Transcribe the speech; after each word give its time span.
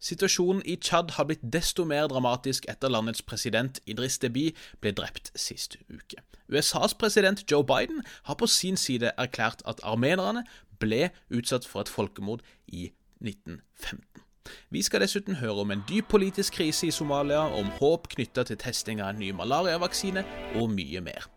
Situasjonen 0.00 0.62
i 0.64 0.76
Tsjad 0.76 1.16
har 1.16 1.26
blitt 1.26 1.42
desto 1.42 1.84
mer 1.84 2.06
dramatisk 2.10 2.68
etter 2.70 2.90
landets 2.92 3.22
president 3.22 3.80
Idris 3.86 4.18
Deby 4.22 4.52
ble 4.82 4.92
drept 4.94 5.32
sist 5.34 5.76
uke. 5.90 6.22
USAs 6.48 6.94
president 6.94 7.42
Joe 7.50 7.64
Biden 7.66 8.04
har 8.24 8.38
på 8.38 8.46
sin 8.46 8.76
side 8.76 9.10
erklært 9.18 9.64
at 9.66 9.82
armenerne 9.82 10.44
ble 10.78 11.10
utsatt 11.34 11.66
for 11.66 11.82
et 11.82 11.90
folkemord 11.90 12.46
i 12.66 12.92
1915. 13.20 14.22
Vi 14.70 14.82
skal 14.82 15.02
dessuten 15.04 15.42
høre 15.42 15.64
om 15.66 15.70
en 15.74 15.84
dyp 15.88 16.08
politisk 16.08 16.54
krise 16.60 16.88
i 16.88 16.94
Somalia, 16.94 17.40
om 17.40 17.68
håp 17.80 18.08
knytta 18.14 18.46
til 18.48 18.56
testing 18.56 19.02
av 19.02 19.12
en 19.12 19.20
ny 19.20 19.32
malariavaksine 19.36 20.24
og 20.56 20.70
mye 20.72 21.02
mer. 21.04 21.28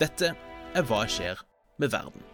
Dette 0.00 0.32
er 0.72 0.86
Hva 0.88 1.04
skjer 1.10 1.44
med 1.78 1.92
verden? 1.92 2.31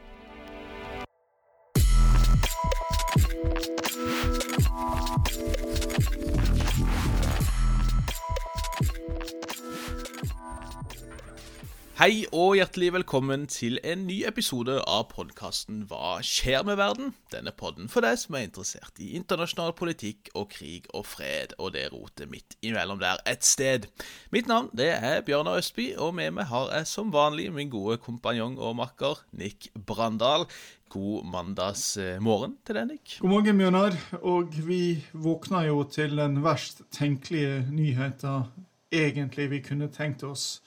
Hei 11.99 12.29
og 12.31 12.53
hjertelig 12.55 12.93
velkommen 12.95 13.49
til 13.51 13.81
en 13.83 14.05
ny 14.07 14.21
episode 14.29 14.77
av 14.87 15.09
podkasten 15.11 15.81
Hva 15.91 16.21
skjer 16.23 16.63
med 16.63 16.79
verden? 16.79 17.09
Denne 17.33 17.51
podden 17.51 17.91
for 17.91 18.07
deg 18.07 18.21
som 18.23 18.37
er 18.39 18.45
interessert 18.47 19.03
i 19.03 19.09
internasjonal 19.19 19.75
politikk 19.75 20.31
og 20.39 20.47
krig 20.53 20.87
og 20.95 21.09
fred 21.11 21.57
og 21.59 21.73
det 21.75 21.89
rotet 21.91 22.31
midt 22.31 22.55
imellom 22.63 23.03
der 23.03 23.19
et 23.27 23.43
sted. 23.43 23.91
Mitt 24.31 24.47
navn 24.47 24.71
det 24.79 24.93
er 24.95 25.27
Bjørnar 25.27 25.59
Østby, 25.59 25.89
og 25.99 26.15
med 26.21 26.39
meg 26.39 26.47
har 26.53 26.71
jeg 26.77 26.87
som 26.93 27.11
vanlig 27.11 27.51
min 27.51 27.75
gode 27.75 27.99
kompanjong 28.07 28.55
og 28.63 28.79
makker 28.79 29.27
Nick 29.35 29.73
Brandal. 29.75 30.47
God 30.95 31.27
mandagsmorgen 31.35 32.61
til 32.63 32.79
deg, 32.79 32.93
Nick. 32.93 33.19
God 33.19 33.35
morgen, 33.35 33.59
Bjørnar. 33.59 33.99
Og 34.23 34.55
vi 34.71 35.01
våkna 35.19 35.67
jo 35.67 35.83
til 35.83 36.15
den 36.23 36.45
verst 36.47 36.87
tenkelige 36.95 37.65
nyheten 37.75 38.69
egentlig 38.95 39.51
vi 39.51 39.67
kunne 39.67 39.91
tenkt 39.91 40.23
oss 40.23 40.61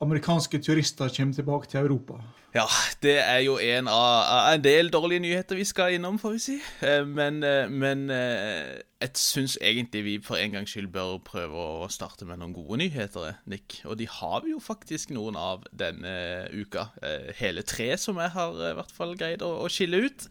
amerikanske 0.00 0.58
turister 0.62 1.10
kommer 1.16 1.34
tilbake 1.34 1.66
til 1.66 1.80
Europa. 1.80 2.20
Ja, 2.54 2.64
det 3.02 3.18
er 3.18 3.42
jo 3.44 3.58
en 3.60 3.88
av 3.92 4.54
en 4.54 4.62
del 4.64 4.88
dårlige 4.90 5.20
nyheter 5.20 5.58
vi 5.58 5.66
skal 5.68 5.98
innom, 5.98 6.16
får 6.18 6.36
vi 6.36 6.38
si. 6.40 6.54
Eh, 6.86 7.02
men, 7.06 7.42
eh, 7.44 7.68
men 7.68 8.06
eh, 8.10 8.78
jeg 9.02 9.10
syns 9.20 9.58
egentlig 9.60 10.04
vi 10.06 10.14
for 10.24 10.40
en 10.40 10.54
gangs 10.56 10.72
skyld 10.72 10.88
bør 10.94 11.18
prøve 11.26 11.66
å 11.82 11.90
starte 11.92 12.24
med 12.24 12.40
noen 12.40 12.54
gode 12.56 12.80
nyheter, 12.80 13.36
Nick. 13.46 13.82
Og 13.84 13.98
de 14.00 14.08
har 14.08 14.40
vi 14.46 14.54
jo 14.54 14.62
faktisk 14.64 15.12
noen 15.12 15.36
av 15.36 15.68
denne 15.76 16.48
uka. 16.54 16.88
Hele 17.36 17.62
tre 17.62 17.92
som 18.00 18.18
jeg 18.22 18.32
har 18.34 18.56
i 18.70 18.74
hvert 18.80 18.96
fall 18.96 19.14
greid 19.18 19.44
å, 19.44 19.68
skille 19.68 20.06
ut. 20.08 20.28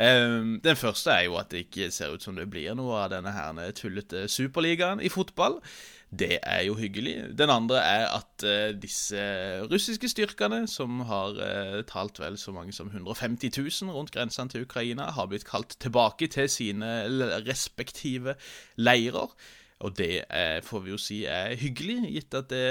Den 0.00 0.78
første 0.78 1.12
er 1.12 1.26
jo 1.26 1.36
at 1.36 1.50
det 1.52 1.66
ikke 1.66 1.90
ser 1.92 2.14
ut 2.14 2.24
som 2.24 2.38
det 2.38 2.48
blir 2.50 2.72
noe 2.78 3.04
av 3.04 3.10
denne 3.12 3.34
her 3.34 3.58
tullete 3.76 4.26
superligaen 4.32 5.02
i 5.02 5.12
fotball. 5.12 5.60
Det 6.10 6.40
er 6.42 6.64
jo 6.66 6.74
hyggelig. 6.74 7.38
Den 7.38 7.50
andre 7.54 7.78
er 7.78 8.08
at 8.16 8.44
uh, 8.44 8.74
disse 8.82 9.20
russiske 9.70 10.08
styrkene, 10.10 10.64
som 10.66 11.04
har 11.06 11.38
uh, 11.38 11.82
talt 11.86 12.18
vel 12.18 12.38
så 12.38 12.50
mange 12.52 12.74
som 12.74 12.90
150 12.90 13.52
000 13.82 13.94
rundt 13.94 14.10
grensene 14.10 14.50
til 14.50 14.66
Ukraina, 14.66 15.12
har 15.14 15.30
blitt 15.30 15.46
kalt 15.46 15.76
tilbake 15.80 16.26
til 16.26 16.50
sine 16.50 17.06
respektive 17.46 18.34
leirer. 18.76 19.30
Og 19.80 19.98
det 19.98 20.24
er, 20.28 20.60
får 20.66 20.80
vi 20.84 20.90
jo 20.90 20.98
si 20.98 21.24
er 21.24 21.54
hyggelig, 21.56 22.02
gitt 22.10 22.34
at 22.34 22.50
det 22.50 22.64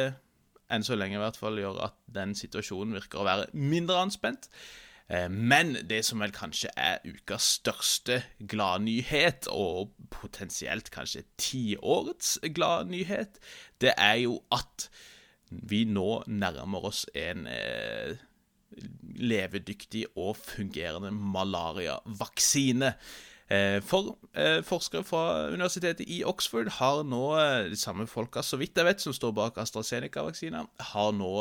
enn 0.69 0.85
så 0.85 0.97
lenge 0.97 1.17
i 1.17 1.21
hvert 1.21 1.39
fall 1.39 1.57
gjør 1.57 1.79
at 1.87 1.97
den 2.13 2.35
situasjonen 2.37 2.93
virker 2.99 3.21
å 3.21 3.25
være 3.25 3.47
mindre 3.57 4.03
anspent. 4.03 4.49
Eh, 5.09 5.29
men 5.29 5.73
det 5.89 6.03
som 6.05 6.21
vel 6.21 6.33
kanskje 6.33 6.69
er 6.77 7.02
ukas 7.07 7.55
største 7.57 8.21
gladnyhet, 8.49 9.49
og 9.49 9.95
potensielt 10.13 10.91
kanskje 10.93 11.25
tiårets 11.41 12.38
gladnyhet, 12.55 13.39
det 13.81 13.95
er 13.97 14.19
jo 14.25 14.39
at 14.53 14.89
vi 15.49 15.81
nå 15.89 16.21
nærmer 16.29 16.91
oss 16.91 17.07
en 17.17 17.47
eh, 17.49 18.19
levedyktig 19.17 20.06
og 20.13 20.38
fungerende 20.38 21.09
malariavaksine. 21.11 22.94
Eh, 23.50 23.81
for 23.81 24.13
forskere 24.61 25.01
fra 25.03 25.50
universitetet 25.50 26.05
i 26.05 26.22
Oxford 26.22 26.69
har 26.78 27.01
nå 27.01 27.23
de 27.72 27.79
samme 27.81 28.05
folka, 28.07 28.45
så 28.45 28.61
vidt 28.61 28.78
jeg 28.78 28.85
vet, 28.85 29.01
som 29.01 29.16
står 29.16 29.34
bak 29.34 29.57
AstraZeneca-vaksina, 29.57 30.67
har 30.94 31.13
nå 31.17 31.34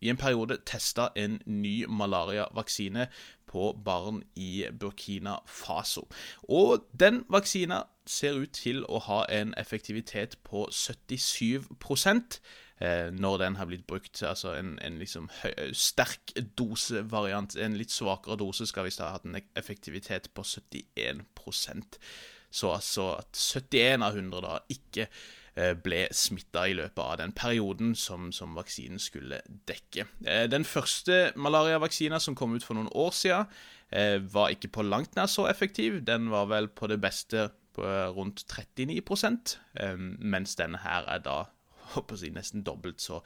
i 0.00 0.10
en 0.12 0.16
periode 0.16 0.58
testa 0.66 1.08
en 1.16 1.40
ny 1.46 1.86
malariavaksine 1.88 3.08
på 3.48 3.72
barn 3.84 4.22
i 4.36 4.66
Burkina 4.80 5.38
Faso. 5.46 6.06
Og 6.42 6.84
den 7.00 7.24
vaksina 7.32 7.82
ser 8.08 8.38
ut 8.40 8.52
til 8.56 8.84
å 8.88 9.00
ha 9.08 9.22
en 9.32 9.54
effektivitet 9.60 10.38
på 10.44 10.66
77 10.72 11.66
eh, 12.80 13.10
når 13.12 13.38
den 13.42 13.56
har 13.56 13.68
blitt 13.68 13.86
brukt. 13.86 14.22
Altså 14.22 14.54
en, 14.56 14.78
en 14.84 14.98
liksom 15.00 15.30
høy, 15.42 15.72
sterk 15.72 16.34
dosevariant. 16.58 17.56
En 17.56 17.76
litt 17.76 17.92
svakere 17.92 18.38
dose 18.40 18.68
skal 18.68 18.88
visst 18.88 19.04
ha 19.04 19.12
hatt 19.16 19.28
en 19.28 19.40
effektivitet 19.56 20.30
på 20.34 20.44
71% 20.44 21.98
Så 22.50 22.72
altså 22.72 23.10
at 23.18 23.36
71 23.36 24.02
av 24.02 24.16
100 24.16 24.44
da 24.44 24.58
ikke 24.72 25.08
ble 25.82 26.04
smitta 26.14 26.66
i 26.68 26.76
løpet 26.78 27.02
av 27.02 27.16
den 27.20 27.34
perioden 27.36 27.94
som, 27.98 28.30
som 28.32 28.54
vaksinen 28.58 29.00
skulle 29.02 29.40
dekke. 29.68 30.06
Eh, 30.24 30.46
den 30.50 30.66
første 30.68 31.32
malariavaksina 31.36 32.20
som 32.22 32.36
kom 32.38 32.54
ut 32.54 32.66
for 32.66 32.78
noen 32.78 32.90
år 32.94 33.14
siden, 33.16 33.48
eh, 33.90 34.18
var 34.22 34.54
ikke 34.54 34.72
på 34.78 34.86
langt 34.86 35.18
nær 35.18 35.30
så 35.30 35.48
effektiv. 35.50 36.02
Den 36.06 36.30
var 36.30 36.50
vel 36.52 36.68
på 36.68 36.90
det 36.90 37.00
beste 37.02 37.50
på 37.78 37.86
rundt 38.14 38.42
39 38.50 39.58
mens 40.18 40.56
denne 40.58 40.80
her 40.82 41.06
er 41.06 41.20
da 41.22 41.44
håper 41.94 42.18
si, 42.20 42.30
nesten 42.34 42.64
dobbelt 42.66 43.00
så, 43.00 43.20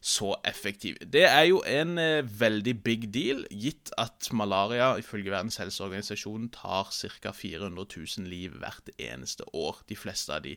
så 0.00 0.34
effektiv. 0.46 0.98
Det 1.00 1.24
er 1.26 1.48
jo 1.48 1.60
en 1.66 1.98
eh, 1.98 2.22
veldig 2.40 2.76
big 2.84 3.08
deal, 3.14 3.44
gitt 3.50 3.92
at 3.98 4.30
malaria 4.32 4.94
ifølge 5.00 5.32
Verdens 5.34 5.58
helseorganisasjon 5.62 6.50
tar 6.54 6.92
ca. 6.94 7.32
400 7.34 7.86
000 7.96 8.30
liv 8.30 8.54
hvert 8.62 8.92
eneste 8.98 9.46
år. 9.52 9.82
De 9.88 9.98
fleste 9.98 10.34
av 10.34 10.44
de 10.46 10.56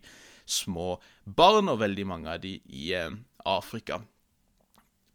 små 0.50 0.97
barn, 1.25 1.72
og 1.72 1.81
veldig 1.84 2.06
mange 2.09 2.34
av 2.34 2.44
de 2.44 2.58
i 2.66 2.91
eh, 2.97 3.13
Afrika. 3.47 4.02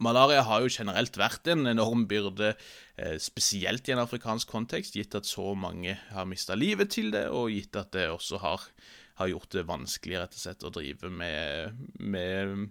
Malaria 0.02 0.42
har 0.42 0.64
jo 0.64 0.72
generelt 0.72 1.14
vært 1.18 1.46
en 1.52 1.68
enorm 1.70 2.06
byrde, 2.10 2.54
eh, 2.98 3.18
spesielt 3.22 3.86
i 3.88 3.94
en 3.94 4.02
afrikansk 4.02 4.50
kontekst, 4.50 4.96
gitt 4.98 5.14
at 5.18 5.28
så 5.28 5.52
mange 5.54 5.94
har 6.10 6.26
mista 6.28 6.58
livet 6.58 6.90
til 6.96 7.12
det, 7.14 7.28
og 7.30 7.52
gitt 7.54 7.78
at 7.78 7.94
det 7.94 8.08
også 8.10 8.42
har 8.42 8.66
har 9.20 9.28
gjort 9.28 9.54
det 9.54 9.68
vanskelig 9.68 10.20
rett 10.20 10.36
og 10.36 10.40
slett 10.40 10.64
å 10.66 10.72
drive 10.72 11.10
med, 11.12 11.82
med 12.00 12.70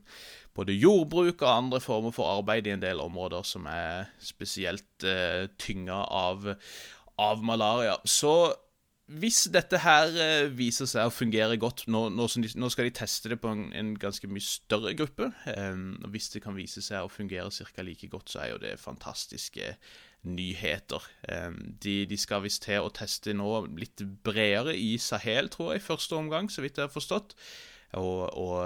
både 0.57 0.75
jordbruk 0.75 1.43
og 1.43 1.51
andre 1.51 1.81
former 1.83 2.15
for 2.15 2.31
arbeid 2.31 2.67
i 2.67 2.73
en 2.75 2.83
del 2.83 3.01
områder 3.03 3.45
som 3.47 3.67
er 3.69 4.09
spesielt 4.23 5.05
eh, 5.07 5.47
tynga 5.61 6.01
av, 6.05 6.49
av, 7.21 7.45
malaria. 7.45 7.97
Så 8.05 8.33
hvis 9.19 9.45
dette 9.51 9.79
her 9.83 10.13
eh, 10.23 10.51
viser 10.55 10.87
seg 10.89 11.07
å 11.07 11.13
fungere 11.13 11.57
godt 11.59 11.83
Nå, 11.91 12.05
nå, 12.13 12.27
skal 12.31 12.87
de 12.87 12.93
teste 12.95 13.31
det 13.31 13.39
på 13.41 13.51
en, 13.51 13.65
en 13.75 13.91
ganske 13.99 14.27
mye 14.31 14.45
større 14.45 14.93
gruppe. 14.97 15.31
Um, 15.57 15.97
hvis 16.13 16.29
det 16.33 16.43
kan 16.45 16.55
vise 16.55 16.83
seg 16.85 17.03
å 17.03 17.11
fungere 17.11 17.51
ca. 17.51 17.85
like 17.85 18.07
godt, 18.11 18.31
så 18.31 18.43
er 18.43 18.53
jo 18.53 18.61
det 18.63 18.77
fantastiske 18.81 19.75
nyheter. 20.21 21.01
De, 21.81 21.95
de 22.05 22.17
skal 22.19 22.43
visst 22.43 22.61
til 22.67 22.85
å 22.85 22.91
teste 22.93 23.33
nå 23.33 23.49
litt 23.73 24.03
bredere 24.21 24.75
i 24.77 24.93
Sahel, 25.01 25.49
tror 25.49 25.73
jeg, 25.73 25.81
i 25.81 25.85
første 25.87 26.13
omgang, 26.13 26.49
så 26.51 26.61
vidt 26.61 26.77
jeg 26.77 26.85
har 26.85 26.93
forstått. 26.93 27.33
Og, 27.97 28.27
og, 28.37 28.59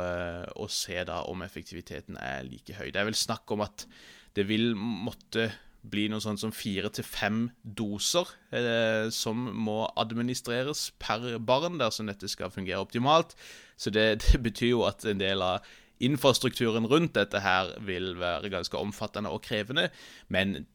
og, 0.52 0.68
se 0.70 1.00
da 1.08 1.22
om 1.32 1.46
effektiviteten 1.46 2.20
er 2.20 2.44
like 2.46 2.76
høy. 2.76 2.90
Det 2.92 3.00
er 3.00 3.08
vel 3.08 3.18
snakk 3.18 3.56
om 3.56 3.64
at 3.66 3.88
det 4.36 4.46
vil 4.50 4.76
måtte 4.76 5.48
bli 5.92 6.08
noe 6.12 6.24
sånt 6.24 6.42
som 6.42 6.54
fire 6.56 6.90
til 6.94 7.06
fem 7.08 7.40
doser 7.64 8.30
eh, 8.56 9.08
som 9.14 9.48
må 9.66 9.84
administreres 10.00 10.90
per 11.02 11.38
barn 11.40 11.80
dersom 11.82 12.10
dette 12.10 12.30
skal 12.32 12.54
fungere 12.54 12.84
optimalt. 12.84 13.36
Så 13.78 13.94
det, 13.94 14.08
det 14.26 14.42
betyr 14.46 14.74
jo 14.76 14.86
at 14.90 15.06
en 15.08 15.22
del 15.22 15.44
av 15.46 15.66
infrastrukturen 16.04 16.88
rundt 16.92 17.16
dette 17.16 17.40
her 17.40 17.72
vil 17.88 18.18
være 18.20 18.52
ganske 18.52 18.78
omfattende 18.78 19.32
og 19.32 19.46
krevende, 19.46 19.88
men 20.28 20.66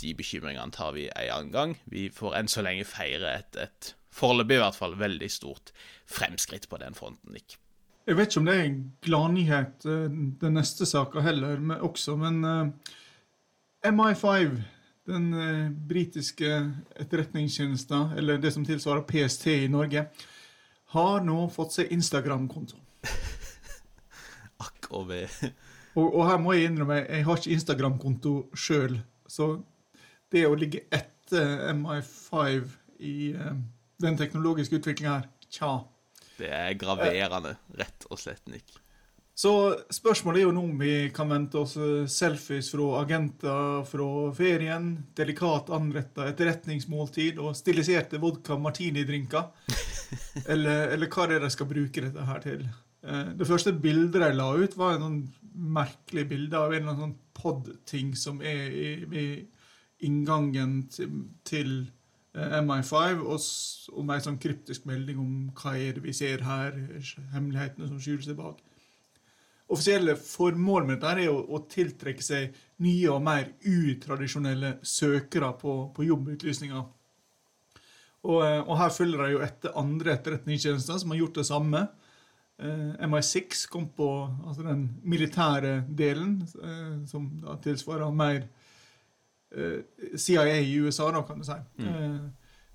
de 0.00 0.12
bekymringene 0.14 0.70
tar 0.74 0.94
vi 0.94 1.08
en 1.08 1.32
annen 1.34 1.54
gang. 1.54 1.74
Vi 1.90 2.08
får 2.14 2.36
enn 2.38 2.50
så 2.50 2.62
lenge 2.62 2.86
feire 2.86 3.34
et, 3.40 3.58
et 3.58 3.94
foreløpig 4.14 4.58
i 4.58 4.62
hvert 4.62 4.78
fall 4.78 4.94
veldig 5.00 5.30
stort 5.32 5.74
fremskritt 6.10 6.68
på 6.70 6.78
den 6.82 6.94
fronten. 6.94 7.34
Nick. 7.34 7.58
Jeg 8.08 8.16
vet 8.18 8.30
ikke 8.30 8.40
om 8.40 8.48
det 8.48 8.54
er 8.56 8.64
en 8.66 8.80
gladnyhet, 9.06 9.86
eh, 9.86 10.06
den 10.40 10.56
neste 10.56 10.86
saka 10.88 11.22
heller, 11.24 11.60
men 11.60 11.82
også, 11.84 12.16
men 12.18 12.40
uh, 12.42 12.94
MI5, 13.86 14.60
den 15.08 15.32
uh, 15.34 15.70
britiske 15.70 16.50
etterretningstjenesten, 16.96 18.12
eller 18.18 18.38
det 18.38 18.52
som 18.52 18.64
tilsvarer 18.66 19.06
PST 19.08 19.46
i 19.46 19.68
Norge, 19.72 20.04
har 20.92 21.24
nå 21.24 21.46
fått 21.54 21.78
seg 21.78 21.92
Instagram-konto. 21.94 22.76
Akk 24.66 24.90
og 24.90 25.08
ve. 25.08 25.22
Og, 25.96 26.04
og, 26.04 26.24
her 26.28 26.38
må 26.42 26.54
jeg 26.54 26.68
innrømme, 26.70 27.00
jeg 27.06 27.24
har 27.26 27.40
ikke 27.40 27.56
Instagram-konto 27.56 28.34
sjøl, 28.52 28.98
så 29.30 29.54
det 30.30 30.44
å 30.46 30.58
ligge 30.58 30.84
etter 30.92 31.70
MI5 31.72 32.76
i 33.06 33.16
uh, 33.38 33.56
den 34.02 34.20
teknologiske 34.20 34.80
utviklinga 34.80 35.16
her, 35.16 35.32
tja, 35.48 35.72
Det 36.36 36.52
er 36.52 36.76
graverende, 36.78 37.56
rett 37.80 38.06
og 38.08 38.20
slett, 38.20 38.44
Nick. 38.48 38.76
Så 39.40 39.50
spørsmålet 39.94 40.42
er 40.42 40.48
jo 40.48 40.52
nå 40.52 40.62
om 40.66 40.80
vi 40.82 40.94
kan 41.16 41.30
vente 41.30 41.56
oss 41.62 41.76
eh, 41.80 42.08
selfies 42.10 42.68
fra 42.74 42.88
agenter 42.98 43.86
fra 43.88 44.08
ferien, 44.36 44.90
delikat 45.16 45.70
anretta 45.72 46.26
etterretningsmåltid 46.28 47.40
og 47.40 47.56
stiliserte 47.56 48.20
vodka 48.20 48.58
martini-drinker. 48.60 49.48
eller, 50.52 50.92
eller 50.92 51.08
hva 51.08 51.24
er 51.24 51.34
det 51.34 51.40
de 51.46 51.52
skal 51.54 51.70
bruke 51.70 52.04
dette 52.04 52.28
her 52.28 52.44
til? 52.44 52.68
Eh, 53.06 53.32
det 53.40 53.48
første 53.48 53.72
bildet 53.72 54.20
de 54.20 54.32
la 54.36 54.50
ut, 54.60 54.76
var 54.76 54.98
en 54.98 55.06
sånn 55.06 55.20
merkelig 55.78 56.26
bilde 56.34 56.60
av 56.60 56.74
en 56.74 56.82
eller 56.82 56.92
annen 56.92 57.06
sånn 57.06 57.18
pod-ting 57.40 58.12
som 58.18 58.44
er 58.44 58.66
i, 58.68 58.88
i 59.08 59.26
inngangen 60.04 60.82
til, 60.92 61.22
til 61.48 61.76
eh, 62.36 62.58
MI5, 62.60 63.24
og, 63.24 63.52
og 63.94 64.04
med 64.04 64.18
en 64.18 64.28
sånn 64.28 64.42
kryptisk 64.42 64.84
melding 64.90 65.22
om 65.22 65.36
hva 65.62 65.78
er 65.80 65.96
det 65.96 66.04
vi 66.04 66.16
ser 66.18 66.44
her, 66.44 66.76
hemmelighetene 67.32 67.88
som 67.88 68.02
skjuler 68.02 68.26
seg 68.28 68.36
bak 68.42 68.60
offisielle 69.70 70.16
formål 70.18 70.86
med 70.88 70.98
dette 70.98 71.24
er 71.24 71.32
å, 71.32 71.38
å, 71.46 71.62
tiltrekke 71.70 72.24
seg 72.24 72.56
nye 72.84 73.10
og 73.12 73.22
mer 73.24 73.52
utradisjonelle 73.66 74.76
søkere 74.82 75.52
på, 75.60 75.76
på 75.94 76.06
jobbutlysninger. 76.08 76.82
Og, 78.20 78.38
eh, 78.44 78.58
og, 78.60 78.74
her 78.80 78.92
følger 78.92 79.22
de 79.24 79.34
jo 79.36 79.42
etter 79.44 79.76
andre 79.80 80.16
etterretningstjenester 80.16 81.00
som 81.00 81.14
har 81.14 81.20
gjort 81.22 81.40
det 81.40 81.46
samme. 81.48 81.84
Eh, 82.60 83.06
MI6 83.06 83.62
kom 83.72 83.86
på 83.96 84.10
altså 84.46 84.66
den 84.66 84.88
militære 85.02 85.84
delen, 85.86 86.40
eh, 86.60 86.98
som 87.08 87.30
da 87.40 87.56
tilsvarer 87.62 88.12
mer 88.12 88.42
eh, 89.54 89.80
CIA 90.16 90.58
i 90.60 90.76
USA, 90.82 91.08
da, 91.14 91.24
kan 91.24 91.40
du 91.40 91.48
si. 91.48 91.56
Mm. 91.80 91.88
Eh, 91.94 92.20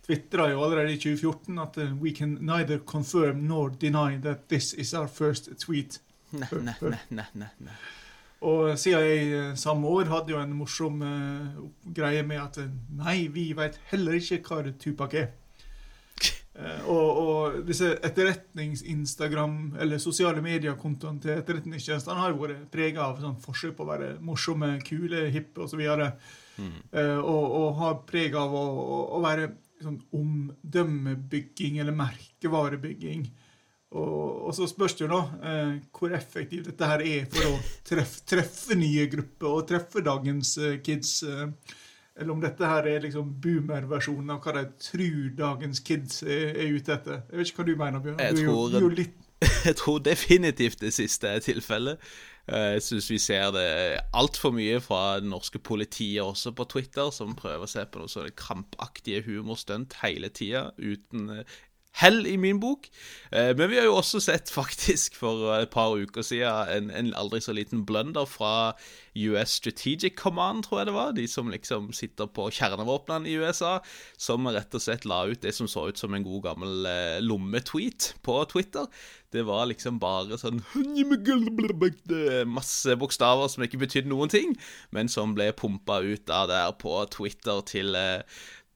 Tvitra 0.06 0.52
jo 0.52 0.62
allerede 0.62 0.94
i 0.94 0.98
2014 1.02 1.60
at 1.60 1.78
uh, 1.82 1.94
we 1.98 2.12
can 2.14 2.38
neither 2.42 2.78
confirm 2.78 3.48
nor 3.48 3.70
deny 3.70 4.22
that 4.22 4.48
this 4.50 4.74
is 4.74 4.94
our 4.94 5.08
first 5.08 5.50
tweet. 5.58 6.00
Nei, 6.42 6.50
ne, 6.92 7.00
ne, 7.10 7.28
ne, 7.40 7.52
ne. 7.68 7.78
Og 8.46 8.76
CIA 8.78 9.56
samme 9.58 9.90
år 9.90 10.12
hadde 10.12 10.36
jo 10.36 10.42
en 10.42 10.54
morsom 10.54 11.02
uh, 11.02 11.64
greie 11.96 12.22
med 12.28 12.42
at 12.42 12.60
nei, 12.94 13.26
vi 13.34 13.50
vet 13.58 13.80
heller 13.90 14.20
ikke 14.20 14.42
hva 14.46 14.74
Tupac 14.82 15.16
er. 15.18 15.32
Uh, 16.56 16.84
og, 16.94 17.22
og, 17.24 17.58
disse 17.68 17.96
etterretnings-Instagram, 18.06 19.58
eller 19.82 20.04
sosiale 20.04 20.44
mediekontoene 20.46 21.24
til 21.24 21.34
etterretningstjenestene 21.40 22.22
har 22.22 22.36
jo 22.36 22.44
vært 22.44 22.68
prega 22.74 23.08
av 23.08 23.24
sånn 23.24 23.40
forsøk 23.44 23.78
på 23.80 23.88
å 23.88 23.92
være 23.94 24.14
morsomme, 24.24 24.76
kule, 24.86 25.26
hippe 25.34 25.66
osv. 25.66 25.82
Mm. 26.60 26.76
Uh, 26.92 27.20
og, 27.24 27.46
og 27.62 27.70
har 27.82 28.02
preg 28.08 28.38
av 28.40 28.54
å, 28.54 28.66
å 29.18 29.24
være 29.26 29.54
sånn 29.82 29.98
omdømmebygging 30.16 31.82
eller 31.82 31.96
merkevarebygging. 31.98 33.26
Og, 33.96 34.46
og, 34.48 34.52
så 34.56 34.68
spørs 34.68 34.98
det 34.98 35.06
jo 35.06 35.12
nå 35.14 35.22
eh, 35.48 35.74
hvor 35.96 36.14
effektivt 36.18 36.68
dette 36.68 36.90
her 36.90 37.04
er 37.06 37.26
for 37.32 37.48
å 37.48 37.56
treffe, 37.88 38.24
treffe 38.28 38.78
nye 38.78 39.08
grupper 39.12 39.52
og 39.54 39.68
treffe 39.70 40.04
dagens 40.04 40.58
eh, 40.60 40.78
kids. 40.84 41.22
Eh, 41.24 41.48
eller 42.16 42.32
om 42.32 42.44
dette 42.44 42.68
her 42.68 42.88
er 42.88 43.04
liksom 43.04 43.34
boomer-versjonen 43.44 44.36
av 44.36 44.44
hva 44.44 44.54
de 44.56 44.64
tror 44.80 45.32
dagens 45.36 45.82
kids 45.84 46.22
er, 46.24 46.54
er, 46.54 46.72
ute 46.76 46.96
etter. 46.96 47.24
Jeg 47.28 47.40
vet 47.40 47.52
ikke 47.52 47.62
hva 47.62 47.68
du 47.68 47.76
mener, 47.82 48.04
Bjørn. 48.04 48.22
Jeg, 48.24 48.40
tror, 48.44 48.78
jo, 48.80 48.94
litt... 49.02 49.18
jeg 49.68 49.78
tror 49.82 50.00
definitivt 50.04 50.84
det 50.84 50.94
siste 50.96 51.36
er 51.36 51.44
tilfellet. 51.44 52.00
Eh, 52.48 52.70
jeg 52.78 52.86
syns 52.86 53.10
vi 53.10 53.20
ser 53.22 53.50
det 53.56 53.68
altfor 54.16 54.54
mye 54.56 54.80
fra 54.84 55.18
det 55.20 55.32
norske 55.32 55.60
politiet 55.60 56.24
også 56.24 56.54
på 56.56 56.68
Twitter, 56.76 57.12
som 57.16 57.36
prøver 57.38 57.66
å 57.66 57.72
se 57.72 57.84
på 57.84 58.02
noe 58.02 58.12
sånne 58.12 58.36
krampaktige 58.38 59.24
humorstunt 59.26 59.98
hele 60.04 60.30
tida, 60.30 60.70
uten 60.78 61.32
eh, 61.40 61.56
hell 62.02 62.26
i 62.28 62.36
min 62.40 62.60
bok. 62.60 62.90
Eh, 63.32 63.54
men 63.58 63.70
vi 63.72 63.80
har 63.80 63.88
jo 63.88 63.96
også 64.00 64.20
sett, 64.24 64.52
faktisk, 64.52 65.16
for 65.20 65.48
et 65.56 65.72
par 65.74 65.96
uker 65.96 66.26
siden, 66.26 66.72
en, 66.72 66.92
en 66.92 67.12
aldri 67.18 67.42
så 67.44 67.56
liten 67.56 67.86
blunder 67.88 68.28
fra 68.30 68.76
US 69.16 69.58
Strategic 69.62 70.18
Command, 70.20 70.66
tror 70.66 70.82
jeg 70.82 70.90
det 70.90 70.96
var. 70.96 71.14
De 71.16 71.28
som 71.32 71.52
liksom 71.52 71.92
sitter 71.96 72.28
på 72.28 72.50
kjernevåpnene 72.52 73.32
i 73.32 73.38
USA. 73.40 73.78
Som 74.20 74.48
rett 74.52 74.76
og 74.76 74.84
slett 74.84 75.08
la 75.08 75.24
ut 75.30 75.44
det 75.46 75.56
som 75.56 75.70
så 75.72 75.88
ut 75.90 76.00
som 76.00 76.16
en 76.16 76.26
god 76.26 76.44
gammel 76.50 76.90
eh, 76.90 77.22
lommetweet 77.24 78.14
på 78.26 78.42
Twitter. 78.52 78.90
Det 79.36 79.44
var 79.44 79.66
liksom 79.68 79.98
bare 80.00 80.38
sånn 80.40 80.62
Masse 82.48 82.96
bokstaver 83.00 83.50
som 83.52 83.66
ikke 83.66 83.82
betydde 83.82 84.12
noen 84.12 84.32
ting, 84.32 84.54
men 84.96 85.12
som 85.12 85.34
ble 85.36 85.50
pumpa 85.58 86.00
ut 86.06 86.32
av 86.32 86.48
der 86.52 86.72
på 86.80 86.94
Twitter 87.12 87.60
til 87.68 87.98
eh, 88.00 88.22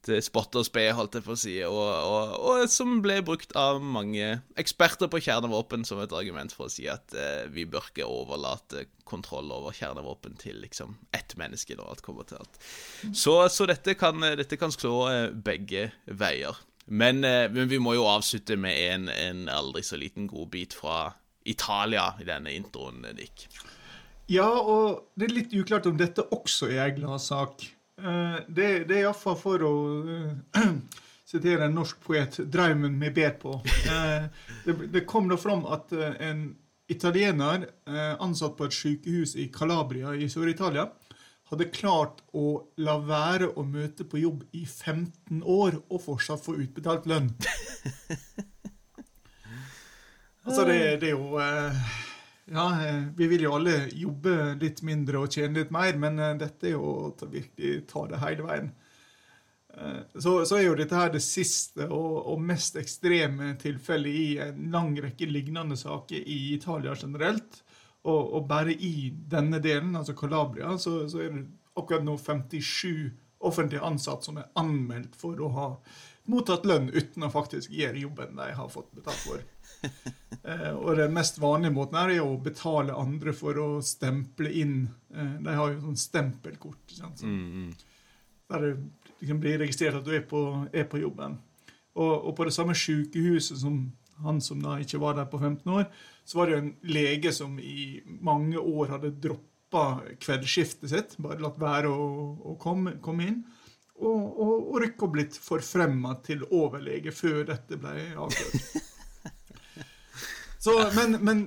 til 0.06 0.20
spott 0.24 0.56
og 0.56 0.64
spe, 0.66 0.86
holdt 0.96 1.18
jeg 1.18 1.24
på 1.26 1.34
å 1.34 1.38
si, 1.38 1.54
og, 1.66 1.76
og, 1.78 2.34
og, 2.40 2.62
som 2.72 2.98
ble 3.04 3.18
brukt 3.26 3.52
av 3.58 3.82
mange 3.84 4.38
eksperter 4.60 5.10
på 5.12 5.20
kjernevåpen 5.26 5.84
som 5.88 6.00
et 6.02 6.14
argument 6.16 6.54
for 6.56 6.68
å 6.68 6.72
si 6.72 6.86
at 6.90 7.14
eh, 7.16 7.44
vi 7.52 7.66
bør 7.68 7.90
ikke 7.90 8.08
overlate 8.08 8.86
kontroll 9.08 9.50
over 9.52 9.76
kjernevåpen 9.76 10.38
til 10.40 10.60
liksom 10.64 10.96
ett 11.16 11.36
menneske. 11.40 11.76
når 11.76 11.92
alt 11.92 12.04
kommer 12.06 12.28
til 12.28 12.40
alt. 12.40 12.60
Så, 13.12 13.36
så 13.52 13.66
dette, 13.68 13.96
kan, 13.98 14.20
dette, 14.20 14.56
kan, 14.60 14.72
slå 14.72 14.94
eh, 15.10 15.26
begge 15.34 15.90
veier. 16.06 16.56
Men, 16.86 17.24
eh, 17.24 17.50
men, 17.52 17.68
vi 17.68 17.80
må 17.82 17.94
jo 17.98 18.08
avslutte 18.08 18.56
med 18.56 18.78
en, 18.86 19.10
en 19.12 19.48
aldri 19.52 19.84
så 19.86 20.00
liten 20.00 20.30
godbit 20.30 20.74
fra 20.74 21.10
Italia 21.44 22.14
i 22.20 22.28
denne 22.28 22.54
introen, 22.56 23.04
Nick. 23.16 23.48
Ja, 24.30 24.46
og 24.46 25.10
det 25.18 25.26
er 25.26 25.34
litt 25.34 25.54
uklart 25.56 25.88
om 25.90 25.98
dette 25.98 26.22
også 26.30 26.70
er 26.70 26.92
gladsak. 26.94 27.64
Eh, 27.66 27.79
det, 28.48 28.68
det 28.88 28.96
er 28.96 29.04
iallfall 29.04 29.36
for 29.38 29.66
å 29.66 29.74
uh, 30.06 30.70
sitere 31.30 31.66
en 31.66 31.76
norsk 31.78 32.00
poet 32.04 32.40
'Draumen 32.42 32.98
vi 33.00 33.12
ber 33.20 33.36
på'. 33.42 33.58
Uh, 33.60 34.26
det, 34.64 34.76
det, 34.94 35.04
kom 35.06 35.28
da 35.30 35.38
fram 35.40 35.66
at 35.66 35.92
en 35.96 36.50
italiener 36.90 37.68
ansatt 38.18 38.56
på 38.58 38.66
et 38.66 38.74
sykehus 38.74 39.36
i 39.38 39.46
Calabria 39.54 40.10
i 40.18 40.26
Sør-Italia 40.26 40.88
hadde 41.50 41.66
klart 41.74 42.20
å 42.34 42.62
la 42.82 42.96
være 43.02 43.50
å 43.58 43.64
møte 43.66 44.06
på 44.06 44.20
jobb 44.22 44.44
i 44.54 44.62
15 44.66 45.42
år 45.42 45.80
og 45.88 46.02
fortsatt 46.04 46.42
få 46.44 46.54
utbetalt 46.62 47.08
lønn. 47.10 47.30
altså, 50.46 50.66
det, 50.68 50.78
det 51.02 51.10
er 51.10 51.16
jo 51.16 51.40
ja, 52.52 52.86
eh, 52.86 53.02
vi 53.16 53.26
vil 53.26 53.44
jo 53.46 53.54
alle 53.54 53.84
jobbe 53.94 54.36
litt 54.58 54.82
mindre 54.86 55.22
og 55.22 55.30
tjene 55.30 55.60
litt 55.60 55.70
mer, 55.74 55.94
men 56.02 56.18
eh, 56.18 56.36
dette 56.40 56.66
er 56.66 56.74
jo 56.74 56.94
å 57.06 57.28
virkelig 57.30 57.84
ta 57.90 58.06
det 58.10 58.18
hele 58.24 58.46
veien. 58.48 58.72
Eh, 59.70 60.00
så, 60.16 60.32
så, 60.42 60.56
er 60.58 60.64
jo 60.64 60.74
dette 60.78 60.98
her 60.98 61.12
det 61.14 61.22
siste 61.22 61.86
og, 61.86 62.16
og 62.32 62.42
mest 62.42 62.78
ekstreme 62.80 63.52
tilfellet 63.60 64.18
i 64.18 64.28
en 64.48 64.66
lang 64.74 64.96
rekke 64.98 65.30
lignende 65.30 65.78
saker 65.78 66.26
i 66.26 66.40
Italia 66.56 66.96
generelt. 66.98 67.62
Og, 68.00 68.34
og 68.34 68.46
bare 68.48 68.74
i 68.74 69.10
denne 69.12 69.60
delen, 69.62 69.94
altså 69.96 70.16
Calabria, 70.16 70.72
så, 70.80 71.04
så 71.08 71.20
er 71.22 71.34
det 71.34 71.46
akkurat 71.78 72.02
nå 72.02 72.16
57 72.18 73.10
offentlige 73.46 73.84
ansatte 73.84 74.26
som 74.26 74.40
er 74.40 74.50
anmeldt 74.58 75.14
for 75.16 75.38
å 75.40 75.52
ha 75.54 75.68
mottatt 76.30 76.66
lønn 76.68 76.90
uten 76.92 77.24
å 77.24 77.32
faktisk 77.32 77.72
gjøre 77.74 78.02
jobben 78.02 78.34
de 78.40 78.50
har 78.56 78.72
fått 78.72 78.90
betalt 78.96 79.22
for. 79.22 79.44
Eh, 80.40 80.70
og 80.72 80.96
den 80.96 81.12
mest 81.12 81.36
vanlige 81.36 81.74
måten 81.76 81.98
er 82.00 82.22
å 82.22 82.30
betale 82.40 82.94
andre 82.96 83.34
for 83.36 83.58
å 83.60 83.66
stemple 83.84 84.48
inn. 84.56 84.86
Eh, 85.12 85.34
de 85.44 85.52
har 85.52 85.74
jo 85.74 85.82
sånn 85.82 85.98
stempelkort. 86.00 86.80
Så, 86.88 87.10
mm, 87.28 87.42
mm. 87.58 88.14
Der 88.48 88.64
det 89.20 89.28
kan 89.28 89.40
bli 89.40 89.52
registrert 89.60 89.98
at 89.98 90.06
du 90.06 90.14
er 90.16 90.24
på, 90.24 90.40
er 90.72 90.86
på 90.88 91.02
jobben. 91.02 91.36
Og, 91.92 92.12
og, 92.14 92.32
på 92.38 92.46
det 92.48 92.54
samme 92.56 92.76
sykehuset 92.78 93.60
som 93.60 93.82
han 94.24 94.40
som 94.44 94.60
da 94.64 94.78
ikke 94.80 95.00
var 95.00 95.16
der 95.18 95.28
på 95.28 95.40
15 95.40 95.72
år, 95.72 95.86
så 96.24 96.38
var 96.38 96.48
det 96.48 96.54
jo 96.54 96.62
en 96.62 96.74
lege 96.88 97.32
som 97.36 97.56
i 97.60 98.00
mange 98.24 98.60
år 98.60 98.94
hadde 98.94 99.14
droppa 99.20 99.84
kveldsskiftet 100.20 100.92
sitt. 100.92 101.16
Bare 101.20 101.40
latt 101.42 101.60
være 101.60 101.92
å, 101.92 102.06
å 102.52 102.56
komme, 102.60 102.96
komme, 103.04 103.28
inn. 103.28 103.42
Og, 104.00 104.24
og, 104.40 104.54
og 104.72 104.78
rykka 104.80 105.08
blitt 105.12 105.36
forfremma 105.36 106.14
til 106.24 106.46
overlege 106.48 107.12
før 107.12 107.42
dette 107.52 107.76
ble 107.80 107.96
avgjort. 108.14 108.80
Så, 110.60 110.74
men, 110.94 111.16
men 111.24 111.46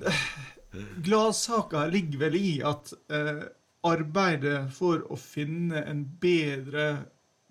gladsaka 0.96 1.86
ligger 1.86 2.24
vel 2.26 2.38
i 2.38 2.54
at 2.66 2.90
eh, 3.14 3.44
arbeidet 3.86 4.72
for 4.74 5.04
å 5.12 5.18
finne 5.20 5.84
en 5.86 6.02
bedre 6.20 6.86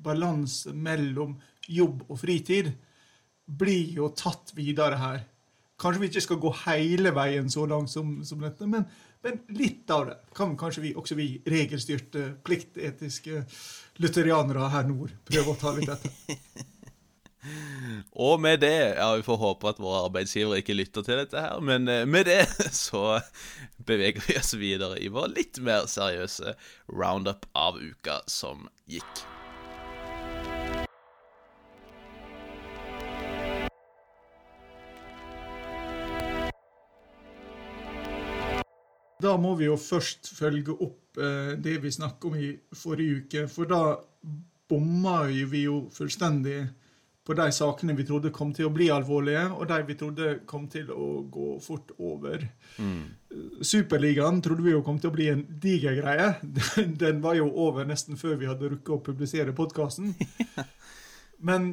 balanse 0.04 0.74
mellom 0.76 1.38
jobb 1.72 2.04
og 2.10 2.20
fritid 2.20 2.74
blir 3.46 3.96
jo 3.96 4.10
tatt 4.18 4.52
videre 4.58 5.00
her. 5.00 5.24
Kanskje 5.80 6.02
vi 6.02 6.10
ikke 6.12 6.26
skal 6.26 6.42
gå 6.44 6.52
hele 6.66 7.14
veien 7.16 7.50
så 7.52 7.66
langt 7.70 7.92
som, 7.92 8.18
som 8.28 8.44
dette, 8.44 8.68
men, 8.70 8.86
men, 9.24 9.40
litt 9.56 9.90
av 9.92 10.08
det 10.10 10.20
kan 10.36 10.58
kanskje 10.60 10.84
vi, 10.84 10.94
også 11.00 11.18
vi 11.20 11.30
regelstyrte, 11.48 12.28
pliktetiske 12.46 13.44
lutherianere 14.04 14.70
her 14.74 14.88
nord 14.92 15.16
prøve 15.28 15.56
å 15.56 15.60
ta 15.60 15.76
litt 15.80 15.96
etter. 15.96 16.68
Og 18.14 18.40
med 18.42 18.62
det 18.64 18.96
Ja, 18.96 19.16
vi 19.16 19.26
får 19.26 19.40
håpe 19.42 19.74
at 19.74 19.82
våre 19.84 20.06
arbeidsgivere 20.08 20.62
ikke 20.62 20.78
lytter 20.78 21.04
til 21.04 21.20
dette 21.24 21.42
her, 21.44 21.60
men 21.60 21.88
eh, 21.92 22.06
med 22.08 22.30
det 22.30 22.48
så 22.86 23.20
beveger 23.84 24.24
vi 24.28 24.38
oss 24.40 24.54
videre 24.56 25.00
i 25.04 25.12
vår 25.12 25.34
litt 25.36 25.60
mer 25.64 25.88
seriøse 25.92 26.56
roundup 26.92 27.48
av 27.58 27.80
uka 27.82 28.22
som 28.32 28.68
gikk. 28.88 29.26
Da 39.24 39.38
må 39.40 39.54
vi 39.56 39.70
jo 39.70 39.76
først 39.80 40.28
følge 40.36 40.74
opp 40.84 41.20
eh, 41.20 41.54
det 41.60 41.78
vi 41.84 41.92
snakket 41.92 42.26
om 42.28 42.40
i 42.40 42.50
forrige 42.76 43.22
uke, 43.24 43.46
for 43.52 43.70
da 43.70 43.84
bomma 44.70 45.24
vi 45.28 45.64
jo 45.66 45.84
fullstendig 45.94 46.66
på 47.24 47.36
de 47.38 47.46
sakene 47.56 47.96
vi 47.96 48.04
trodde 48.08 48.34
kom 48.36 48.52
til 48.56 48.68
å 48.68 48.74
bli 48.74 48.90
alvorlige, 48.92 49.46
og 49.56 49.68
de 49.70 49.80
vi 49.88 49.96
trodde 50.00 50.32
kom 50.50 50.66
til 50.72 50.90
å 50.92 51.24
gå 51.32 51.54
fort 51.64 51.94
over. 51.96 52.44
Mm. 52.76 53.06
Superligaen 53.64 54.42
trodde 54.44 54.66
vi 54.66 54.74
jo 54.74 54.84
kom 54.84 55.00
til 55.00 55.12
å 55.12 55.16
bli 55.16 55.30
en 55.32 55.46
diger 55.64 55.96
greie. 56.02 56.34
Den 57.04 57.24
var 57.24 57.40
jo 57.40 57.48
over 57.66 57.88
nesten 57.88 58.20
før 58.20 58.36
vi 58.42 58.50
hadde 58.52 58.74
rukket 58.74 58.96
å 58.98 59.04
publisere 59.06 59.56
podkasten. 59.56 60.12
Men 61.48 61.72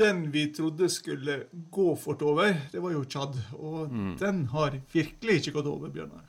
den 0.00 0.26
vi 0.34 0.48
trodde 0.54 0.88
skulle 0.90 1.44
gå 1.70 1.94
fort 1.96 2.22
over, 2.26 2.54
det 2.72 2.82
var 2.82 2.94
jo 2.94 3.04
Tsjad. 3.06 3.38
Og 3.60 3.94
mm. 3.94 4.12
den 4.20 4.44
har 4.54 4.74
virkelig 4.92 5.40
ikke 5.40 5.60
gått 5.60 5.70
over, 5.70 5.94
Bjørnar. 5.94 6.26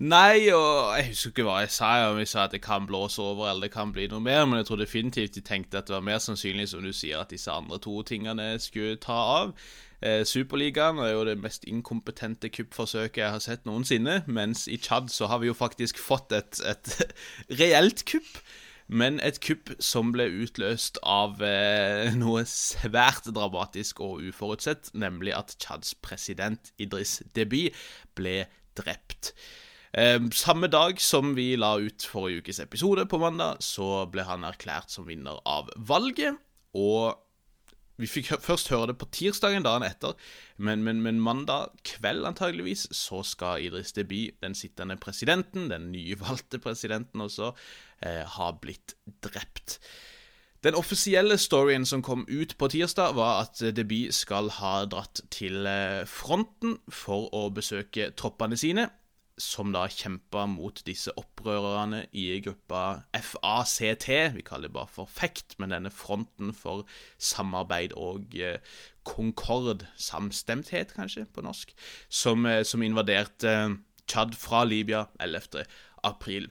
Nei, 0.00 0.48
og 0.56 0.94
jeg 0.96 1.10
husker 1.10 1.28
ikke 1.34 1.44
hva 1.44 1.58
jeg 1.60 1.72
sa. 1.74 1.90
Om 2.08 2.18
jeg 2.22 2.30
sa 2.30 2.46
at 2.46 2.54
det 2.56 2.62
kan 2.64 2.86
blåse 2.88 3.20
over, 3.20 3.50
eller 3.50 3.68
det 3.68 3.74
kan 3.74 3.92
bli 3.92 4.06
noe 4.08 4.24
mer. 4.24 4.46
Men 4.48 4.62
jeg 4.62 4.70
tror 4.70 4.80
definitivt 4.80 5.36
de 5.36 5.42
tenkte 5.44 5.76
at 5.76 5.90
det 5.90 5.94
var 5.98 6.06
mer 6.06 6.22
sannsynlig, 6.24 6.70
som 6.70 6.80
du 6.80 6.92
sier, 6.96 7.20
at 7.20 7.34
disse 7.34 7.52
andre 7.52 7.76
to 7.84 7.98
tingene 8.08 8.54
skulle 8.64 8.96
ta 8.96 9.18
av. 9.42 9.52
Eh, 10.00 10.24
Superligaen 10.24 11.02
er 11.04 11.12
jo 11.12 11.26
det 11.28 11.36
mest 11.42 11.68
inkompetente 11.68 12.48
kuppforsøket 12.48 13.20
jeg 13.20 13.34
har 13.36 13.44
sett 13.44 13.68
noensinne. 13.68 14.22
Mens 14.24 14.64
i 14.72 14.80
Tsjad 14.80 15.12
så 15.12 15.28
har 15.28 15.44
vi 15.44 15.52
jo 15.52 15.58
faktisk 15.58 16.00
fått 16.00 16.32
et, 16.32 16.64
et 16.64 16.96
reelt 17.60 18.06
kupp. 18.08 18.40
Men 18.88 19.20
et 19.20 19.36
kupp 19.44 19.76
som 19.84 20.14
ble 20.16 20.30
utløst 20.42 20.96
av 21.04 21.44
eh, 21.44 22.08
noe 22.16 22.48
svært 22.48 23.28
dramatisk 23.28 24.00
og 24.00 24.24
uforutsett, 24.32 24.94
nemlig 24.96 25.36
at 25.36 25.58
Tsjads 25.60 25.92
president 26.00 26.72
Idris 26.80 27.20
Deby 27.36 27.68
ble 28.16 28.46
drept. 28.80 29.34
Eh, 29.90 30.20
samme 30.30 30.68
dag 30.70 31.00
som 31.02 31.34
vi 31.34 31.56
la 31.58 31.74
ut 31.82 32.06
forrige 32.06 32.44
ukes 32.44 32.60
episode, 32.62 33.06
på 33.10 33.18
mandag, 33.18 33.58
så 33.64 34.06
ble 34.10 34.22
han 34.28 34.46
erklært 34.46 34.92
som 34.94 35.08
vinner 35.08 35.40
av 35.48 35.72
valget. 35.76 36.38
Og 36.78 37.18
vi 38.00 38.08
fikk 38.08 38.30
først 38.40 38.70
høre 38.72 38.92
det 38.92 39.00
på 39.00 39.08
tirsdagen 39.12 39.66
dagen 39.66 39.84
etter, 39.84 40.14
men, 40.56 40.84
men, 40.86 41.02
men, 41.04 41.18
mandag 41.20 41.74
kveld 41.84 42.24
antageligvis 42.24 42.86
så 42.96 43.24
skal 43.26 43.66
Idris 43.66 43.92
Deby, 43.96 44.30
den 44.40 44.54
sittende 44.56 44.96
presidenten, 44.96 45.68
den 45.72 45.90
nyvalgte 45.92 46.62
presidenten 46.62 47.26
også, 47.26 47.50
eh, 48.06 48.22
ha 48.38 48.52
blitt 48.62 48.94
drept. 49.26 49.80
Den 50.64 50.76
offisielle 50.76 51.38
storyen 51.40 51.86
som 51.88 52.02
kom 52.04 52.26
ut 52.28 52.54
på 52.60 52.68
tirsdag, 52.72 53.16
var 53.16 53.42
at 53.48 53.60
Deby 53.76 54.06
skal 54.14 54.52
ha 54.60 54.84
dratt 54.86 55.24
til 55.32 55.66
eh, 55.66 56.06
fronten 56.08 56.78
for 56.88 57.28
å 57.36 57.48
besøke 57.52 58.12
troppene 58.16 58.56
sine 58.60 58.86
som 59.40 59.72
da 59.74 59.86
kjempa 59.90 60.44
mot 60.50 60.82
disse 60.86 61.12
opprørerne 61.18 62.04
i 62.12 62.26
gruppa 62.44 63.02
FACT. 63.16 64.06
Vi 64.36 64.44
kaller 64.46 64.68
det 64.68 64.76
bare 64.76 64.92
for 64.92 65.10
FECT, 65.10 65.56
men 65.58 65.72
denne 65.74 65.90
fronten 65.90 66.52
for 66.56 66.86
samarbeid 67.18 67.96
og 67.96 68.36
konkord, 69.08 69.86
samstemthet 69.96 70.94
kanskje, 70.96 71.26
på 71.32 71.44
norsk, 71.44 71.72
som, 72.08 72.46
eh, 72.46 72.62
som 72.64 72.82
invaderte 72.82 73.48
eh, 73.48 73.78
Tsjad 74.10 74.34
fra 74.34 74.64
Libya 74.64 75.04
11. 75.20 75.64
april. 76.02 76.50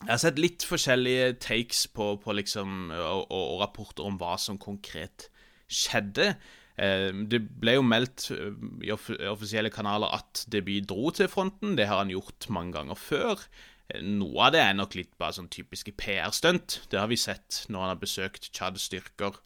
Jeg 0.00 0.10
har 0.10 0.20
sett 0.22 0.40
litt 0.40 0.64
forskjellige 0.64 1.34
takes 1.44 1.86
på, 1.92 2.14
på 2.20 2.32
liksom, 2.32 2.90
og, 2.90 3.26
og, 3.28 3.44
og 3.54 3.60
rapporter 3.60 4.06
om 4.08 4.16
hva 4.20 4.38
som 4.40 4.56
konkret 4.60 5.28
skjedde. 5.68 6.34
Ehm, 6.82 7.26
det 7.30 7.40
ble 7.62 7.76
jo 7.76 7.84
meldt 7.86 8.28
eh, 8.34 8.54
i 8.82 8.90
offisielle 8.94 9.70
kanaler 9.70 10.10
at 10.16 10.44
Deby 10.50 10.80
dro 10.82 11.12
til 11.14 11.30
fronten. 11.30 11.76
Det 11.78 11.86
har 11.90 12.02
han 12.02 12.12
gjort 12.12 12.48
mange 12.50 12.74
ganger 12.74 12.98
før. 12.98 13.44
Eh, 13.92 14.02
noe 14.02 14.48
av 14.48 14.54
det 14.56 14.62
er 14.64 14.74
nok 14.78 14.96
litt 14.98 15.12
bare 15.20 15.36
sånn 15.36 15.52
typiske 15.54 15.94
PR-stunt. 16.00 16.80
Det 16.90 16.98
har 17.00 17.10
vi 17.12 17.20
sett 17.20 17.64
når 17.68 17.86
han 17.86 17.94
har 17.94 18.02
besøkt 18.02 18.50
Tsjads 18.50 18.88
styrker 18.90 19.38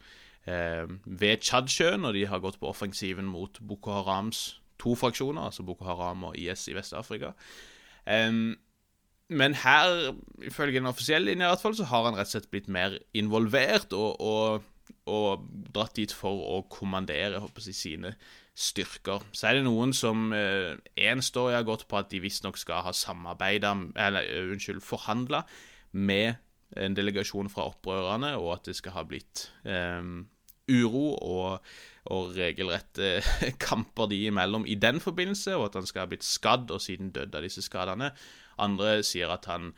eh, 0.49 0.89
ved 1.05 1.45
Tsjadsjøen, 1.45 2.07
og 2.07 2.17
de 2.17 2.25
har 2.31 2.41
gått 2.43 2.59
på 2.61 2.71
offensiven 2.71 3.29
mot 3.29 3.61
Boko 3.61 3.99
Harams 3.99 4.57
to 4.79 4.95
fraksjoner, 4.95 5.49
altså 5.49 5.65
Boko 5.67 5.85
Haram 5.85 6.23
og 6.31 6.37
IS 6.39 6.69
i 6.71 6.75
Vest-Afrika. 6.77 7.35
Eh, 8.09 8.33
men 9.29 9.53
her, 9.61 10.15
ifølge 10.41 10.79
den 10.79 10.89
offisielle 10.89 11.29
linja 11.29 11.45
i 11.45 11.51
hvert 11.51 11.61
fall, 11.61 11.75
så 11.77 11.85
har 11.91 12.07
han 12.07 12.15
rett 12.17 12.31
og 12.31 12.33
slett 12.33 12.49
blitt 12.49 12.69
mer 12.71 12.95
involvert 13.13 13.93
og, 13.93 14.17
og 14.17 14.68
og 15.09 15.47
dratt 15.73 15.97
dit 15.97 16.11
for 16.13 16.43
å 16.45 16.61
kommandere 16.71 17.41
håper 17.41 17.65
jeg, 17.69 17.77
sine 17.77 18.13
styrker. 18.59 19.23
Så 19.31 19.49
er 19.49 19.57
det 19.57 19.65
noen 19.67 19.93
som 19.95 20.29
Én 20.33 21.21
eh, 21.21 21.25
story 21.25 21.55
har 21.55 21.67
gått 21.67 21.87
på 21.89 21.99
at 21.99 22.11
de 22.11 22.21
visstnok 22.23 22.59
skal 22.59 22.83
ha 22.85 22.93
samarbeida 22.95 23.71
Eller 23.95 24.27
uh, 24.27 24.51
unnskyld, 24.53 24.83
forhandla 24.83 25.45
med 25.91 26.35
en 26.77 26.93
delegasjon 26.93 27.49
fra 27.49 27.65
opprørerne, 27.71 28.35
og 28.37 28.51
at 28.59 28.67
det 28.69 28.75
skal 28.77 28.93
ha 28.93 29.01
blitt 29.07 29.47
um, 29.65 30.27
uro 30.69 31.15
og, 31.17 31.71
og 32.13 32.35
regelrette 32.35 33.23
kamper 33.65 34.11
de 34.11 34.19
imellom 34.29 34.67
i 34.69 34.75
den 34.77 35.01
forbindelse, 35.01 35.55
og 35.57 35.71
at 35.71 35.79
han 35.79 35.89
skal 35.89 36.05
ha 36.05 36.11
blitt 36.11 36.27
skadd 36.27 36.69
og 36.69 36.83
siden 36.83 37.09
dødd 37.15 37.33
av 37.39 37.47
disse 37.47 37.63
skadene. 37.65 38.11
Andre 38.61 38.99
sier 39.07 39.33
at 39.33 39.49
han 39.49 39.71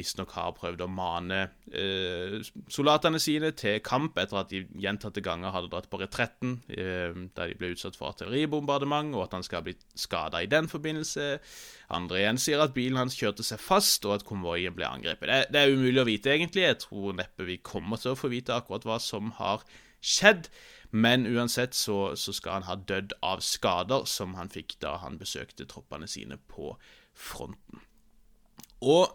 visstnok 0.00 0.32
har 0.34 0.54
prøvd 0.56 0.82
å 0.84 0.88
mane 0.90 1.40
eh, 1.70 2.40
soldatene 2.72 3.20
sine 3.22 3.52
til 3.58 3.78
kamp 3.84 4.18
etter 4.20 4.40
at 4.40 4.50
de 4.52 4.64
gjentatte 4.80 5.22
ganger 5.24 5.54
hadde 5.54 5.70
dratt 5.72 5.90
på 5.92 6.00
retretten 6.00 6.56
eh, 6.72 7.12
der 7.36 7.52
de 7.52 7.58
ble 7.60 7.74
utsatt 7.74 7.98
for 7.98 8.10
artilleribombardement, 8.10 9.14
og 9.14 9.28
at 9.28 9.36
han 9.38 9.46
skal 9.46 9.60
ha 9.60 9.68
blitt 9.68 9.84
skada 9.98 10.42
i 10.42 10.50
den 10.50 10.70
forbindelse. 10.72 11.28
Andre 11.94 12.22
igjen 12.22 12.40
sier 12.40 12.64
at 12.64 12.74
bilen 12.76 12.98
hans 13.00 13.18
kjørte 13.18 13.46
seg 13.46 13.62
fast, 13.62 14.06
og 14.08 14.18
at 14.18 14.26
konvoien 14.28 14.74
ble 14.76 14.88
angrepet. 14.88 15.28
Det, 15.30 15.40
det, 15.54 15.62
er 15.62 15.76
umulig 15.76 16.02
å 16.02 16.08
vite, 16.08 16.34
egentlig. 16.34 16.66
Jeg 16.66 16.82
tror 16.86 17.16
neppe 17.20 17.46
vi 17.48 17.60
kommer 17.62 18.00
til 18.00 18.14
å 18.14 18.18
få 18.18 18.32
vite 18.32 18.56
akkurat 18.56 18.86
hva 18.88 18.98
som 19.02 19.34
har 19.38 19.64
skjedd. 20.00 20.50
Men 20.90 21.26
uansett 21.26 21.76
så, 21.78 22.16
så 22.18 22.34
skal 22.34 22.58
han 22.58 22.66
ha 22.66 22.74
dødd 22.74 23.14
av 23.22 23.42
skader 23.46 24.08
som 24.10 24.34
han 24.34 24.50
fikk 24.50 24.80
da 24.82 24.96
han 25.04 25.20
besøkte 25.20 25.68
troppene 25.70 26.08
sine 26.10 26.40
på 26.50 26.72
fronten. 27.14 27.84
Og 28.80 29.12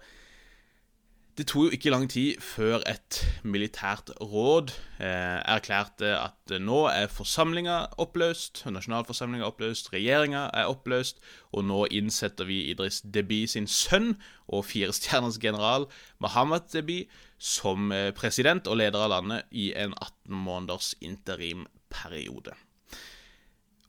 det 1.35 1.47
tok 1.49 1.65
jo 1.67 1.75
ikke 1.75 1.91
lang 1.91 2.05
tid 2.07 2.39
før 2.39 2.79
et 2.87 3.17
militært 3.43 4.07
råd 4.23 4.71
eh, 5.03 5.41
erklærte 5.51 6.13
at 6.15 6.53
nå 6.63 6.85
er 6.87 7.11
forsamlinga 7.11 7.81
oppløst, 7.99 8.61
nasjonalforsamlinga 8.71 9.43
oppløst, 9.43 9.91
regjeringa 9.91 10.45
er 10.55 10.71
oppløst, 10.71 11.19
og 11.51 11.67
nå 11.67 11.81
innsetter 11.91 12.47
vi 12.47 12.61
Idris 12.71 13.01
Deby 13.03 13.41
sin 13.51 13.67
sønn 13.67 14.13
og 14.47 14.63
firestjerners 14.69 15.41
general 15.43 15.89
Mohammed 16.23 16.71
Deby 16.71 17.01
som 17.37 17.91
eh, 17.91 18.13
president 18.15 18.71
og 18.71 18.79
leder 18.79 19.03
av 19.03 19.11
landet 19.17 19.51
i 19.51 19.73
en 19.75 19.91
18 19.91 20.39
måneders 20.47 20.93
interimperiode. 21.03 22.55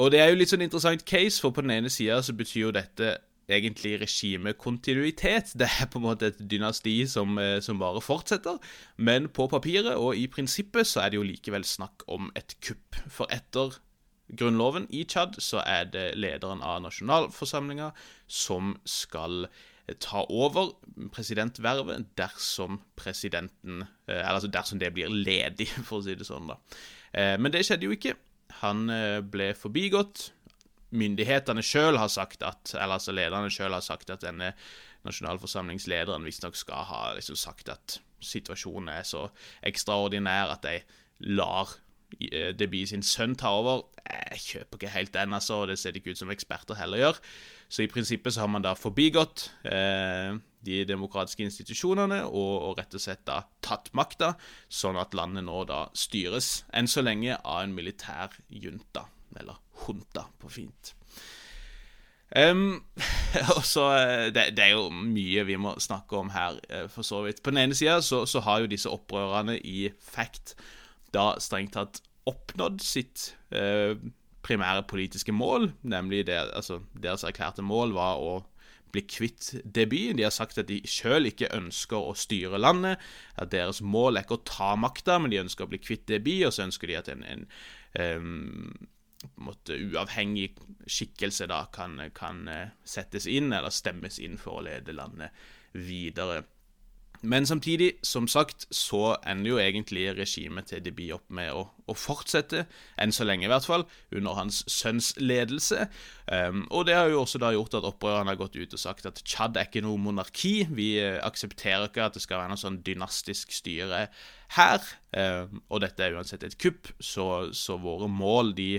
Og 0.02 0.10
det 0.10 0.20
er 0.20 0.32
jo 0.32 0.42
litt 0.42 0.50
sånn 0.50 0.66
interessant 0.66 1.06
case, 1.06 1.38
for 1.40 1.54
på 1.54 1.62
den 1.62 1.78
ene 1.78 1.94
sida 1.94 2.18
så 2.26 2.34
betyr 2.36 2.66
jo 2.66 2.74
dette 2.74 3.14
egentlig 3.48 4.00
regimekontinuitet. 4.00 5.52
Det 5.58 5.68
er 5.80 5.86
på 5.90 6.00
en 6.00 6.06
måte 6.06 6.30
et 6.32 6.40
dynasti 6.50 7.06
som, 7.06 7.38
eh, 7.38 7.60
som, 7.62 7.78
bare 7.78 8.02
fortsetter. 8.02 8.58
Men 8.96 9.28
på 9.28 9.46
papiret 9.46 9.94
og 9.94 10.16
i 10.16 10.26
prinsippet 10.26 10.86
så 10.86 11.00
er 11.00 11.10
det 11.10 11.20
jo 11.20 11.26
likevel 11.26 11.64
snakk 11.64 12.02
om 12.08 12.30
et 12.36 12.56
kupp. 12.60 12.98
For 13.08 13.30
etter 13.30 13.78
grunnloven 14.36 14.88
i 14.90 15.04
Tsjad 15.04 15.38
så 15.38 15.62
er 15.62 15.84
det 15.84 16.16
lederen 16.18 16.62
av 16.62 16.82
nasjonalforsamlinga 16.82 17.92
som 18.26 18.76
skal 18.84 19.46
eh, 19.46 19.94
ta 19.94 20.26
over 20.28 20.74
presidentvervet 21.14 22.16
dersom 22.18 22.80
presidenten 22.96 23.84
eh, 24.08 24.18
Eller 24.18 24.40
altså 24.40 24.50
dersom 24.50 24.78
det 24.78 24.92
blir 24.92 25.08
ledig, 25.08 25.68
for 25.86 26.00
å 26.00 26.06
si 26.06 26.14
det 26.14 26.26
sånn, 26.26 26.50
da. 26.50 26.58
Men 27.16 27.48
det 27.48 27.62
skjedde 27.64 27.86
jo 27.86 27.94
ikke. 27.94 28.12
Han 28.60 28.90
ble 29.32 29.54
forbigått 29.56 30.34
myndighetene 30.96 31.62
sjøl 31.64 31.98
har 32.00 32.10
sagt 32.12 32.42
at 32.46 32.74
Eller 32.74 32.98
altså 32.98 33.14
lederne 33.14 33.52
sjøl 33.52 33.74
har 33.76 33.84
sagt 33.84 34.10
at 34.10 34.24
denne 34.24 34.52
nasjonalforsamlingslederen 35.06 36.24
visstnok 36.26 36.56
skal 36.58 36.86
ha 36.88 37.02
liksom 37.16 37.38
sagt 37.38 37.70
at 37.72 37.98
situasjonen 38.24 38.90
er 38.90 39.04
så 39.06 39.26
ekstraordinær 39.66 40.56
at 40.56 40.64
de 40.66 40.80
lar 41.36 41.76
eh, 42.20 42.86
sin 42.86 43.02
sønn 43.02 43.36
ta 43.38 43.52
over. 43.54 43.84
Jeg 44.06 44.40
kjøper 44.40 44.80
ikke 44.80 44.94
helt 44.94 45.14
den, 45.14 45.34
altså, 45.34 45.62
og 45.62 45.68
det 45.68 45.78
ser 45.78 45.92
det 45.92 46.02
ikke 46.02 46.16
ut 46.16 46.22
som 46.22 46.30
eksperter 46.30 46.78
heller 46.78 46.98
gjør. 46.98 47.20
Så 47.68 47.82
i 47.82 47.90
prinsippet 47.90 48.34
så 48.34 48.44
har 48.44 48.50
man 48.50 48.62
da 48.62 48.74
forbigått 48.78 49.50
eh, 49.66 50.36
de 50.66 50.84
demokratiske 50.86 51.46
institusjonene 51.46 52.22
og, 52.26 52.54
og, 52.70 52.72
rett 52.78 52.94
og 52.94 53.02
slett 53.02 53.26
da 53.26 53.42
tatt 53.62 53.92
makta, 53.94 54.34
sånn 54.68 54.98
at 54.98 55.14
landet 55.14 55.46
nå 55.46 55.64
da 55.68 55.86
styres, 55.94 56.64
enn 56.74 56.90
så 56.90 57.04
lenge, 57.04 57.38
av 57.42 57.64
en 57.64 57.74
militær 57.76 58.34
junta, 58.48 59.06
eller 59.36 59.58
Hunta 59.84 60.26
på 60.40 60.50
fint. 60.52 60.94
Um, 62.34 62.82
så, 63.62 63.84
eh, 63.94 64.24
det, 64.34 64.48
det, 64.56 64.64
er 64.64 64.74
jo 64.74 64.88
mye 64.90 65.44
vi 65.46 65.58
må 65.60 65.76
snakke 65.78 66.18
om 66.18 66.32
her, 66.34 66.58
eh, 66.68 66.88
for 66.90 67.06
så 67.06 67.22
vidt. 67.26 67.42
På 67.42 67.54
den 67.54 67.62
ene 67.62 67.78
sida 67.78 68.00
så, 68.02 68.24
så, 68.26 68.42
har 68.42 68.64
jo 68.64 68.72
disse 68.72 68.90
opprørerne 68.90 69.58
i 69.62 69.90
Fact 70.02 70.56
da 71.14 71.36
strengt 71.40 71.76
tatt 71.76 72.02
oppnådd 72.26 72.80
sitt 72.82 73.30
uh, 73.54 73.94
primære 74.42 74.82
politiske 74.90 75.32
mål, 75.32 75.70
nemlig 75.86 76.24
det, 76.26 76.34
altså, 76.58 76.80
deres 76.98 77.22
erklærte 77.24 77.62
mål 77.62 77.94
var 77.94 78.18
å 78.18 78.32
bli 78.94 79.04
kvitt 79.06 79.52
debuten. 79.62 80.18
De 80.18 80.26
har 80.26 80.34
sagt 80.34 80.58
at 80.58 80.68
de 80.70 80.80
sjøl 80.88 81.30
ikke 81.30 81.52
ønsker 81.54 81.98
å 81.98 82.14
styre 82.18 82.58
landet. 82.60 83.02
At 83.38 83.52
deres 83.54 83.82
mål 83.82 84.16
er 84.16 84.26
ikke 84.26 84.40
å 84.40 84.46
ta 84.48 84.72
makta, 84.78 85.18
men 85.20 85.32
de 85.32 85.42
ønsker 85.44 85.66
å 85.66 85.70
bli 85.70 85.80
kvitt 85.82 86.06
debut, 86.10 86.46
og 86.48 86.54
så 86.54 86.66
ønsker 86.66 86.90
de 86.90 86.98
at 86.98 87.10
en, 87.12 87.24
en 87.26 87.46
um, 88.00 88.88
måte, 89.42 89.76
uavhengig 89.76 90.54
skikkelse 90.86 91.48
da 91.50 91.64
kan, 91.74 91.98
kan 92.16 92.44
settes 92.86 93.28
inn, 93.30 93.52
eller 93.52 93.74
stemmes 93.74 94.20
inn 94.22 94.38
for 94.40 94.60
å 94.60 94.66
lede 94.68 94.94
landet 94.96 95.46
videre. 95.76 96.44
Men 97.26 97.46
samtidig, 97.46 97.92
som 98.02 98.28
sagt, 98.28 98.66
så 98.70 99.16
ender 99.26 99.50
jo 99.50 99.58
egentlig 99.60 100.04
regimet 100.18 100.68
til 100.70 100.82
Deby 100.84 101.08
opp 101.16 101.30
med 101.32 101.52
å, 101.54 101.64
å, 101.88 101.96
fortsette, 101.96 102.66
enn 103.00 103.14
så 103.14 103.26
lenge 103.26 103.46
i 103.46 103.50
hvert 103.50 103.66
fall, 103.66 103.86
under 104.14 104.36
hans 104.38 104.62
sønns 104.70 105.12
ledelse. 105.18 105.88
Um, 106.26 106.66
og 106.70 106.86
det 106.86 106.96
har 106.98 107.10
jo 107.10 107.22
også 107.22 107.40
da 107.42 107.52
gjort 107.54 107.78
at 107.78 107.88
opprørerne 107.88 108.34
har 108.34 108.40
gått 108.40 108.58
ut 108.58 108.76
og 108.76 108.82
sagt 108.82 109.08
at 109.08 109.22
Tsjad 109.24 109.56
er 109.56 109.68
ikke 109.68 109.84
noe 109.86 110.00
monarki. 110.00 110.66
Vi 110.70 110.92
uh, 111.02 111.18
aksepterer 111.26 111.88
ikke 111.88 112.06
at 112.06 112.18
det 112.18 112.24
skal 112.24 112.42
være 112.42 112.54
noe 112.54 112.62
sånn 112.62 112.82
dynastisk 112.86 113.54
styre 113.54 114.06
her. 114.54 114.82
Um, 115.16 115.62
og 115.68 115.80
dette 115.82 116.04
er 116.04 116.16
uansett 116.16 116.44
et 116.46 116.58
kupp, 116.60 116.90
så, 117.00 117.48
så, 117.56 117.78
våre 117.80 118.08
mål 118.08 118.54
de 118.56 118.70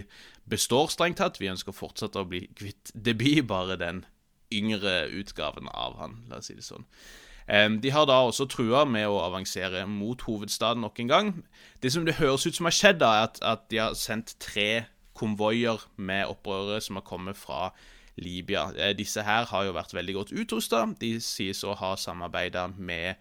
består 0.49 0.91
strengt 0.93 1.19
tatt. 1.21 1.39
Vi 1.41 1.51
ønsker 1.51 1.75
fortsatt 1.75 2.15
å 2.15 2.27
bli 2.29 2.45
kvitt 2.55 2.93
Debut, 2.93 3.43
bare 3.49 3.79
den 3.79 4.05
yngre 4.53 5.09
utgaven 5.11 5.67
av 5.73 5.97
han, 5.99 6.21
la 6.29 6.39
oss 6.39 6.47
si 6.47 6.55
det 6.55 6.63
sånn. 6.63 6.85
De 7.47 7.91
har 7.91 8.03
da 8.07 8.17
også 8.27 8.43
trua 8.51 8.81
med 8.87 9.07
å 9.07 9.21
avansere 9.23 9.85
mot 9.87 10.19
hovedstaden 10.27 10.83
nok 10.83 10.99
en 10.99 11.11
gang. 11.11 11.29
Det 11.83 11.93
som 11.93 12.03
det 12.07 12.17
høres 12.19 12.43
ut 12.47 12.57
som 12.57 12.67
har 12.67 12.75
skjedd, 12.75 12.99
da, 12.99 13.11
er 13.15 13.27
at, 13.29 13.39
at 13.43 13.67
de 13.71 13.79
har 13.79 13.95
sendt 13.95 14.33
tre 14.43 14.85
konvoier 15.17 15.81
med 15.95 16.27
opprørere 16.29 16.81
som 16.83 16.99
har 16.99 17.07
kommet 17.07 17.39
fra 17.39 17.71
Libya. 18.17 18.69
Eh, 18.75 18.93
disse 18.97 19.23
her 19.23 19.47
har 19.49 19.65
jo 19.65 19.75
vært 19.77 19.93
veldig 19.93 20.15
godt 20.17 20.33
utrusta. 20.33 20.83
De 20.99 21.17
sies 21.23 21.63
å 21.63 21.75
ha 21.77 21.93
samarbeida 21.97 22.67
med 22.77 23.15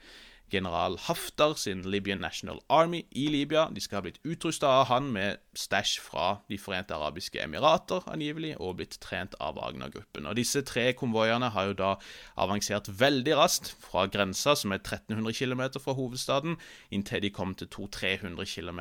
general 0.50 0.96
Haftar 1.08 1.56
sin 1.56 1.82
Libyan 1.82 2.20
National 2.20 2.60
Army 2.68 3.04
i 3.10 3.26
Libya. 3.28 3.68
De 3.74 3.80
skal 3.80 3.98
ha 3.98 4.02
blitt 4.06 4.20
utrusta 4.24 4.68
av 4.68 4.86
han 4.90 5.10
med 5.12 5.40
stæsj 5.56 5.98
fra 6.00 6.26
De 6.48 6.58
forente 6.58 6.94
arabiske 6.94 7.40
emirater, 7.42 8.04
angivelig, 8.06 8.54
og 8.60 8.76
blitt 8.78 8.98
trent 9.02 9.34
av 9.40 9.56
Wagner-gruppen. 9.58 10.26
Og 10.26 10.36
Disse 10.38 10.62
tre 10.62 10.92
konvoiene 10.98 11.50
har 11.50 11.70
jo 11.70 11.76
da 11.78 11.92
avansert 12.36 12.90
veldig 13.00 13.36
raskt 13.36 13.72
fra 13.82 14.06
grensa, 14.06 14.54
som 14.54 14.72
er 14.72 14.82
1300 14.82 15.34
km 15.34 15.66
fra 15.82 15.96
hovedstaden, 15.98 16.56
inntil 16.90 17.22
de 17.22 17.30
kom 17.30 17.54
til 17.54 17.70
200-300 17.72 18.46
km 18.54 18.80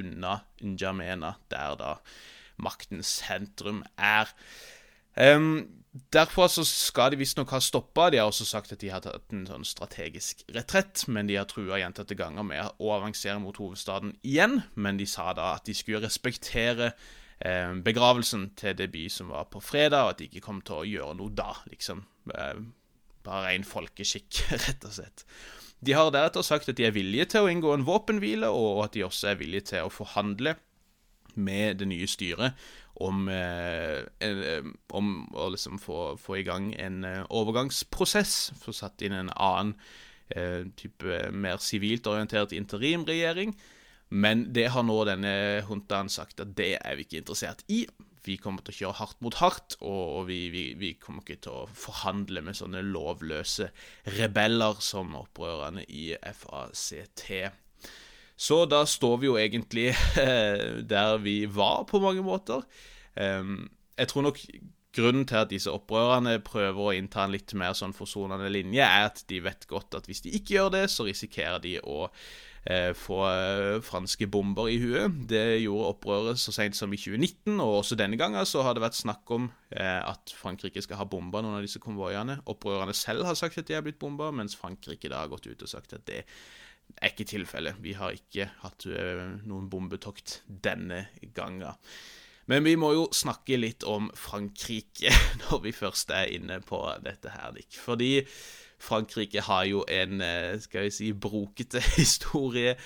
unna 0.00 0.40
N'Djamena, 0.62 1.34
der 1.50 1.78
da 1.78 1.94
maktens 2.56 3.06
sentrum 3.20 3.82
er. 3.98 4.30
Um, 5.16 5.83
Derfor 5.94 6.48
så 6.50 6.64
skal 6.66 7.12
de 7.12 7.20
visstnok 7.20 7.52
ha 7.54 7.60
stoppa. 7.62 8.08
De 8.10 8.18
har 8.18 8.26
også 8.26 8.46
sagt 8.48 8.72
at 8.74 8.80
de 8.82 8.90
har 8.90 9.02
tatt 9.04 9.30
en 9.30 9.44
sånn 9.46 9.66
strategisk 9.68 10.42
retrett, 10.56 11.04
men 11.06 11.28
de 11.30 11.36
har 11.38 11.46
trua 11.46 11.78
gjentatte 11.78 12.16
ganger 12.18 12.46
med 12.48 12.80
å 12.82 12.90
avansere 12.96 13.38
mot 13.42 13.60
hovedstaden 13.62 14.16
igjen. 14.26 14.58
Men 14.74 14.98
de 14.98 15.06
sa 15.06 15.30
da 15.38 15.52
at 15.54 15.68
de 15.68 15.76
skulle 15.78 16.02
respektere 16.02 16.90
eh, 17.38 17.70
begravelsen 17.86 18.48
til 18.58 18.74
Deby 18.80 19.06
som 19.06 19.30
var 19.30 19.46
på 19.54 19.62
fredag, 19.62 20.02
og 20.02 20.16
at 20.16 20.22
de 20.22 20.30
ikke 20.32 20.42
kom 20.48 20.58
til 20.66 20.80
å 20.80 20.88
gjøre 20.96 21.18
noe 21.20 21.30
da, 21.30 21.52
liksom. 21.70 22.02
Eh, 22.34 22.64
bare 23.24 23.46
ren 23.52 23.66
folkeskikk, 23.68 24.42
rett 24.66 24.90
og 24.90 24.98
slett. 24.98 25.28
De 25.84 25.94
har 25.94 26.10
deretter 26.10 26.42
sagt 26.42 26.72
at 26.72 26.80
de 26.80 26.88
er 26.88 26.96
villige 26.96 27.30
til 27.36 27.46
å 27.46 27.54
inngå 27.54 27.70
en 27.70 27.86
våpenhvile, 27.86 28.50
og 28.50 28.88
at 28.88 28.98
de 28.98 29.06
også 29.06 29.30
er 29.30 29.38
villige 29.38 29.70
til 29.76 29.86
å 29.86 29.94
forhandle 29.94 30.58
med 31.36 31.80
det 31.80 31.88
nye 31.90 32.08
styret 32.10 32.58
om, 33.02 33.28
eh, 33.28 34.04
eh, 34.20 34.64
om 34.94 35.14
å 35.34 35.48
liksom 35.54 35.80
få, 35.82 36.16
få, 36.20 36.38
i 36.38 36.46
gang 36.46 36.72
en 36.78 37.04
eh, 37.04 37.22
overgangsprosess. 37.30 38.52
Få 38.62 38.74
satt 38.74 39.02
inn 39.02 39.16
en 39.16 39.32
annen 39.34 39.74
eh, 40.30 40.62
type 40.78 41.30
mer 41.34 41.62
sivilt 41.62 42.06
orientert 42.10 42.54
interimregjering. 42.54 43.54
Men 44.14 44.48
det 44.54 44.68
har 44.70 44.84
nå 44.86 45.00
denne 45.08 45.64
huntaen 45.66 46.10
sagt 46.12 46.42
at 46.44 46.54
det 46.58 46.76
er 46.78 46.98
vi 46.98 47.06
ikke 47.06 47.22
interessert 47.24 47.64
i. 47.72 47.84
Vi 48.24 48.38
kommer 48.40 48.64
til 48.64 48.72
å 48.72 48.78
kjøre 48.78 48.98
hardt 49.02 49.18
mot 49.24 49.34
hardt, 49.36 49.74
og 49.84 50.30
vi, 50.30 50.46
vi, 50.52 50.64
vi 50.80 50.94
kommer 51.00 51.24
ikke 51.26 51.42
til 51.44 51.58
å 51.64 51.66
forhandle 51.76 52.40
med 52.46 52.56
sånne 52.56 52.80
lovløse 52.86 53.68
rebeller 54.16 54.80
som 54.84 55.12
opprørerne 55.18 55.84
i 55.92 56.14
FACT. 56.22 57.26
Så 58.36 58.64
da 58.66 58.82
står 58.88 59.18
vi 59.22 59.28
jo 59.30 59.38
egentlig 59.38 59.92
der 60.94 61.18
vi 61.22 61.44
var, 61.46 61.84
på 61.90 62.00
mange 62.02 62.22
måter. 62.26 62.64
Jeg 63.14 64.08
tror 64.10 64.26
nok 64.26 64.40
grunnen 64.94 65.26
til 65.26 65.40
at 65.42 65.50
disse 65.50 65.72
opprørerne 65.72 66.38
prøver 66.44 66.80
å 66.80 66.94
innta 66.94 67.24
en 67.24 67.34
litt 67.34 67.52
mer 67.58 67.74
sånn 67.76 67.94
forsonende 67.96 68.50
linje, 68.52 68.82
er 68.84 69.10
at 69.10 69.22
de 69.30 69.40
vet 69.44 69.66
godt 69.70 69.98
at 69.98 70.08
hvis 70.10 70.24
de 70.24 70.34
ikke 70.38 70.58
gjør 70.58 70.74
det, 70.76 70.84
så 70.92 71.06
risikerer 71.08 71.62
de 71.64 71.74
å 71.80 72.06
eh, 72.06 72.92
få 72.96 73.20
eh, 73.28 73.78
franske 73.84 74.28
bomber 74.30 74.70
i 74.70 74.78
huet. 74.82 75.18
Det 75.30 75.44
gjorde 75.64 75.92
opprøret 75.96 76.40
så 76.40 76.54
sent 76.54 76.78
som 76.78 76.94
i 76.94 77.00
2019, 77.00 77.58
og 77.58 77.80
også 77.80 77.98
denne 77.98 78.18
gangen 78.20 78.46
så 78.48 78.64
har 78.66 78.76
det 78.76 78.84
vært 78.84 79.00
snakk 79.00 79.34
om 79.34 79.48
eh, 79.74 80.00
at 80.00 80.34
Frankrike 80.38 80.84
skal 80.84 81.02
ha 81.02 81.08
bomba 81.10 81.42
noen 81.42 81.58
av 81.58 81.66
disse 81.66 81.82
konvoiene. 81.82 82.40
Opprørerne 82.50 82.94
selv 82.96 83.26
har 83.28 83.38
sagt 83.38 83.58
at 83.60 83.70
de 83.70 83.78
er 83.78 83.86
blitt 83.86 84.00
bomba, 84.02 84.30
mens 84.34 84.58
Frankrike 84.58 85.10
da 85.10 85.24
har 85.24 85.32
gått 85.32 85.50
ut 85.50 85.66
og 85.66 85.74
sagt 85.74 85.96
at 85.98 86.06
det 86.10 86.24
er 86.96 87.12
ikke 87.12 87.28
tilfellet. 87.28 87.80
Vi 87.84 87.94
har 87.98 88.16
ikke 88.16 88.48
hatt 88.62 88.86
uh, 88.88 89.24
noen 89.44 89.70
bombetokt 89.72 90.40
denne 90.46 91.06
gangen. 91.36 91.76
Men 92.50 92.66
vi 92.66 92.74
må 92.76 92.92
jo 92.92 93.06
snakke 93.16 93.56
litt 93.56 93.86
om 93.88 94.10
Frankrike 94.18 95.12
når 95.46 95.64
vi 95.64 95.74
først 95.76 96.12
er 96.14 96.32
inne 96.36 96.60
på 96.64 96.82
dette 97.04 97.32
her, 97.34 97.54
Nick. 97.56 97.78
Fordi 97.80 98.18
Frankrike 98.84 99.44
har 99.46 99.64
jo 99.70 99.84
en, 99.88 100.20
uh, 100.20 100.60
skal 100.60 100.88
vi 100.88 100.98
si, 100.98 101.12
brokete 101.12 101.82
historie 102.00 102.76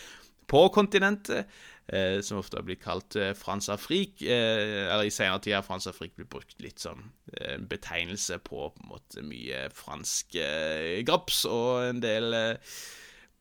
på 0.49 0.69
kontinentet. 0.75 1.51
Eh, 1.89 2.21
som 2.21 2.37
ofte 2.37 2.59
har 2.59 2.67
blitt 2.69 2.83
kalt 2.85 3.17
eh, 3.17 3.33
Frans-Afrik. 3.37 4.21
Eh, 4.21 4.85
eller 4.93 5.09
i 5.09 5.13
senere 5.13 5.41
tid 5.41 5.55
har 5.57 5.65
Frans-Afrik 5.65 6.19
blitt 6.19 6.29
brukt 6.29 6.59
litt 6.61 6.83
som 6.85 7.01
eh, 7.33 7.57
betegnelse 7.57 8.37
på, 8.45 8.67
på 8.75 8.83
en 8.85 8.91
måte, 8.91 9.25
mye 9.25 9.63
fransk 9.73 10.37
eh, 10.37 11.01
graps 11.09 11.47
og 11.49 11.87
en 11.87 12.03
del 12.05 12.37
eh, 12.37 12.75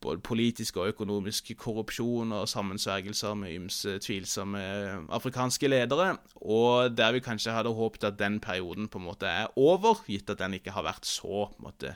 både 0.01 0.21
politisk 0.21 0.77
og 0.77 0.91
økonomisk 0.93 1.51
korrupsjon 1.57 2.31
og 2.37 2.49
sammensvergelser 2.49 3.37
med 3.39 3.55
ymse 3.55 3.97
tvilsomme 4.03 4.61
afrikanske 5.13 5.69
ledere, 5.71 6.17
og 6.35 6.93
der 6.97 7.15
vi 7.15 7.23
kanskje 7.25 7.55
hadde 7.55 7.73
håpet 7.73 8.09
at 8.11 8.19
den 8.19 8.39
perioden 8.43 8.87
på 8.87 9.01
en 9.01 9.07
måte 9.09 9.29
er 9.29 9.49
over, 9.57 10.03
gitt 10.07 10.29
at 10.29 10.43
den 10.43 10.59
ikke 10.59 10.75
har 10.75 10.85
vært 10.85 11.09
så 11.09 11.47
på 11.49 11.57
en 11.57 11.69
måte 11.69 11.95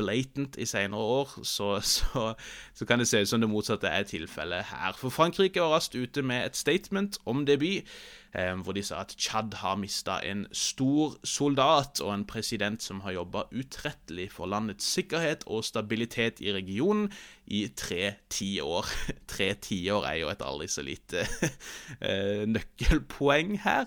blatant 0.00 0.56
i 0.60 0.66
senere 0.68 1.00
år, 1.00 1.34
så, 1.46 1.74
så, 1.84 2.32
så, 2.74 2.86
kan 2.88 3.00
det 3.00 3.08
se 3.10 3.20
ut 3.22 3.30
som 3.30 3.42
det 3.42 3.50
motsatte 3.50 3.90
er 3.90 4.06
tilfellet 4.08 4.70
her. 4.72 4.96
For 4.98 5.12
Frankrike 5.12 5.62
var 5.62 5.76
raskt 5.76 5.98
ute 5.98 6.24
med 6.26 6.48
et 6.48 6.58
statement 6.58 7.18
om 7.28 7.44
debut, 7.46 7.86
eh, 8.34 8.54
hvor 8.64 8.76
de 8.76 8.84
sa 8.86 9.02
at 9.04 9.14
Tsjad 9.18 9.58
har 9.60 9.78
mista 9.80 10.18
en 10.26 10.46
stor 10.56 11.18
soldat 11.26 12.00
og 12.04 12.14
en 12.14 12.26
president 12.28 12.82
som 12.82 13.02
har 13.04 13.18
jobba 13.18 13.46
utrettelig 13.52 14.30
for 14.32 14.50
landets 14.50 14.88
sikkerhet 14.96 15.44
og 15.46 15.66
stabilitet 15.68 16.40
i 16.40 16.54
regionen 16.56 17.10
i 17.46 17.66
tre 17.76 18.14
tiår. 18.32 18.88
tre 19.32 19.52
tiår 19.60 20.08
er 20.12 20.22
jo 20.22 20.32
et 20.32 20.46
aldri 20.46 20.70
så 20.70 20.86
lite 20.86 21.26
eh, 22.08 22.46
nøkkelpoeng 22.48 23.58
her. 23.66 23.86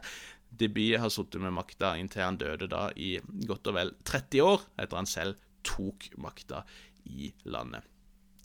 Deby 0.53 0.91
har 1.01 1.09
sittet 1.09 1.41
med 1.41 1.55
makta 1.55 1.95
inntil 1.97 2.27
han 2.27 2.37
døde 2.37 2.69
da 2.69 2.89
i 2.99 3.15
godt 3.47 3.71
og 3.71 3.77
vel 3.79 3.91
30 4.05 4.45
år, 4.45 4.67
etter 4.83 4.99
han 4.99 5.09
selv 5.09 5.39
tok 5.67 6.09
makta 6.17 6.63
i 7.05 7.33
landet. 7.45 7.83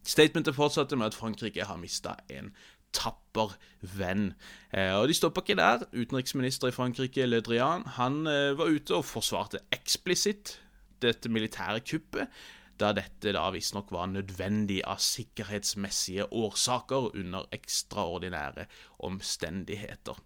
Statementet 0.09 0.57
fortsatte 0.57 0.97
med 0.97 1.11
at 1.11 1.19
Frankrike 1.19 1.67
har 1.69 1.77
mista 1.77 2.15
en 2.33 2.53
tapper 2.97 3.57
venn. 3.99 4.33
Eh, 4.73 4.95
og 4.97 5.09
de 5.09 5.17
stoppa 5.17 5.43
ikke 5.45 5.59
der. 5.59 5.85
Utenriksminister 5.93 6.71
i 6.71 6.75
Frankrike, 6.75 7.27
Le 7.27 7.43
Drian, 7.45 7.85
han 7.99 8.23
eh, 8.27 8.55
var 8.59 8.73
ute 8.73 8.97
og 8.97 9.05
forsvarte 9.05 9.61
eksplisitt 9.75 10.57
dette 11.03 11.31
militære 11.31 11.83
kuppet, 11.87 12.33
da 12.79 12.93
dette 12.95 13.35
da 13.35 13.49
visstnok 13.55 13.91
var 13.95 14.09
nødvendig 14.11 14.81
av 14.87 15.03
sikkerhetsmessige 15.03 16.29
årsaker 16.33 17.11
under 17.19 17.47
ekstraordinære 17.55 18.69
omstendigheter. 19.07 20.19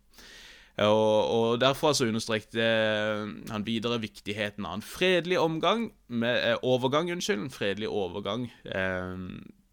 Og, 0.80 1.16
og 1.28 1.60
Derfor 1.60 1.92
så 1.92 2.06
understrekte 2.08 2.62
eh, 2.64 3.26
han 3.52 3.66
videre 3.66 4.00
viktigheten 4.00 4.64
av 4.64 4.78
en 4.78 4.84
fredelig 4.84 5.38
omgang, 5.40 5.90
med, 6.08 6.38
eh, 6.38 6.56
overgang 6.62 7.10
unnskyld, 7.12 7.42
en 7.44 7.52
fredelig 7.52 7.90
overgang 7.92 8.46
eh, 8.64 9.26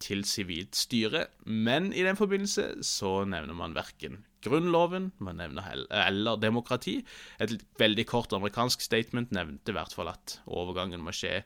til 0.03 0.25
sivilt 0.27 0.75
styre. 0.75 1.27
Men 1.45 1.93
i 1.93 2.03
den 2.03 2.19
forbindelse 2.19 2.83
så 2.83 3.23
nevner 3.23 3.55
man 3.55 3.77
verken 3.77 4.25
Grunnloven 4.43 5.09
man 5.19 5.35
nevner 5.35 5.65
eller 5.91 6.39
demokrati. 6.39 7.01
Et 7.43 7.57
veldig 7.79 8.05
kort 8.07 8.33
amerikansk 8.35 8.81
statement 8.81 9.33
nevnte 9.35 9.73
i 9.73 9.75
hvert 9.75 9.95
fall 9.95 10.13
at 10.13 10.39
overgangen 10.47 11.03
må 11.03 11.11
skje 11.15 11.41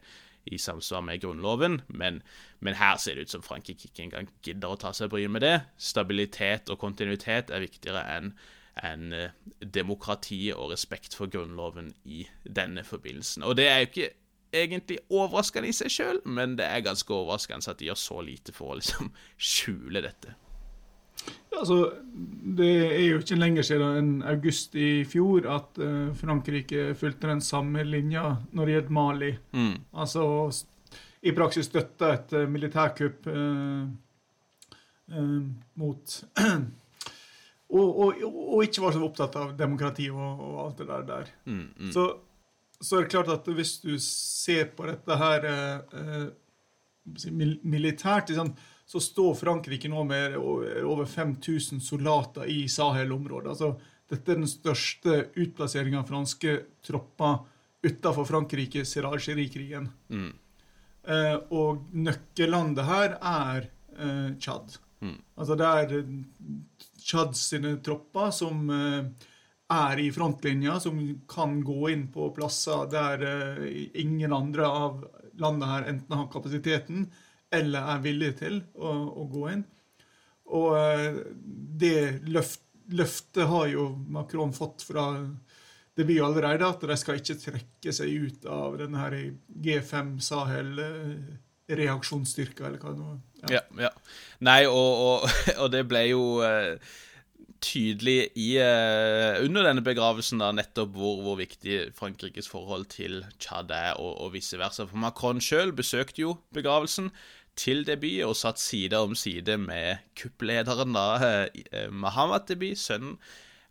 i 0.45 0.59
samsvar 0.59 1.01
med 1.01 1.21
Grunnloven, 1.23 1.81
men, 1.87 2.19
men, 2.59 2.75
her 2.75 2.97
ser 2.99 3.15
det 3.15 3.27
ut 3.27 3.33
som 3.33 3.45
Frankrike 3.45 3.87
ikke 3.87 4.03
engang 4.03 4.27
gidder 4.43 4.73
å 4.73 4.79
ta 4.79 4.91
seg 4.95 5.09
bryet 5.13 5.31
med 5.31 5.41
det. 5.45 5.55
Stabilitet 5.79 6.71
og 6.73 6.81
kontinuitet 6.81 7.53
er 7.53 7.63
viktigere 7.63 8.03
enn 8.17 8.33
enn 8.81 9.13
demokrati 9.61 10.47
og 10.55 10.71
respekt 10.71 11.13
for 11.13 11.29
Grunnloven 11.29 11.91
i 12.05 12.23
denne 12.43 12.83
forbindelsen. 12.87 13.45
Og 13.45 13.57
det 13.59 13.67
er 13.69 13.83
jo 13.83 13.89
ikke 13.91 14.09
egentlig 14.53 14.99
overraskende 15.09 15.69
i 15.69 15.75
seg 15.75 15.91
sjøl, 15.93 16.21
men 16.25 16.55
det 16.59 16.65
er 16.67 16.85
ganske 16.85 17.13
overraskende 17.13 17.69
at 17.69 17.81
de 17.81 17.89
gjør 17.89 17.99
så 17.99 18.21
lite 18.25 18.55
for 18.55 18.73
å 18.73 18.79
liksom 18.79 19.11
skjule 19.51 20.03
dette. 20.05 20.35
Ja, 21.51 21.59
Altså, 21.59 21.93
Det 22.57 22.69
er 22.85 23.05
jo 23.07 23.19
ikke 23.21 23.37
lenger 23.39 23.63
siden 23.65 23.97
enn 23.97 24.23
august 24.27 24.75
i 24.75 25.03
fjor 25.07 25.45
at 25.49 25.77
uh, 25.79 26.11
Frankrike 26.17 26.93
fulgte 26.97 27.29
den 27.29 27.41
samme 27.41 27.83
linja 27.87 28.37
når 28.51 28.65
det 28.65 28.73
gjelder 28.73 28.95
Mali. 28.97 29.31
Mm. 29.53 29.75
Altså 29.93 30.23
i 31.23 31.31
praksis 31.31 31.69
støtta 31.69 32.13
et 32.13 32.33
uh, 32.35 32.49
militærkupp 32.49 33.27
uh, 33.27 33.87
mot 35.79 36.17
og, 37.73 37.99
og, 38.05 38.21
og, 38.27 38.59
ikke 38.65 38.83
var 38.83 38.93
så 38.95 39.01
opptatt 39.05 39.35
av 39.39 39.55
demokrati 39.57 40.09
og, 40.13 40.43
og 40.45 40.59
alt 40.67 40.81
det 40.81 40.87
der. 40.91 41.07
der. 41.07 41.31
Mm, 41.45 41.63
mm. 41.79 41.91
Så, 41.95 42.05
så, 42.79 42.97
er 42.97 43.05
det 43.05 43.13
klart 43.15 43.31
at 43.33 43.49
hvis 43.57 43.77
du 43.83 43.95
ser 44.01 44.69
på 44.77 44.85
dette 44.89 45.17
her 45.19 45.47
militært 47.63 48.29
liksom, 48.31 48.53
så 48.85 49.01
står 49.01 49.33
Frankrike 49.39 49.89
nå 49.91 50.03
med 50.07 50.37
over 50.37 51.07
5000 51.09 51.81
soldater 51.83 52.47
i 52.51 52.67
Sahel-området. 52.69 53.55
Altså, 53.55 53.73
dette 54.11 54.31
er 54.33 54.39
den 54.41 54.49
største 54.49 55.17
utplasseringa 55.39 56.03
av 56.03 56.09
franske 56.11 56.55
tropper 56.85 57.41
utenfor 57.83 58.27
Frankrike 58.27 58.85
siden 58.87 59.09
Algerie-krigen. 59.11 59.89
Mm. 60.13 60.31
Eh, 61.03 61.35
og 61.51 61.89
nøkkellandet 61.91 62.87
her 62.87 63.17
er 63.19 63.65
eh, 63.97 64.29
Tsjad. 64.39 64.77
Mm. 65.03 65.17
Altså 65.35 65.57
det 65.59 65.67
er 65.67 65.95
eh, 65.97 66.13
Tsjad 67.03 67.35
sine 67.37 67.77
tropper 67.83 68.31
som 68.31 68.69
eh, 68.71 69.03
er 69.73 69.99
i 69.99 70.11
frontlinja, 70.15 70.79
som 70.79 71.19
kan 71.29 71.63
gå 71.65 71.89
inn 71.91 72.07
på 72.13 72.35
plasser 72.35 72.87
der 72.91 73.23
eh, 73.27 73.89
ingen 74.01 74.33
andre 74.33 74.67
av 74.67 75.07
landet 75.39 75.69
her 75.69 75.83
enten 75.91 76.17
har 76.17 76.31
kapasiteten 76.31 77.11
eller 77.53 77.81
er 77.93 77.99
villig 78.05 78.37
til 78.39 78.61
å, 78.73 78.89
å 79.19 79.23
gå 79.29 79.49
inn. 79.51 79.63
Og 80.53 80.77
eh, 80.77 81.13
det 81.83 82.11
løft, 82.29 82.61
løftet 82.93 83.47
har 83.49 83.67
jo 83.71 83.83
Macron 84.13 84.53
fått 84.55 84.81
fra 84.87 85.05
det 85.93 86.03
blir 86.09 86.25
allerede 86.25 86.65
at 86.65 86.81
de 86.81 86.95
skal 86.97 87.19
ikke 87.19 87.37
trekke 87.37 87.91
seg 87.93 88.09
ut 88.09 88.45
av 88.49 88.77
denne 88.79 89.29
G5 89.61 90.17
Sahel-reaksjonsstyrka, 90.25 92.65
eller 92.65 92.79
hva 92.81 92.89
det 92.95 93.01
nå 93.03 93.13
ja. 93.51 93.63
ja. 93.79 93.89
Nei, 94.43 94.63
og, 94.67 94.91
og, 95.07 95.27
og, 95.61 95.71
det 95.73 95.83
ble 95.89 96.03
jo 96.09 96.23
uh, 96.43 96.75
tydelig 97.63 98.31
i 98.39 98.49
uh, 98.59 99.39
under 99.43 99.67
denne 99.69 99.83
begravelsen 99.85 100.43
da, 100.43 100.51
nettopp 100.55 100.95
hvor, 100.97 101.21
hvor, 101.25 101.37
viktig 101.39 101.93
Frankrikes 101.97 102.49
forhold 102.51 102.89
til 102.93 103.23
Tsjad 103.39 103.71
er, 103.75 103.93
og, 103.99 104.17
og 104.23 104.33
vice 104.35 104.59
versa. 104.59 104.87
For 104.89 104.99
Macron 104.99 105.41
sjøl 105.43 105.73
besøkte 105.75 106.25
jo 106.25 106.37
begravelsen 106.55 107.11
til 107.59 107.83
debut 107.85 108.23
og 108.25 108.35
satt 108.37 108.61
side 108.61 108.97
om 108.97 109.15
side 109.17 109.57
med 109.61 110.01
kupplederen, 110.17 110.95
da, 110.95 111.07
eh, 111.45 111.89
Mahamad 111.91 112.47
Deby, 112.49 112.73
sønnen. 112.79 113.19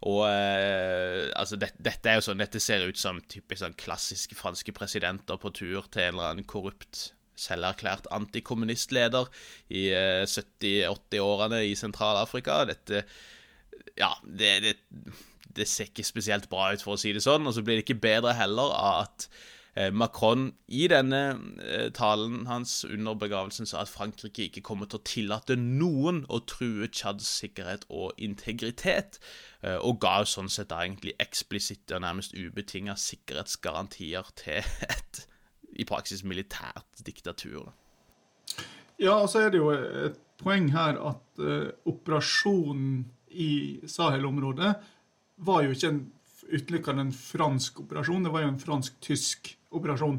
Og 0.02 0.26
eh, 0.26 1.30
altså, 1.38 1.56
det, 1.56 1.72
dette 1.78 2.10
er 2.10 2.18
jo 2.18 2.26
sånn, 2.26 2.42
dette 2.42 2.58
ser 2.62 2.82
ut 2.88 2.98
som 2.98 3.20
typisk 3.30 3.62
sånn 3.62 3.76
klassiske 3.78 4.34
franske 4.34 4.74
presidenter 4.74 5.38
på 5.38 5.52
tur 5.54 5.86
til 5.92 6.08
en 6.08 6.16
eller 6.16 6.32
annen 6.32 6.48
korrupt, 6.48 7.12
selverklært 7.38 8.08
antikommunistleder 8.14 9.30
i 9.70 9.86
eh, 9.94 10.24
70-80-årene 10.28 11.62
i 11.68 11.76
Sentral-Afrika. 11.78 12.62
Dette 12.70 13.04
Ja, 13.98 14.12
det, 14.24 14.52
det, 14.64 14.76
det 15.56 15.68
ser 15.68 15.90
ikke 15.90 16.04
spesielt 16.06 16.48
bra 16.52 16.72
ut, 16.72 16.84
for 16.84 16.96
å 16.96 17.00
si 17.00 17.12
det 17.12 17.24
sånn. 17.24 17.46
Og 17.46 17.56
så 17.56 17.64
blir 17.64 17.78
det 17.78 17.86
ikke 17.86 18.00
bedre 18.04 18.36
heller 18.38 18.72
av 18.76 19.02
at 19.06 19.28
Eh, 19.74 19.88
Macron 19.92 20.50
i 20.68 20.84
denne 20.88 21.20
eh, 21.64 21.88
talen 21.96 22.44
hans 22.46 22.84
under 22.84 23.14
begravelsen 23.16 23.66
sa 23.66 23.80
at 23.80 23.88
Frankrike 23.88 24.44
ikke 24.50 24.60
kommer 24.60 24.84
til 24.84 25.00
å 25.00 25.06
tillate 25.08 25.56
noen 25.56 26.26
å 26.28 26.42
true 26.44 26.90
Tsjads 26.92 27.30
sikkerhet 27.40 27.86
og 27.88 28.12
integritet, 28.20 29.16
eh, 29.64 29.78
og 29.80 30.02
ga 30.04 30.18
sånn 30.28 30.52
sett 30.52 30.74
egentlig 30.76 31.16
eksplisitte 31.24 31.96
og 31.96 32.04
nærmest 32.04 32.36
ubetinga 32.36 32.98
sikkerhetsgarantier 33.00 34.28
til 34.36 34.60
et 34.92 35.24
i 35.72 35.86
praksis 35.88 36.24
militært 36.24 37.04
diktatur. 37.06 37.72
Ja, 39.00 39.16
og 39.18 39.28
så 39.32 39.46
er 39.46 39.52
det 39.52 39.60
jo 39.62 39.72
et 39.72 40.18
poeng 40.42 40.68
her 40.74 40.98
at 41.10 41.42
uh, 41.42 41.70
operasjonen 41.88 43.04
i 43.32 43.80
Sahel-området 43.88 44.74
var 45.42 45.64
jo 45.64 45.72
ikke 45.74 45.90
en 45.90 46.02
utelukkende 46.52 47.06
en 47.06 47.14
fransk 47.14 47.80
operasjon, 47.84 48.26
det 48.26 48.32
var 48.34 48.44
jo 48.44 48.52
en 48.52 48.60
fransk-tysk 48.60 49.54
operasjon. 49.72 50.18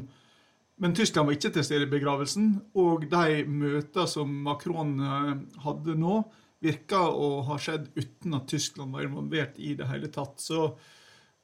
Men 0.82 0.94
Tyskland 0.96 1.28
var 1.28 1.36
ikke 1.36 1.52
til 1.54 1.66
stede 1.66 1.86
i 1.86 1.92
begravelsen, 1.92 2.48
og 2.74 3.06
de 3.10 3.44
møtene 3.46 4.06
som 4.10 4.32
Macron 4.46 4.96
eh, 4.98 5.36
hadde 5.62 5.94
nå, 6.00 6.16
virka 6.64 7.04
å 7.12 7.44
ha 7.46 7.58
skjedd 7.60 7.90
uten 7.94 8.34
at 8.38 8.48
Tyskland 8.50 8.96
var 8.96 9.06
involvert 9.06 9.58
i 9.60 9.74
det 9.78 9.86
hele 9.90 10.08
tatt. 10.10 10.40
Så 10.40 10.72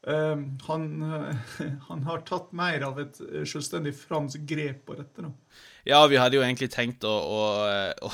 han, 0.01 0.85
han, 1.89 2.05
har 2.07 2.23
tatt 2.29 2.55
mer 2.57 2.87
av 2.87 3.01
et 3.03 3.19
selvstendig 3.21 3.93
fransk 3.99 4.47
grep 4.49 4.87
på 4.89 4.97
dette. 4.97 5.25
nå. 5.25 5.35
Ja, 5.89 6.01
vi 6.09 6.17
hadde 6.21 6.39
jo 6.39 6.45
egentlig 6.45 6.71
tenkt 6.73 7.05
å, 7.09 7.13
å, 7.13 7.43
å, 8.09 8.13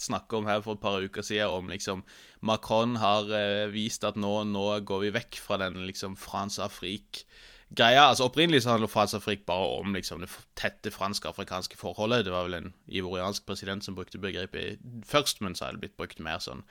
snakke 0.00 0.38
om 0.38 0.48
her 0.48 0.62
for 0.64 0.78
et 0.78 0.84
par 0.84 1.00
uker 1.02 1.26
siden 1.26 1.52
om 1.52 1.68
liksom 1.72 2.06
Macron 2.46 2.96
har 3.00 3.28
vist 3.72 4.04
at 4.04 4.16
nå, 4.20 4.32
nå 4.48 4.64
går 4.86 5.04
vi 5.06 5.12
vekk 5.18 5.40
fra 5.42 5.60
den 5.64 5.82
liksom 5.88 6.16
France-Afrique 6.20 7.26
greia 7.68 8.04
altså 8.08 8.28
Opprinnelig 8.28 8.62
så 8.62 8.74
handler 8.74 8.90
Fransk-Afrika 8.90 9.42
bare 9.46 9.80
om 9.80 9.94
liksom, 9.94 10.20
det 10.20 10.30
tette 10.54 10.90
fransk-afrikanske 10.90 11.76
forholdet. 11.76 12.24
Det 12.24 12.32
var 12.32 12.46
vel 12.46 12.54
en 12.60 12.74
ivoriansk 12.86 13.46
president 13.46 13.84
som 13.84 13.94
brukte 13.94 14.18
begrepet 14.18 14.78
først, 15.04 15.40
men 15.40 15.54
så 15.54 15.64
har 15.64 15.72
det 15.72 15.82
blitt 15.84 15.96
brukt 15.96 16.20
mer 16.22 16.38
sånn 16.38 16.64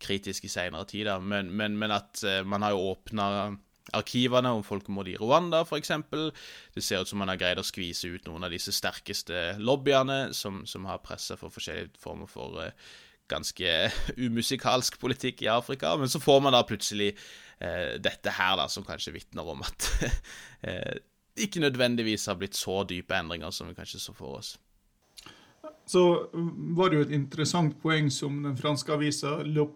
kritisk 0.00 0.44
i 0.44 0.52
seinere 0.52 0.86
tid. 0.86 1.10
Men, 1.22 1.50
men, 1.50 1.78
men, 1.78 1.90
at 1.90 2.22
man 2.44 2.62
har 2.62 2.76
jo 2.76 2.92
åpna 2.92 3.56
arkivene 3.94 4.50
om 4.56 4.64
folkemord 4.66 5.08
i 5.08 5.16
Rwanda, 5.20 5.62
f.eks. 5.62 5.92
Det 6.74 6.82
ser 6.82 7.02
ut 7.02 7.10
som 7.10 7.20
man 7.22 7.30
har 7.30 7.38
greid 7.40 7.60
å 7.60 7.66
skvise 7.66 8.10
ut 8.10 8.26
noen 8.26 8.46
av 8.46 8.54
disse 8.54 8.74
sterkeste 8.74 9.56
lobbyene 9.62 10.32
som, 10.34 10.64
som 10.66 10.88
har 10.90 11.04
pressa 11.04 11.38
for 11.38 11.54
forskjellige 11.54 11.94
former 12.02 12.30
for 12.30 12.58
uh, 12.62 12.94
ganske 13.30 13.74
umusikalsk 14.26 14.98
politikk 15.02 15.46
i 15.46 15.52
Afrika. 15.52 15.94
Men 15.96 16.10
så 16.10 16.20
får 16.22 16.42
man 16.42 16.56
da 16.56 16.64
plutselig 16.66 17.12
uh, 17.14 17.94
dette 18.02 18.34
her, 18.34 18.56
da, 18.58 18.68
som 18.72 18.86
kanskje 18.86 19.14
vitner 19.20 19.54
om 19.54 19.62
at 19.66 19.90
uh, 20.66 20.94
ikke 21.46 21.62
nødvendigvis 21.62 22.26
har 22.30 22.38
blitt 22.40 22.58
så 22.58 22.82
dype 22.88 23.14
endringer 23.14 23.54
som 23.54 23.70
vi 23.70 23.78
kanskje 23.78 24.02
så 24.02 24.16
for 24.16 24.40
oss. 24.40 24.56
Så 25.86 26.02
var 26.74 26.90
det 26.90 26.98
jo 26.98 27.04
et 27.06 27.14
interessant 27.14 27.76
poeng 27.82 28.08
som 28.10 28.40
den 28.42 28.56
franske 28.58 28.90
avisa 28.90 29.36
Le 29.46 29.68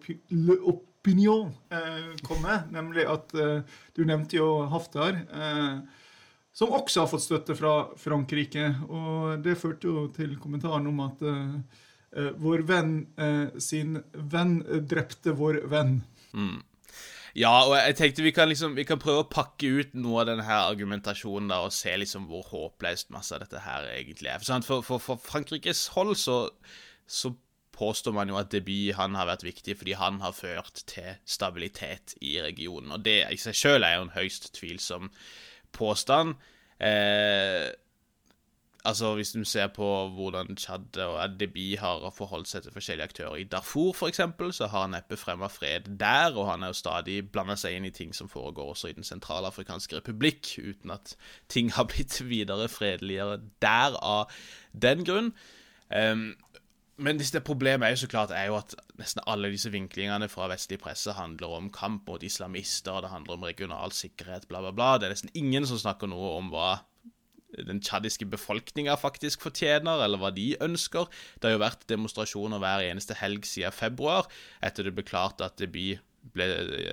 Opinion 1.01 1.49
eh, 1.73 2.13
kom 2.27 2.43
med, 2.45 2.69
nemlig 2.75 3.07
at 3.09 3.33
eh, 3.33 3.63
du 3.97 4.03
nevnte 4.05 4.37
jo 4.37 4.51
Haftar. 4.69 5.17
Eh, 5.33 5.79
som 6.53 6.75
også 6.77 7.05
har 7.05 7.09
fått 7.09 7.25
støtte 7.25 7.57
fra 7.57 7.75
Frankrike. 7.97 8.67
Og 8.93 9.41
det 9.45 9.57
førte 9.57 9.89
jo 9.89 10.09
til 10.13 10.35
kommentaren 10.43 10.89
om 10.91 10.99
at 11.07 11.23
uh, 11.23 11.79
vår 12.43 12.65
venn 12.69 12.97
uh, 13.21 13.55
sin 13.63 14.01
venn 14.13 14.59
drepte 14.91 15.33
vår 15.39 15.63
venn. 15.71 16.01
Mm. 16.35 16.59
Ja, 17.39 17.53
og 17.63 17.77
jeg 17.79 17.95
tenkte 17.97 18.25
vi 18.27 18.33
kan 18.35 18.49
liksom 18.51 18.75
Vi 18.75 18.83
kan 18.83 18.99
prøve 18.99 19.23
å 19.23 19.29
pakke 19.31 19.69
ut 19.71 19.93
noe 19.95 20.25
av 20.25 20.33
denne 20.33 20.43
her 20.43 20.65
argumentasjonen 20.73 21.53
da 21.53 21.61
og 21.63 21.75
se 21.75 21.95
liksom 22.03 22.27
hvor 22.27 22.43
håpløst 22.51 23.13
masse 23.15 23.37
av 23.37 23.45
dette 23.45 23.63
her 23.63 23.87
egentlig 23.95 24.33
er. 24.35 24.43
For, 24.43 24.83
for, 24.83 24.99
for 24.99 25.23
Frankrikes 25.23 25.87
hold 25.95 26.17
så, 26.19 26.43
så 27.07 27.33
påstår 27.81 28.14
man 28.16 28.29
jo 28.29 28.38
at 28.40 28.53
Deby 28.53 28.93
han 28.99 29.16
har 29.16 29.29
vært 29.31 29.47
viktig 29.47 29.79
fordi 29.81 29.97
han 29.97 30.21
har 30.21 30.37
ført 30.37 30.83
til 30.90 31.16
stabilitet 31.25 32.14
i 32.21 32.37
regionen. 32.45 32.93
Og 32.93 33.05
det 33.05 33.23
i 33.33 33.40
seg 33.40 33.57
selv 33.57 33.88
er 33.88 33.97
jo 33.97 34.09
en 34.09 34.16
høyst 34.16 34.53
tvilsom 34.61 35.09
påstand. 35.73 36.37
Eh, 36.81 37.71
Altså, 38.85 39.14
Hvis 39.14 39.33
du 39.33 39.45
ser 39.45 39.66
på 39.66 40.09
hvordan 40.09 40.57
Tsjad 40.57 40.97
og 40.97 41.40
Deby 41.40 41.77
har 41.79 42.12
forholdt 42.16 42.49
seg 42.49 42.62
til 42.62 42.73
forskjellige 42.73 43.05
aktører 43.05 43.37
i 43.37 43.45
Darfur, 43.45 43.93
f.eks., 43.93 44.21
så 44.57 44.66
har 44.66 44.87
han 44.87 44.95
neppe 44.97 45.16
fremma 45.21 45.51
fred 45.53 45.90
der, 46.01 46.33
og 46.37 46.49
han 46.49 46.62
er 46.62 46.73
jo 46.73 46.79
stadig 46.79 47.19
blanda 47.33 47.59
seg 47.61 47.77
inn 47.77 47.85
i 47.85 47.93
ting 47.93 48.14
som 48.16 48.29
foregår 48.29 48.73
også 48.73 48.88
i 48.88 48.97
Den 48.97 49.05
sentralafrikanske 49.05 50.01
republikk, 50.01 50.55
uten 50.59 50.90
at 50.97 51.16
ting 51.49 51.73
har 51.77 51.90
blitt 51.93 52.21
videre 52.33 52.69
fredeligere 52.69 53.40
der 53.61 54.01
av 54.01 54.33
den 54.73 55.05
grunn. 55.05 55.35
Um, 55.90 56.37
men 57.01 57.21
det 57.21 57.43
problemet 57.47 57.87
er 57.87 57.95
jo 57.95 58.03
så 58.03 58.11
klart 58.13 58.35
er 58.37 58.51
jo 58.51 58.59
at 58.59 58.75
nesten 59.01 59.25
alle 59.31 59.51
disse 59.53 59.73
vinklingene 59.73 60.29
fra 60.29 60.51
vestlig 60.53 60.81
presse 60.83 61.15
handler 61.17 61.57
om 61.57 61.71
kamp 61.73 62.09
mot 62.09 62.23
islamister, 62.23 63.01
det 63.01 63.13
handler 63.13 63.39
om 63.39 63.47
regional 63.49 63.95
sikkerhet, 63.97 64.47
bla, 64.51 64.61
bla, 64.61 64.73
bla. 64.77 64.93
Det 64.99 65.09
er 65.09 65.15
nesten 65.17 65.33
ingen 65.35 65.67
som 65.69 65.81
snakker 65.81 66.11
noe 66.11 66.35
om 66.37 66.53
hva 66.53 66.83
den 67.67 67.81
tsjadiske 67.83 68.29
befolkninga 68.31 68.95
faktisk 69.01 69.43
fortjener, 69.43 70.05
eller 70.05 70.21
hva 70.21 70.31
de 70.35 70.53
ønsker. 70.63 71.09
Det 71.41 71.49
har 71.49 71.57
jo 71.57 71.65
vært 71.65 71.89
demonstrasjoner 71.91 72.63
hver 72.63 72.85
eneste 72.87 73.17
helg 73.19 73.49
siden 73.49 73.75
februar, 73.75 74.29
etter 74.63 74.87
det 74.87 74.95
ble 74.97 75.07
klart 75.07 75.43
at 75.45 75.59
Deby 75.61 75.97
ble 76.35 76.47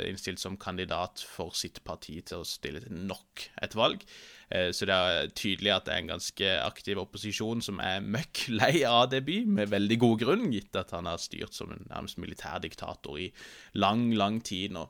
innstilt 0.07 0.41
som 0.41 0.57
kandidat 0.59 1.21
for 1.25 1.55
sitt 1.57 1.81
parti 1.87 2.19
til 2.25 2.41
å 2.41 2.47
stille 2.47 2.81
til 2.83 3.05
nok 3.09 3.47
et 3.63 3.75
valg. 3.77 4.05
Eh, 4.49 4.71
så 4.71 4.87
det 4.87 4.95
er 4.95 5.29
tydelig 5.35 5.73
at 5.75 5.87
det 5.87 5.93
er 5.93 6.03
en 6.03 6.13
ganske 6.13 6.55
aktiv 6.63 7.01
opposisjon 7.01 7.61
som 7.65 7.81
er 7.83 8.05
møkk 8.05 8.47
lei 8.61 8.81
av 8.87 9.09
debut, 9.11 9.49
med 9.59 9.73
veldig 9.73 9.99
god 10.03 10.23
grunn, 10.23 10.49
gitt 10.53 10.79
at 10.79 10.95
han 10.95 11.09
har 11.09 11.21
styrt 11.21 11.55
som 11.57 11.73
en 11.75 11.85
nærmest 11.91 12.19
militærdiktator 12.23 13.19
i 13.19 13.31
lang, 13.75 14.09
lang 14.15 14.41
tid 14.45 14.75
nå. 14.77 14.87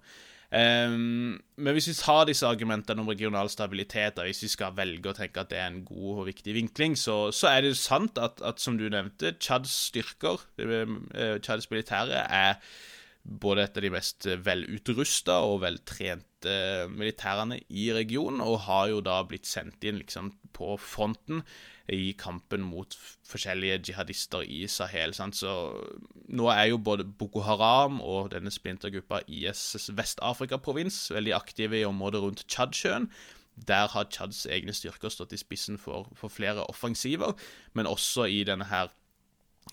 Um, 0.47 1.41
men 1.59 1.75
hvis 1.75 1.89
vi 1.89 1.93
tar 1.97 2.21
disse 2.29 2.47
argumentene 2.47 3.03
om 3.03 3.09
regional 3.11 3.49
stabilitet, 3.51 4.19
og 4.21 4.29
hvis 4.29 4.45
vi 4.45 4.51
skal 4.53 4.77
velge 4.77 5.11
å 5.11 5.15
tenke 5.17 5.43
at 5.43 5.49
det 5.51 5.59
er 5.59 5.73
en 5.73 5.81
god 5.83 6.21
og 6.21 6.29
viktig 6.29 6.53
vinkling, 6.55 6.95
så, 6.95 7.33
så 7.35 7.49
er 7.51 7.65
det 7.65 7.73
sant 7.75 8.21
at, 8.21 8.39
at, 8.39 8.61
som 8.63 8.77
du 8.79 8.85
nevnte, 8.87 9.33
Tsjads 9.41 9.73
styrker, 9.89 10.45
eh, 10.63 11.35
Tsjads 11.43 11.67
militære, 11.73 12.23
er 12.23 12.55
både 13.27 13.65
et 13.65 13.77
av 13.77 13.83
de 13.83 13.91
mest 13.91 14.27
velutrusta 14.45 15.41
og 15.43 15.61
veltrente 15.65 16.53
militærene 16.93 17.59
i 17.67 17.89
regionen, 17.95 18.39
og 18.41 18.61
har 18.67 18.87
jo 18.93 19.01
da 19.03 19.19
blitt 19.27 19.49
sendt 19.49 19.83
inn 19.83 19.99
liksom 19.99 20.31
på 20.55 20.77
fronten 20.79 21.43
i 21.91 22.11
kampen 22.19 22.65
mot 22.67 22.95
forskjellige 23.27 23.79
jihadister 23.89 24.43
i 24.43 24.65
Sahel. 24.71 25.13
Sant? 25.15 25.37
Så 25.39 25.51
nå 26.27 26.49
er 26.51 26.69
jo 26.71 26.81
både 26.83 27.07
Boko 27.07 27.43
Haram 27.45 28.01
og 28.03 28.31
denne 28.33 28.51
splintergruppa 28.51 29.21
IS' 29.27 29.89
Vest-Afrika-provins 29.95 31.07
veldig 31.15 31.35
aktive 31.37 31.79
i 31.79 31.87
området 31.87 32.23
rundt 32.23 32.45
Tsjadsjøen. 32.47 33.09
Der 33.67 33.87
har 33.93 34.09
Tsjads 34.11 34.45
egne 34.51 34.75
styrker 34.75 35.09
stått 35.09 35.33
i 35.33 35.41
spissen 35.41 35.79
for, 35.81 36.11
for 36.15 36.29
flere 36.29 36.67
offensiver, 36.67 37.33
men 37.73 37.89
også 37.89 38.27
i 38.29 38.43
denne 38.47 38.67
her 38.69 38.91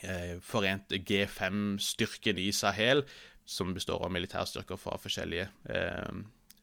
eh, 0.02 0.38
forente 0.40 1.02
G5-styrken 1.02 2.38
i 2.40 2.50
Sahel, 2.52 3.04
som 3.44 3.74
består 3.76 4.02
av 4.04 4.12
militærstyrker 4.14 4.80
fra 4.80 4.96
forskjellige 5.00 5.48
eh, 5.70 6.20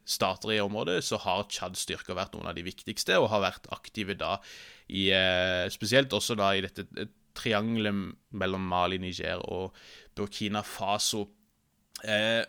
stater 0.07 0.55
i 0.55 0.61
området, 0.63 0.99
så 1.05 1.19
har 1.21 1.45
Tsjads 1.49 1.85
styrker 1.85 2.17
vært 2.17 2.35
noen 2.35 2.49
av 2.49 2.57
de 2.57 2.65
viktigste, 2.65 3.19
og 3.21 3.29
har 3.33 3.43
vært 3.45 3.69
aktive 3.73 4.17
da 4.17 4.37
i 4.89 5.09
eh, 5.15 5.67
Spesielt 5.73 6.13
også 6.13 6.37
da 6.39 6.51
i 6.57 6.63
dette 6.65 6.87
eh, 6.97 7.11
triangelet 7.37 8.15
mellom 8.35 8.65
Mali, 8.67 8.97
Niger 8.99 9.43
og 9.45 9.77
Burkina 10.17 10.65
Faso. 10.67 11.27
Eh, 12.03 12.41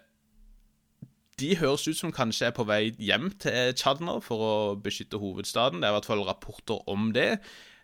de 1.41 1.53
høres 1.59 1.87
ut 1.89 1.99
som 1.99 2.15
kanskje 2.15 2.49
er 2.49 2.57
på 2.57 2.67
vei 2.69 2.93
hjem 3.03 3.31
til 3.43 3.75
Tsjad 3.77 4.03
nå 4.05 4.19
for 4.25 4.47
å 4.47 4.55
beskytte 4.79 5.21
hovedstaden. 5.23 5.81
Det 5.81 5.89
er 5.89 5.95
i 5.95 5.99
hvert 5.99 6.09
fall 6.09 6.25
rapporter 6.27 6.83
om 6.91 7.11
det. 7.17 7.37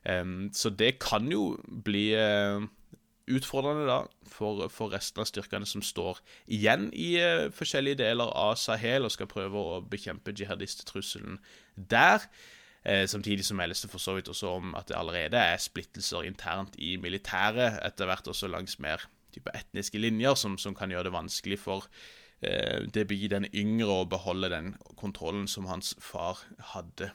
Um, 0.08 0.48
så 0.54 0.70
det 0.70 0.98
kan 1.02 1.26
jo 1.32 1.56
bli 1.84 2.12
uh, 2.14 2.62
utfordrende 3.28 3.86
da 3.88 3.98
for, 4.28 4.66
for, 4.72 4.92
resten 4.92 5.22
av 5.22 5.28
styrkene 5.28 5.66
som 5.68 5.82
står 5.84 6.20
igjen 6.54 6.88
i 6.96 7.14
uh, 7.20 7.48
forskjellige 7.54 8.00
deler 8.02 8.30
av 8.32 8.56
Sahel 8.60 9.06
og 9.06 9.14
skal 9.14 9.30
prøve 9.30 9.60
å 9.60 9.80
bekjempe 9.82 10.34
jihadisttrusselen 10.36 11.40
der. 11.74 12.24
Uh, 12.86 13.04
samtidig 13.10 13.46
så 13.48 13.56
meldes 13.58 13.84
det 13.84 13.92
for 13.92 14.02
så 14.02 14.16
vidt 14.16 14.30
også 14.32 14.54
om 14.60 14.76
at 14.78 14.90
det 14.90 14.98
allerede 14.98 15.40
er 15.40 15.60
splittelser 15.62 16.28
internt 16.28 16.78
i 16.78 16.96
militæret, 17.00 17.80
etter 17.84 18.10
hvert 18.10 18.30
også 18.30 18.50
langs 18.50 18.78
mer 18.82 19.04
type 19.34 19.52
etniske 19.56 20.00
linjer, 20.00 20.38
som, 20.38 20.56
som 20.58 20.76
kan 20.76 20.90
gjøre 20.92 21.10
det 21.10 21.18
vanskelig 21.18 21.60
for 21.66 21.90
det 22.38 22.92
Deby 22.94 23.16
den 23.26 23.48
yngre 23.50 23.90
å 23.90 24.04
beholde 24.06 24.46
den 24.52 24.68
kontrollen 24.94 25.48
som 25.50 25.64
hans 25.66 25.96
far 25.98 26.38
hadde. 26.70 27.08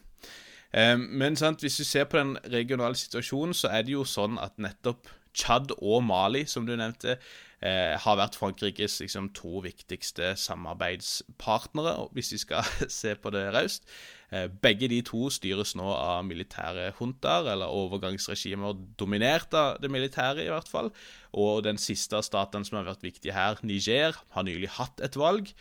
Men 0.99 1.37
sant, 1.39 1.63
hvis 1.63 1.79
vi 1.79 1.85
ser 1.87 2.09
på 2.11 2.19
den 2.19 2.33
regionale 2.51 2.99
situasjonen, 2.99 3.55
så 3.55 3.71
er 3.71 3.85
det 3.87 3.93
jo 3.93 4.03
sånn 4.03 4.35
at 4.43 4.59
nettopp 4.59 5.07
Tsjad 5.33 5.73
og 5.79 6.03
Mali, 6.05 6.43
som 6.49 6.65
du 6.67 6.75
nevnte, 6.77 7.17
eh, 7.63 7.93
har 7.99 8.17
vært 8.19 8.37
Frankrikes 8.37 8.99
liksom, 9.01 9.31
to 9.35 9.63
viktigste 9.65 10.33
samarbeidspartnere, 10.39 11.95
hvis 12.13 12.33
vi 12.35 12.41
skal 12.43 12.67
se 13.01 13.15
på 13.15 13.33
det 13.33 13.47
raust. 13.55 13.87
Eh, 14.33 14.47
begge 14.63 14.89
de 14.89 15.01
to 15.05 15.27
styres 15.33 15.75
nå 15.77 15.87
av 15.93 16.23
militære 16.25 16.91
huntaer, 16.99 17.51
eller 17.53 17.73
overgangsregimer 17.73 18.77
dominert 18.99 19.53
av 19.57 19.79
det 19.81 19.91
militære, 19.93 20.45
i 20.45 20.51
hvert 20.53 20.69
fall. 20.69 20.91
Og 21.33 21.63
den 21.67 21.81
siste 21.81 22.17
av 22.17 22.25
statene 22.25 22.65
som 22.65 22.79
har 22.79 22.89
vært 22.91 23.05
viktig 23.05 23.33
her, 23.33 23.61
Niger, 23.65 24.17
har 24.33 24.47
nylig 24.47 24.73
hatt 24.79 25.03
et 25.05 25.17
valg. 25.19 25.53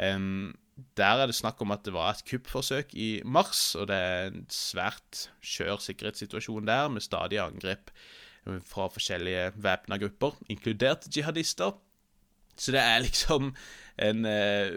Um, 0.00 0.54
der 0.96 1.20
er 1.20 1.28
det 1.28 1.36
snakk 1.36 1.60
om 1.60 1.74
at 1.74 1.82
det 1.84 1.92
var 1.92 2.14
et 2.14 2.24
kuppforsøk 2.24 2.94
i 2.96 3.20
mars, 3.24 3.74
og 3.76 3.90
det 3.90 3.98
er 3.98 4.30
en 4.30 4.46
svært 4.52 5.26
skjør 5.44 5.82
sikkerhetssituasjon 5.84 6.68
der, 6.68 6.88
med 6.88 7.04
stadige 7.04 7.42
angrep 7.44 7.92
fra 8.66 8.88
forskjellige 8.92 9.50
væpna 9.60 9.98
grupper, 10.00 10.36
inkludert 10.52 11.08
jihadister. 11.14 11.76
Så 12.60 12.74
det 12.74 12.80
er 12.80 12.98
liksom 13.04 13.54
en 14.00 14.26
eh, 14.28 14.72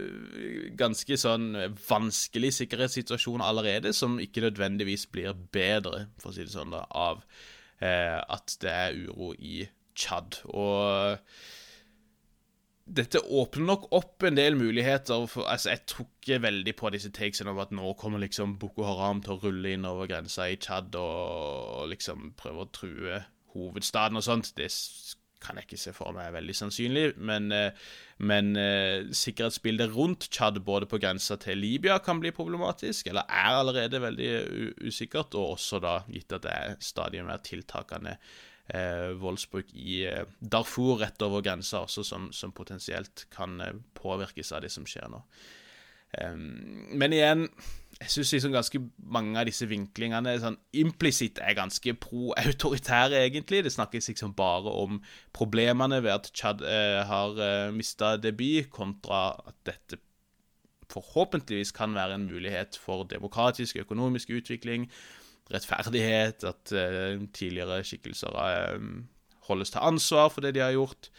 ganske 0.80 1.17
sånn 1.19 1.52
vanskelig 1.88 2.54
sikkerhetssituasjon 2.60 3.43
allerede, 3.43 3.93
som 3.95 4.19
ikke 4.23 4.45
nødvendigvis 4.45 5.08
blir 5.12 5.36
bedre, 5.56 6.08
for 6.19 6.32
å 6.32 6.36
si 6.36 6.45
det 6.45 6.56
sånn, 6.56 6.76
da, 6.76 6.86
av 6.91 7.23
eh, 7.84 8.19
at 8.19 8.56
det 8.63 8.71
er 8.71 9.02
uro 9.08 9.34
i 9.39 9.65
Tsjad. 9.93 10.39
Og 10.49 11.19
dette 12.84 13.21
åpner 13.21 13.67
nok 13.67 13.86
opp 13.95 14.26
en 14.28 14.39
del 14.39 14.58
muligheter. 14.60 15.28
For, 15.30 15.47
altså, 15.47 15.69
Jeg 15.76 15.86
tror 15.88 16.08
ikke 16.10 16.41
veldig 16.43 16.73
på 16.80 16.91
disse 16.95 17.12
takesene 17.13 17.54
om 17.54 17.62
at 17.63 17.71
nå 17.76 17.93
kommer 17.99 18.19
liksom 18.23 18.58
Boko 18.60 18.88
Haram 18.88 19.21
til 19.23 19.36
å 19.36 19.41
rulle 19.43 19.76
inn 19.76 19.88
over 19.88 20.10
grensa 20.10 20.49
i 20.49 20.58
Tsjad 20.58 20.95
og, 20.99 21.84
og 21.84 21.93
liksom 21.93 22.34
prøve 22.39 22.65
å 22.65 22.73
true 22.76 23.21
hovedstaden 23.54 24.20
og 24.20 24.26
sånt, 24.26 24.54
det 24.58 24.70
kan 25.44 25.60
jeg 25.60 25.68
ikke 25.68 25.82
se 25.82 25.94
for 25.96 26.16
meg 26.16 26.30
er 26.30 26.38
veldig 26.38 26.56
sannsynlig. 26.58 27.06
Men, 27.30 27.52
eh, 27.56 27.84
men 28.24 28.54
uh, 28.56 29.10
sikkerhetsbildet 29.16 29.92
rundt 29.96 30.30
Tsjad, 30.32 30.62
både 30.63 30.88
på 30.89 31.00
grensa 31.04 31.38
til 31.42 31.60
Libya, 31.60 32.00
kan 32.04 32.22
bli 32.24 32.32
problematisk, 32.36 33.10
eller 33.12 33.28
er 33.28 33.60
allerede 33.60 34.02
veldig 34.02 34.32
usikkert, 34.88 35.36
og 35.36 35.58
også 35.58 35.82
da 35.84 35.98
gitt 36.08 36.34
at 36.36 36.46
det 36.48 36.54
er 36.54 36.78
stadig 36.84 37.26
mer 37.28 37.42
tiltakende 37.44 38.16
eh, 38.68 39.10
voldsbruk 39.20 39.74
i 39.76 40.04
uh, 40.08 40.24
Darfur 40.39 41.02
rett 41.04 41.28
over 41.28 41.44
grensa 41.46 41.84
også, 41.84 42.06
som, 42.08 42.32
som 42.32 42.56
potensielt 42.56 43.28
kan 43.34 43.60
påvirkes 44.00 44.54
av 44.56 44.63
det 44.63 44.72
som 44.74 44.88
skjer 44.88 45.12
nå. 45.12 45.24
Men 46.21 47.15
igjen 47.15 47.47
jeg 48.04 48.12
syns 48.12 48.32
liksom 48.34 48.54
ganske 48.54 48.80
mange 49.15 49.38
av 49.39 49.47
disse 49.47 49.67
vinklingene 49.69 50.34
sånn 50.41 50.58
implisitt 50.82 51.39
er 51.43 51.56
ganske 51.58 51.93
pro-autoritære, 52.04 53.21
egentlig. 53.28 53.62
Det 53.63 53.73
snakkes 53.73 54.10
liksom 54.12 54.34
bare 54.38 54.71
om 54.84 54.99
problemene 55.36 56.02
ved 56.04 56.15
at 56.15 56.32
Chad 56.36 56.63
eh, 56.67 57.02
har 57.08 57.38
eh, 57.39 57.69
mista 57.76 58.15
debut, 58.17 58.69
kontra 58.73 59.30
at 59.47 59.58
dette 59.69 60.02
forhåpentligvis 60.93 61.73
kan 61.73 61.95
være 61.95 62.17
en 62.19 62.28
mulighet 62.30 62.78
for 62.82 63.08
demokratisk 63.10 63.80
økonomisk 63.86 64.34
utvikling, 64.36 64.89
rettferdighet, 65.54 66.43
at 66.49 66.76
eh, 66.76 67.21
tidligere 67.34 67.84
skikkelser 67.88 68.41
eh, 68.43 68.89
holdes 69.47 69.73
til 69.73 69.86
ansvar 69.86 70.34
for 70.34 70.45
det 70.45 70.56
de 70.58 70.65
har 70.65 70.76
gjort. 70.76 71.12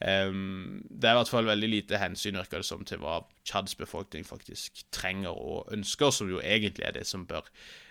Um, 0.00 0.80
det 0.88 1.10
er 1.10 1.12
i 1.12 1.18
hvert 1.18 1.28
fall 1.28 1.44
veldig 1.44 1.68
lite 1.68 1.98
hensyn 2.00 2.38
virker 2.38 2.62
det 2.62 2.68
som, 2.70 2.84
til 2.88 3.02
hva 3.02 3.18
Tsjads 3.44 3.74
befolkning 3.76 4.24
faktisk 4.24 4.86
trenger 4.96 5.36
og 5.36 5.68
ønsker, 5.76 6.12
som 6.14 6.30
jo 6.32 6.40
egentlig 6.40 6.86
er 6.88 6.94
det 6.96 7.04
som 7.08 7.26
bør 7.28 7.50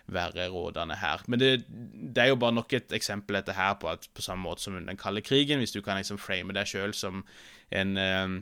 være 0.09 0.47
rådende 0.49 0.97
her. 0.97 1.21
Men 1.27 1.41
det, 1.41 1.51
det 1.69 2.23
er 2.23 2.31
jo 2.31 2.39
bare 2.41 2.55
nok 2.57 2.73
et 2.73 2.95
eksempel 2.97 3.37
dette 3.37 3.53
her 3.53 3.75
på 3.77 3.91
at 3.91 4.07
på 4.13 4.25
samme 4.25 4.41
måte 4.47 4.65
som 4.65 4.73
under 4.73 4.89
den 4.89 4.97
kalde 4.97 5.21
krigen, 5.21 5.61
hvis 5.61 5.75
du 5.75 5.83
kan 5.85 6.01
liksom 6.01 6.17
frame 6.17 6.55
deg 6.57 6.71
sjøl 6.71 6.95
som 6.97 7.21
en 7.69 7.93
um, 7.97 8.39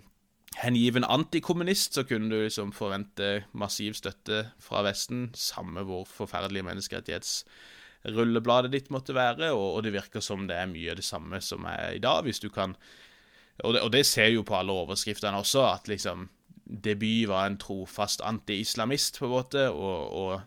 hengiven 0.62 1.04
antikommunist, 1.04 1.98
så 1.98 2.06
kunne 2.08 2.32
du 2.32 2.46
liksom 2.46 2.72
forvente 2.72 3.42
massiv 3.52 3.98
støtte 4.00 4.46
fra 4.64 4.86
Vesten, 4.88 5.28
samme 5.36 5.84
hvor 5.84 6.08
forferdelige 6.08 6.66
menneskerettighets 6.70 7.42
rullebladet 8.16 8.72
ditt 8.72 8.88
måtte 8.94 9.16
være, 9.18 9.52
og, 9.52 9.76
og 9.76 9.84
det 9.84 9.92
virker 9.98 10.24
som 10.24 10.48
det 10.48 10.56
er 10.56 10.72
mye 10.72 10.94
av 10.94 11.02
det 11.02 11.06
samme 11.06 11.42
som 11.44 11.68
er 11.68 11.98
i 11.98 12.02
dag. 12.04 12.24
Hvis 12.24 12.40
du 12.40 12.48
kan 12.54 12.78
og 13.64 13.74
det, 13.74 13.82
og 13.82 13.92
det 13.94 14.06
ser 14.06 14.32
jo 14.34 14.44
på 14.46 14.58
alle 14.58 14.76
overskriftene 14.86 15.40
også, 15.42 15.64
at 15.72 15.90
liksom 15.92 16.28
Debut 16.68 17.30
var 17.30 17.48
en 17.48 17.56
trofast 17.58 18.22
anti-islamist, 18.28 19.22
på 19.22 19.30
en 19.30 19.32
måte, 19.32 19.70
og, 19.72 20.12
og, 20.12 20.42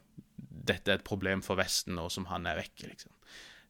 dette 0.70 0.92
er 0.92 0.98
et 0.98 1.06
problem 1.06 1.40
for 1.42 1.56
Vesten 1.56 1.96
nå 1.96 2.04
som 2.12 2.26
han 2.28 2.44
er 2.46 2.58
vekke, 2.60 2.90
liksom. 2.90 3.12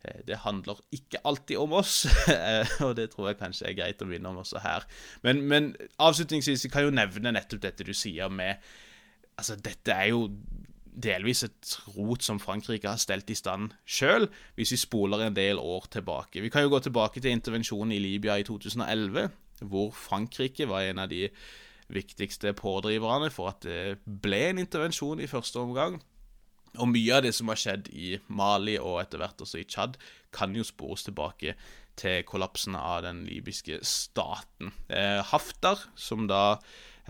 Eh, 0.03 0.23
det 0.27 0.41
handler 0.43 0.81
ikke 0.93 1.21
alltid 1.25 1.61
om 1.63 1.77
oss, 1.79 2.03
og 2.85 2.97
det 2.99 3.13
tror 3.13 3.31
jeg 3.31 3.39
kanskje 3.39 3.69
er 3.71 3.77
greit 3.79 4.03
å 4.03 4.09
minne 4.11 4.33
om 4.33 4.41
også 4.43 4.63
her. 4.65 4.87
Men, 5.23 5.45
men 5.49 5.71
avslutningsvis 6.03 6.67
kan 6.73 6.89
jo 6.89 6.97
nevne 6.97 7.33
nettopp 7.37 7.63
dette 7.69 7.87
du 7.87 7.95
sier 7.97 8.33
med 8.33 8.59
Altså, 9.41 9.55
dette 9.57 9.95
er 9.95 10.11
jo 10.11 10.27
delvis 11.03 11.45
et 11.47 11.73
rot 11.97 12.25
som 12.25 12.41
Frankrike 12.43 12.89
har 12.89 13.01
stelt 13.01 13.31
i 13.31 13.39
stand 13.39 13.75
sjøl, 13.89 14.29
hvis 14.57 14.75
vi 14.75 14.81
spoler 14.81 15.27
en 15.27 15.37
del 15.37 15.61
år 15.61 15.89
tilbake. 15.97 16.43
Vi 16.45 16.51
kan 16.53 16.67
jo 16.67 16.75
gå 16.75 16.83
tilbake 16.85 17.23
til 17.23 17.35
intervensjonen 17.35 17.95
i 17.97 18.03
Libya 18.03 18.39
i 18.41 18.47
2011, 18.47 19.31
hvor 19.71 19.91
Frankrike 19.97 20.69
var 20.71 20.87
en 20.87 21.03
av 21.05 21.11
de 21.13 21.27
viktigste 21.91 22.53
pådriverne 22.55 23.31
for 23.35 23.51
at 23.51 23.67
det 23.67 23.99
ble 24.05 24.45
en 24.51 24.63
intervensjon 24.63 25.21
i 25.21 25.31
første 25.31 25.59
omgang. 25.61 25.99
Og 26.79 26.87
mye 26.87 27.17
av 27.17 27.25
det 27.27 27.33
som 27.35 27.51
har 27.51 27.59
skjedd 27.59 27.91
i 27.91 28.15
Mali 28.31 28.77
og 28.79 29.01
etter 29.03 29.19
hvert 29.19 29.43
også 29.43 29.59
i 29.59 29.67
Tsjad, 29.67 29.97
kan 30.31 30.55
jo 30.55 30.63
spores 30.67 31.03
tilbake 31.09 31.57
til 31.99 32.23
kollapsen 32.29 32.77
av 32.79 33.03
den 33.05 33.25
libyske 33.27 33.81
staten. 33.87 34.71
Eh, 34.89 35.19
Haftar, 35.33 35.83
som 35.99 36.29
da 36.31 36.61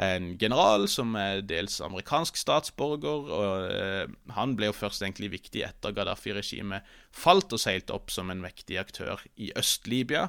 en 0.00 0.30
general 0.40 0.86
som 0.88 1.12
er 1.18 1.42
dels 1.44 1.76
amerikansk 1.84 2.38
statsborger. 2.40 3.26
og 3.28 3.66
eh, 3.68 4.06
Han 4.36 4.54
ble 4.56 4.70
jo 4.70 4.76
først 4.76 5.04
egentlig 5.04 5.32
viktig 5.34 5.64
etter 5.66 5.92
Gaddafi-regimet 5.96 6.88
falt 7.12 7.52
og 7.52 7.60
seilte 7.60 7.92
opp 7.96 8.12
som 8.14 8.32
en 8.32 8.40
mektig 8.40 8.78
aktør 8.80 9.20
i 9.36 9.50
Øst-Libya. 9.60 10.28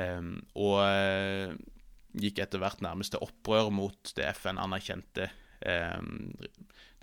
Eh, 0.00 0.32
og 0.58 0.80
eh, 0.82 1.54
gikk 2.24 2.42
etter 2.42 2.62
hvert 2.62 2.82
nærmest 2.82 3.14
til 3.14 3.22
opprør 3.22 3.70
mot 3.74 4.14
det 4.18 4.26
FN 4.38 4.58
anerkjente 4.62 5.30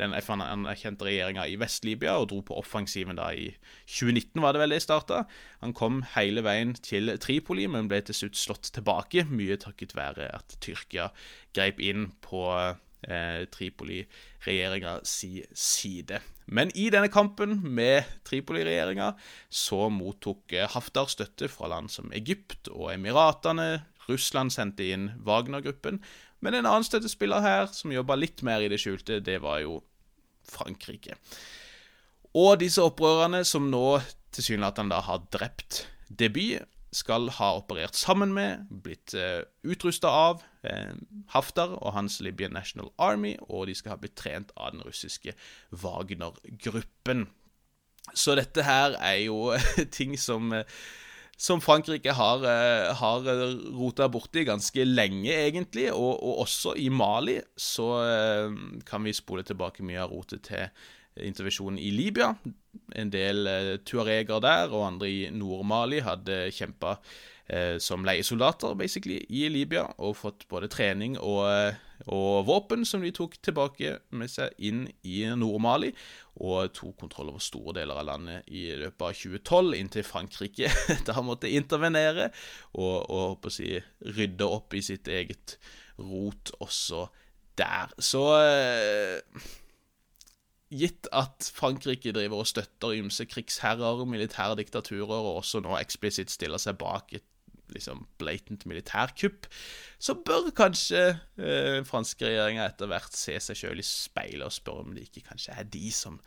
den 0.01 0.15
FN-anerkjente 0.17 1.05
regjeringa 1.05 1.45
i 1.49 1.57
Vest-Libya 1.61 2.15
og 2.19 2.29
dro 2.31 2.41
på 2.45 2.57
offensiven 2.57 3.19
da 3.19 3.29
i 3.37 3.51
2019, 3.85 4.41
var 4.41 4.55
det 4.55 4.63
vel 4.63 4.75
det 4.75 4.81
starta. 4.83 5.23
Han 5.61 5.75
kom 5.77 6.01
hele 6.15 6.43
veien 6.45 6.73
til 6.77 7.13
Tripoli, 7.21 7.67
men 7.69 7.89
ble 7.91 8.01
til 8.05 8.17
slutt 8.23 8.39
slått 8.39 8.71
tilbake, 8.77 9.27
mye 9.29 9.59
takket 9.61 9.95
være 9.97 10.31
at 10.33 10.57
Tyrkia 10.63 11.11
greip 11.55 11.81
inn 11.83 12.09
på 12.25 12.43
eh, 12.57 13.43
Tripoli-regjeringa 13.53 14.99
si 15.07 15.35
side. 15.53 16.21
Men 16.51 16.73
i 16.75 16.89
denne 16.93 17.11
kampen 17.13 17.59
med 17.61 18.09
Tripoli-regjeringa 18.27 19.13
så 19.47 19.85
mottok 19.93 20.57
eh, 20.57 20.69
Haftar 20.71 21.11
støtte 21.13 21.51
fra 21.51 21.69
land 21.71 21.93
som 21.93 22.11
Egypt 22.15 22.71
og 22.73 22.89
Emiratene. 22.95 23.85
Russland 24.09 24.51
sendte 24.53 24.89
inn 24.91 25.11
Wagner-gruppen. 25.23 26.01
Men 26.41 26.57
en 26.57 26.67
annen 26.67 26.85
støttespiller 26.85 27.43
her, 27.45 27.69
som 27.73 27.93
jobba 27.93 28.17
litt 28.17 28.41
mer 28.45 28.63
i 28.63 28.69
det 28.71 28.81
skjulte, 28.81 29.21
det 29.23 29.39
var 29.43 29.61
jo 29.63 29.79
Frankrike. 30.49 31.17
Og 32.37 32.57
disse 32.61 32.83
opprørerne, 32.83 33.43
som 33.47 33.69
nå 33.71 34.01
tilsynelatende 34.35 35.01
har 35.05 35.25
drept 35.33 35.85
Deby, 36.07 36.61
skal 36.91 37.29
ha 37.37 37.53
operert 37.55 37.95
sammen 37.95 38.33
med, 38.35 38.65
blitt 38.83 39.13
eh, 39.15 39.45
utrusta 39.63 40.09
av, 40.11 40.41
eh, 40.67 40.91
Haftar 41.31 41.77
og 41.77 41.93
hans 41.95 42.19
Libyan 42.23 42.51
National 42.51 42.91
Army, 42.99 43.37
og 43.47 43.69
de 43.69 43.75
skal 43.77 43.95
ha 43.95 43.99
blitt 44.01 44.17
trent 44.19 44.51
av 44.57 44.73
den 44.73 44.83
russiske 44.83 45.35
Wagner-gruppen. 45.71 47.29
Så 48.11 48.35
dette 48.35 48.65
her 48.67 48.97
er 48.99 49.21
jo 49.23 49.53
ting 49.97 50.17
som 50.19 50.51
uh, 50.51 50.65
som 51.41 51.61
Frankrike 51.63 52.13
har, 52.13 52.43
uh, 52.45 52.91
har 52.99 53.27
rota 53.73 54.07
borti 54.11 54.45
ganske 54.45 54.85
lenge, 54.85 55.33
egentlig. 55.33 55.89
Og, 55.93 56.13
og, 56.15 56.43
også 56.45 56.75
i 56.77 56.89
Mali 56.93 57.39
så 57.57 57.89
uh, 58.05 58.57
kan 58.87 59.05
vi 59.07 59.15
spole 59.17 59.45
tilbake 59.47 59.85
mye 59.87 60.03
av 60.03 60.13
rotet 60.13 60.45
til 60.51 60.69
intervensjonen 61.21 61.81
i 61.81 61.89
Libya. 61.91 62.31
En 62.95 63.09
del 63.11 63.49
tuareger 63.83 64.39
der 64.43 64.71
og 64.71 64.85
andre 64.93 65.09
i 65.11 65.21
Nord-Mali 65.33 65.99
hadde 66.05 66.45
kjempa 66.55 66.95
som 67.83 68.05
leiesoldater, 68.07 68.77
basically, 68.79 69.17
i 69.27 69.49
Libya, 69.51 69.81
og 69.99 70.15
fått 70.21 70.45
både 70.47 70.69
trening 70.71 71.17
og 71.19 71.75
og 72.11 72.45
våpen 72.47 72.83
som 72.87 73.03
de 73.03 73.11
tok 73.15 73.37
tilbake 73.43 73.93
med 74.19 74.31
seg 74.31 74.55
inn 74.59 74.83
i 75.07 75.21
Nord-Mali, 75.39 75.93
og 76.43 76.73
tok 76.75 76.97
kontroll 77.03 77.31
over 77.31 77.43
store 77.43 77.75
deler 77.79 78.01
av 78.01 78.07
landet 78.09 78.51
i 78.51 78.65
løpet 78.79 79.05
av 79.07 79.15
2012, 79.15 79.77
inntil 79.79 80.07
Frankrike 80.07 80.71
da 81.07 81.23
måtte 81.23 81.51
intervenere 81.51 82.29
og, 82.73 83.07
og 83.07 83.47
å 83.47 83.53
si, 83.53 83.73
rydde 84.17 84.47
opp 84.47 84.75
i 84.75 84.83
sitt 84.85 85.07
eget 85.11 85.57
rot 86.01 86.53
også 86.59 87.07
der. 87.59 87.91
Så 88.01 88.25
eh, 88.41 89.49
Gitt 90.71 91.09
at 91.11 91.49
Frankrike 91.51 92.13
driver 92.15 92.45
og 92.45 92.47
støtter 92.47 92.93
ymse 92.95 93.25
krigsherrer, 93.27 94.05
militære 94.07 94.55
diktaturer, 94.61 95.17
og 95.19 95.41
også 95.41 95.59
nå 95.59 95.75
eksplisitt 95.75 96.31
stiller 96.31 96.61
seg 96.63 96.77
bak 96.79 97.11
et 97.17 97.25
liksom 97.75 98.05
blatant 98.21 98.65
militærkupp, 98.69 99.47
så 100.01 100.15
bør 100.25 100.51
kanskje 100.57 101.03
eh, 101.39 101.81
franske 101.87 102.27
regjeringa 102.27 102.67
etter 102.67 102.91
hvert 102.91 103.17
se 103.17 103.37
seg 103.43 103.59
sjøl 103.59 103.83
i 103.83 103.87
speilet 103.87 104.47
og 104.47 104.55
spørre 104.55 104.85
om 104.85 104.95
det 104.95 105.07
ikke 105.07 105.27
kanskje 105.31 105.57
er 105.57 105.69
de 105.73 105.91
som, 105.95 106.17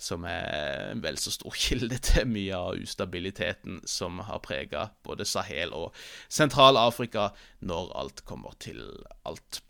som 0.00 0.26
er 0.28 0.92
en 0.92 1.02
vel 1.04 1.18
så 1.20 1.34
stor 1.34 1.58
kilde 1.64 1.98
til 2.04 2.30
mye 2.30 2.58
av 2.58 2.80
ustabiliteten 2.82 3.82
som 3.88 4.22
har 4.28 4.44
prega 4.44 4.88
både 5.06 5.28
Sahel 5.28 5.74
og 5.76 5.92
Sentral-Afrika, 6.32 7.30
når 7.60 7.92
alt 8.04 8.24
kommer 8.28 8.56
til 8.62 8.82
alt. 9.28 9.62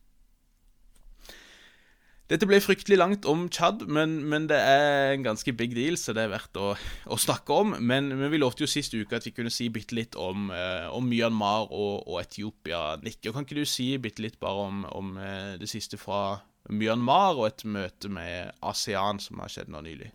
Dette 2.33 2.47
ble 2.49 2.63
fryktelig 2.65 2.97
langt 2.97 3.27
om 3.29 3.45
Tsjad, 3.53 3.83
men, 3.93 4.15
men, 4.25 4.47
det 4.49 4.57
er 4.57 5.13
en 5.13 5.27
ganske 5.27 5.53
big 5.53 5.75
deal, 5.77 5.99
så 6.01 6.15
det 6.17 6.23
er 6.25 6.33
verdt 6.33 6.57
å, 6.57 6.71
å 7.13 7.19
snakke 7.21 7.53
om. 7.53 7.75
Men, 7.77 8.09
men, 8.15 8.31
vi 8.33 8.41
lovte 8.41 8.65
jo 8.65 8.71
sist 8.73 8.97
uke 8.97 9.19
at 9.19 9.27
vi 9.29 9.35
kunne 9.37 9.53
si 9.53 9.69
bitte 9.75 9.99
litt 9.99 10.17
om, 10.17 10.49
eh, 10.49 10.89
om 10.89 11.05
Myanmar 11.11 11.69
og, 11.69 12.07
og, 12.07 12.17
Etiopia. 12.23 12.97
Nikke, 13.05 13.35
kan 13.35 13.45
ikke 13.45 13.61
du 13.61 13.69
si 13.69 13.91
bitte 14.01 14.25
litt 14.25 14.41
bare 14.41 14.65
om, 14.65 14.81
om 14.97 15.13
uh, 15.21 15.61
det 15.61 15.69
siste 15.69 16.01
fra 16.01 16.41
Myanmar 16.73 17.37
og 17.37 17.51
et 17.51 17.67
møte 17.69 18.09
med 18.09 18.57
ASEAN 18.65 19.21
som 19.21 19.45
har 19.45 19.53
skjedd 19.53 19.69
nå 19.73 19.85
nylig? 19.85 20.09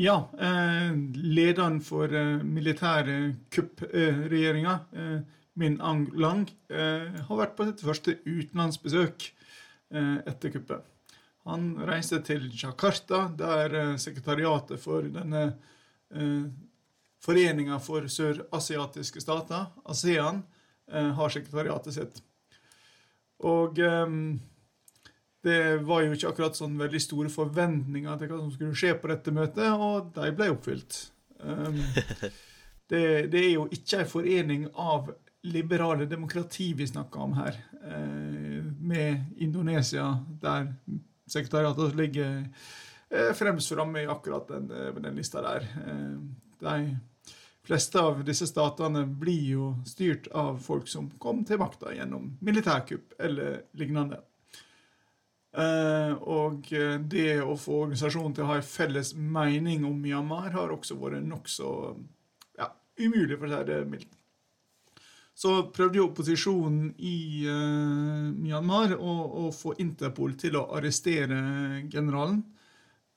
Ja, 0.00 0.30
eh, 0.40 0.94
lederen 1.14 1.80
for 1.84 2.08
eh, 2.08 2.40
militære 2.42 3.34
kuppregjeringa, 3.52 4.78
eh, 4.96 5.18
Min 5.54 5.80
Ang 5.80 6.06
Lang, 6.16 6.48
eh, 6.70 7.20
har 7.28 7.36
vært 7.36 7.56
på 7.56 7.66
sitt 7.68 7.84
første 7.84 8.16
utenlandsbesøk 8.24 9.30
etter 9.92 10.48
kuppet. 10.48 10.86
Han 11.50 11.72
reiste 11.88 12.20
til 12.22 12.50
Jakarta, 12.54 13.24
der 13.38 13.74
eh, 13.74 13.96
sekretariatet 13.98 14.80
for 14.82 15.08
denne 15.10 15.46
eh, 16.14 16.44
Foreninga 17.22 17.76
for 17.78 18.08
sørasiatiske 18.10 19.20
stater, 19.22 19.68
ASEAN, 19.86 20.40
eh, 20.90 21.10
har 21.18 21.34
sekretariatet 21.34 21.94
sitt. 21.94 22.22
Og 23.46 23.78
eh, 23.78 24.16
det 25.42 25.62
var 25.82 26.04
jo 26.04 26.14
ikke 26.14 26.30
akkurat 26.30 26.58
sånn 26.58 26.78
veldig 26.78 27.00
store 27.02 27.30
forventninger 27.32 28.18
til 28.18 28.30
hva 28.30 28.38
som 28.38 28.52
skulle 28.54 28.78
skje 28.78 28.94
på 28.98 29.10
dette 29.10 29.34
møtet, 29.34 29.70
og 29.74 30.12
de 30.14 30.30
ble 30.38 30.52
oppfylt. 30.54 30.98
Um, 31.42 31.80
det, 32.90 33.04
det, 33.32 33.40
er 33.40 33.50
jo 33.56 33.66
ikke 33.74 34.04
en 34.04 34.10
forening 34.10 34.68
av 34.78 35.10
liberale 35.50 36.06
demokrati 36.06 36.68
vi 36.78 36.86
snakker 36.86 37.24
om 37.24 37.34
her, 37.40 37.58
eh, 37.82 38.60
med 38.78 39.42
Indonesia, 39.42 40.12
der 40.42 40.70
sekretariatet 41.32 41.94
ligger 41.94 42.44
eh, 43.10 43.32
fremst 43.34 43.72
framme 43.72 44.02
i 44.02 44.06
akkurat 44.06 44.48
den, 44.48 44.70
eh, 44.70 44.94
den, 44.94 45.16
lista 45.16 45.42
der. 45.42 45.66
Eh, 45.86 46.18
de 46.58 46.96
fleste 47.66 48.00
av 48.00 48.24
disse 48.26 48.46
statene 48.46 49.04
blir 49.06 49.46
jo 49.52 49.70
styrt 49.86 50.28
av 50.34 50.58
folk 50.62 50.88
som 50.90 51.10
kom 51.22 51.44
til 51.46 51.60
makta 51.62 51.94
gjennom 51.94 52.32
militærkupp 52.40 53.18
eller 53.18 53.62
lignende. 53.78 54.22
og 55.52 56.68
det 57.12 57.42
å 57.44 57.52
få 57.60 57.82
organisasjonen 57.82 58.32
til 58.34 58.44
å 58.44 58.46
ha 58.48 58.54
en 58.56 58.64
felles 58.64 59.10
mening 59.14 59.84
om 59.84 59.98
Myanmar 60.00 60.48
har 60.54 60.72
også 60.72 60.96
vært 60.96 61.26
nokså 61.28 61.68
ja, 62.56 62.70
umulig, 62.96 63.36
for 63.36 63.46
å 63.46 63.58
si 63.58 63.66
det 63.68 63.76
mildt. 63.90 64.16
Så 65.42 65.52
prøvde 65.74 65.98
jo 65.98 66.06
opposisjonen 66.06 66.92
i 67.02 67.42
uh, 67.50 68.30
Myanmar 68.30 68.92
å, 68.94 69.12
å, 69.42 69.48
få 69.54 69.74
Interpol 69.82 70.36
til 70.38 70.58
å 70.60 70.68
arrestere 70.76 71.38
generalen. 71.90 72.44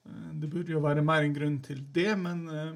Uh, 0.06 0.32
det 0.40 0.50
burde 0.50 0.74
jo 0.74 0.82
være 0.82 1.04
mer 1.06 1.22
en 1.22 1.36
grunn 1.36 1.60
til 1.62 1.84
det, 1.94 2.08
men 2.18 2.40
uh, 2.50 2.72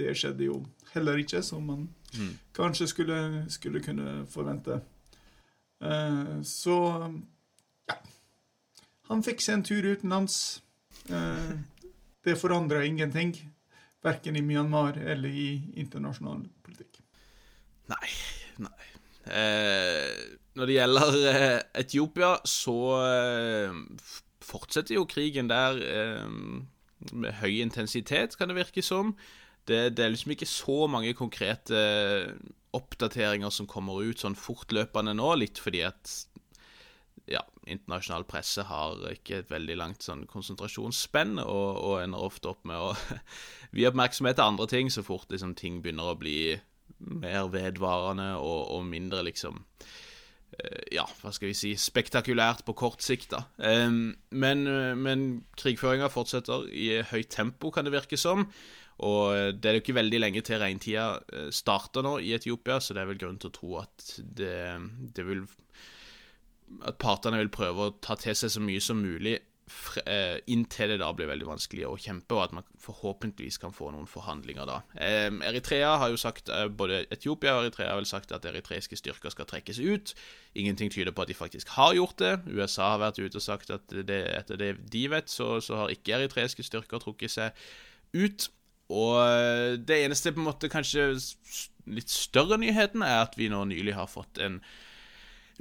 det 0.00 0.16
skjedde 0.18 0.48
jo 0.48 0.58
heller 0.96 1.20
ikke, 1.22 1.44
som 1.46 1.62
man 1.68 1.86
mm. 2.16 2.32
kanskje 2.58 2.90
skulle, 2.90 3.20
skulle, 3.52 3.82
kunne 3.84 4.24
forvente. 4.30 4.80
så 6.46 6.76
ja 7.90 7.96
Han 9.08 9.24
fikk 9.26 9.42
seg 9.42 9.56
en 9.56 9.64
tur 9.66 9.88
utenlands. 9.92 10.36
det 12.24 12.36
forandra 12.38 12.84
ingenting, 12.86 13.34
verken 14.02 14.36
i 14.36 14.42
Myanmar 14.42 14.96
eller 14.96 15.28
i 15.28 15.48
internasjonal 15.74 16.46
politikk. 16.62 17.02
Nei, 17.90 18.08
Nei. 18.60 18.90
Eh, 19.30 20.38
når 20.58 20.68
det 20.68 20.76
gjelder 20.76 21.18
eh, 21.30 21.60
Etiopia, 21.80 22.32
så 22.48 22.78
eh, 23.06 23.76
fortsetter 24.44 24.98
jo 24.98 25.06
krigen 25.08 25.48
der 25.50 25.78
eh, 25.86 26.26
med 27.12 27.38
høy 27.40 27.62
intensitet, 27.62 28.36
kan 28.38 28.50
det 28.50 28.58
virke 28.58 28.84
som. 28.84 29.14
Det, 29.68 29.94
det, 29.96 30.04
er 30.04 30.12
liksom 30.12 30.34
ikke 30.34 30.48
så 30.50 30.86
mange 30.90 31.14
konkrete 31.14 31.78
oppdateringer 32.74 33.52
som 33.54 33.68
kommer 33.70 34.02
ut 34.02 34.22
sånn 34.22 34.36
fortløpende 34.38 35.14
nå, 35.14 35.34
litt 35.38 35.60
fordi 35.62 35.84
at 35.86 36.12
ja, 37.30 37.42
internasjonal 37.70 38.24
presse 38.26 38.64
har 38.66 38.98
ikke 39.12 39.42
et 39.42 39.52
veldig 39.52 39.76
langt 39.78 40.02
sånn 40.02 40.24
konsentrasjonsspenn, 40.30 41.38
og, 41.44 41.68
og 41.78 42.00
ender 42.02 42.26
ofte 42.26 42.50
opp 42.50 42.66
med 42.68 42.80
å 42.80 42.92
vie 43.76 43.88
oppmerksomhet 43.88 44.40
til 44.40 44.50
andre 44.50 44.68
ting 44.70 44.90
så 44.92 45.04
fort 45.06 45.30
liksom, 45.32 45.54
ting 45.58 45.80
begynner 45.84 46.12
å 46.12 46.18
bli 46.18 46.58
mer 47.06 47.50
vedvarende 47.52 48.34
og, 48.38 48.60
og 48.76 48.86
mindre 48.88 49.24
liksom 49.26 49.58
eh, 50.58 50.84
ja, 50.98 51.06
hva 51.22 51.32
skal 51.34 51.50
vi 51.50 51.56
si 51.58 51.72
spektakulært 51.78 52.64
på 52.66 52.76
kort 52.78 53.02
sikt, 53.04 53.34
da. 53.34 53.44
Men, 54.30 54.64
men 55.00 55.26
krigføringa 55.58 56.12
fortsetter 56.12 56.68
i 56.68 57.02
høyt 57.12 57.32
tempo, 57.32 57.72
kan 57.74 57.88
det 57.88 57.94
virke 57.96 58.20
som. 58.20 58.46
Og 59.02 59.56
det 59.58 59.68
er 59.68 59.78
jo 59.78 59.82
ikke 59.82 59.96
veldig 59.96 60.20
lenge 60.20 60.42
til 60.46 60.60
regntida 60.62 61.06
eh, 61.32 61.48
starter 61.54 62.04
nå 62.04 62.18
i 62.22 62.34
Etiopia, 62.36 62.78
så 62.80 62.94
det 62.94 63.02
er 63.02 63.10
vel 63.10 63.20
grunn 63.22 63.40
til 63.40 63.50
å 63.50 63.56
tro 63.56 63.78
at 63.82 64.12
det, 64.22 64.58
det 65.16 65.26
vil 65.26 65.46
at 66.88 66.96
partene 67.00 67.40
vil 67.42 67.52
prøve 67.52 67.88
å 67.88 67.94
ta 68.00 68.16
til 68.20 68.36
seg 68.38 68.52
så 68.54 68.62
mye 68.64 68.82
som 68.84 69.02
mulig 69.02 69.34
eh, 69.36 69.42
inntil 70.50 70.90
det 70.92 70.98
da 71.00 71.08
blir 71.16 71.28
veldig 71.30 71.46
vanskelig 71.46 71.84
å 71.86 71.96
kjempe, 72.00 72.34
og 72.34 72.42
at 72.44 72.54
man 72.56 72.66
forhåpentligvis 72.82 73.60
kan 73.62 73.74
få 73.74 73.90
noen 73.94 74.08
forhandlinger 74.10 74.68
da. 74.68 74.78
Eritrea 75.48 75.94
har 76.02 76.12
jo 76.12 76.18
sagt, 76.20 76.50
Både 76.76 77.04
Etiopia 77.14 77.54
og 77.56 77.66
Eritrea 77.66 77.92
har 77.92 78.00
vel 78.00 78.08
sagt 78.08 78.34
at 78.34 78.44
eritreiske 78.48 78.98
styrker 78.98 79.32
skal 79.32 79.48
trekkes 79.48 79.80
ut. 79.80 80.14
Ingenting 80.58 80.92
tyder 80.92 81.14
på 81.14 81.24
at 81.24 81.30
de 81.30 81.38
faktisk 81.38 81.74
har 81.76 81.94
gjort 81.96 82.18
det. 82.20 82.34
USA 82.50 82.92
har 82.94 83.04
vært 83.04 83.22
ute 83.22 83.38
og 83.38 83.46
sagt 83.46 83.70
at 83.70 83.86
det, 83.92 84.22
etter 84.34 84.60
det 84.60 84.74
de 84.92 85.06
vet, 85.12 85.30
så, 85.30 85.54
så 85.64 85.84
har 85.84 85.94
ikke 85.94 86.18
eritreiske 86.18 86.66
styrker 86.66 87.02
trukket 87.02 87.36
seg 87.36 87.64
ut. 88.12 88.50
Og 88.92 89.78
det 89.88 90.02
eneste 90.04 90.34
på 90.34 90.42
en 90.42 90.50
måte 90.50 90.70
kanskje 90.72 91.14
litt 91.90 92.12
større 92.12 92.58
nyheten 92.60 93.04
er 93.06 93.24
at 93.24 93.38
vi 93.38 93.50
nå 93.50 93.64
nylig 93.70 93.94
har 93.96 94.10
fått 94.10 94.40
en 94.42 94.60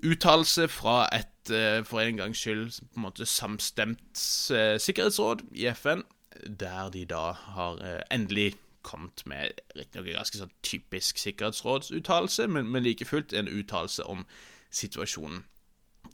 uttalelse 0.01 0.67
fra 0.71 1.05
et 1.13 1.30
eh, 1.49 1.81
for 1.87 1.99
en 2.03 2.17
gangs 2.17 2.37
skyld 2.37 2.81
på 2.93 2.99
en 2.99 3.07
måte 3.07 3.25
samstemt 3.25 4.25
eh, 4.53 4.77
sikkerhetsråd 4.77 5.41
i 5.51 5.65
FN, 5.73 6.03
der 6.45 6.89
de 6.93 7.05
da 7.05 7.31
har 7.31 7.81
eh, 7.81 8.01
endelig 8.11 8.53
kommet 8.81 9.25
med 9.25 9.51
riktignok 9.75 10.07
en 10.07 10.19
ganske 10.21 10.39
sånn 10.41 10.53
typisk 10.65 11.21
sikkerhetsrådsuttalelse, 11.21 12.47
men, 12.49 12.69
men 12.71 12.85
like 12.85 13.05
fullt 13.05 13.33
en 13.33 13.49
uttalelse 13.51 14.05
om 14.09 14.25
situasjonen. 14.73 15.43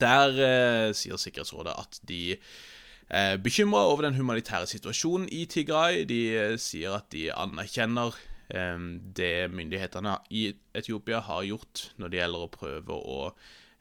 Der 0.02 0.40
eh, 0.46 0.94
sier 0.96 1.18
Sikkerhetsrådet 1.18 1.74
at 1.80 2.00
de 2.08 2.38
er 3.10 3.38
bekymra 3.42 3.86
over 3.88 4.04
den 4.06 4.18
humanitære 4.18 4.68
situasjonen 4.68 5.30
i 5.32 5.46
Tigray. 5.50 6.04
De 6.10 6.22
eh, 6.36 6.58
sier 6.62 7.00
at 7.00 7.08
de 7.14 7.30
anerkjenner 7.34 8.18
eh, 8.54 8.78
det 9.18 9.48
myndighetene 9.52 10.18
i 10.30 10.52
Etiopia 10.76 11.24
har 11.26 11.48
gjort 11.48 11.88
når 11.98 12.14
det 12.14 12.22
gjelder 12.22 12.46
å 12.46 12.52
prøve 12.54 13.00
å 13.00 13.22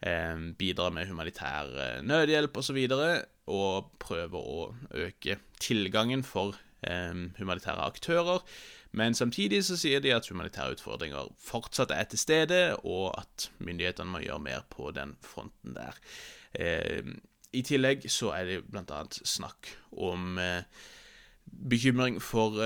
Eh, 0.07 0.39
bidra 0.59 0.91
med 0.95 1.09
humanitær 1.11 1.73
eh, 1.83 2.03
nødhjelp 2.07 2.57
osv. 2.61 2.79
Og, 2.85 2.91
så 2.91 3.25
og 3.47 3.93
prøve 4.03 4.39
å 4.39 4.63
øke 5.07 5.39
tilgangen 5.63 6.23
for 6.27 6.59
eh, 6.87 7.15
humanitære 7.39 7.87
aktører. 7.87 8.43
Men 8.97 9.17
samtidig 9.19 9.65
så 9.67 9.77
sier 9.79 10.01
de 10.01 10.15
at 10.15 10.29
humanitære 10.31 10.77
utfordringer 10.77 11.33
fortsatt 11.43 11.93
er 11.95 12.07
til 12.11 12.23
stede, 12.23 12.61
og 12.85 13.17
at 13.19 13.49
myndighetene 13.59 14.13
må 14.13 14.23
gjøre 14.25 14.45
mer 14.45 14.63
på 14.73 14.93
den 14.97 15.17
fronten 15.27 15.77
der. 15.77 15.99
I 17.53 17.63
tillegg 17.67 18.07
så 18.09 18.31
er 18.33 18.47
det 18.49 18.63
bl.a. 18.71 19.03
snakk 19.13 19.69
om 19.93 20.39
bekymring 21.45 22.17
for 22.25 22.57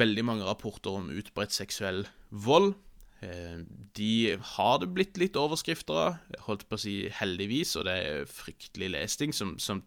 veldig 0.00 0.24
mange 0.24 0.48
rapporter 0.48 0.96
om 0.96 1.12
utbredt 1.12 1.52
seksuell 1.52 2.06
vold 2.30 2.72
de 3.20 4.12
har 4.54 4.78
det 4.80 4.86
blitt 4.96 5.18
litt 5.20 5.34
overskrifter 5.36 5.98
av, 5.98 6.36
holdt 6.46 6.62
på 6.70 6.78
å 6.78 6.80
si 6.80 6.94
heldigvis, 7.12 7.74
og 7.76 7.84
det 7.84 7.96
er 8.00 8.30
fryktelig 8.30 8.88
lesting 8.94 9.34
som, 9.36 9.58
som 9.60 9.82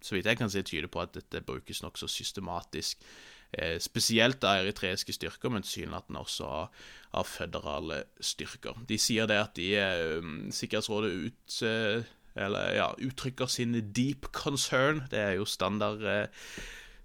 så 0.00 0.16
vidt 0.16 0.30
jeg 0.30 0.38
kan 0.40 0.50
si, 0.52 0.62
tyder 0.64 0.88
på 0.88 1.02
at 1.02 1.12
dette 1.16 1.42
brukes 1.44 1.82
nokså 1.84 2.08
systematisk. 2.08 3.04
Eh, 3.52 3.76
spesielt 3.82 4.44
av 4.46 4.62
eritreiske 4.62 5.12
styrker, 5.12 5.50
men 5.50 5.64
tilsynelatende 5.66 6.22
også 6.22 6.46
av, 6.46 6.82
av, 7.18 7.26
føderale 7.26 8.04
styrker. 8.22 8.78
De 8.88 8.98
sier 9.00 9.26
det 9.26 9.40
at 9.42 9.56
de 9.58 9.72
eh, 9.76 10.28
Sikkerhetsrådet 10.54 11.10
ut, 11.10 11.56
eh, 11.66 12.10
eller, 12.40 12.76
ja, 12.78 12.90
uttrykker 12.94 13.50
sin 13.50 13.74
deep 13.92 14.30
concern. 14.32 15.02
Det 15.10 15.18
er 15.18 15.34
jo 15.40 15.48
standard 15.50 16.06
eh, 16.06 16.46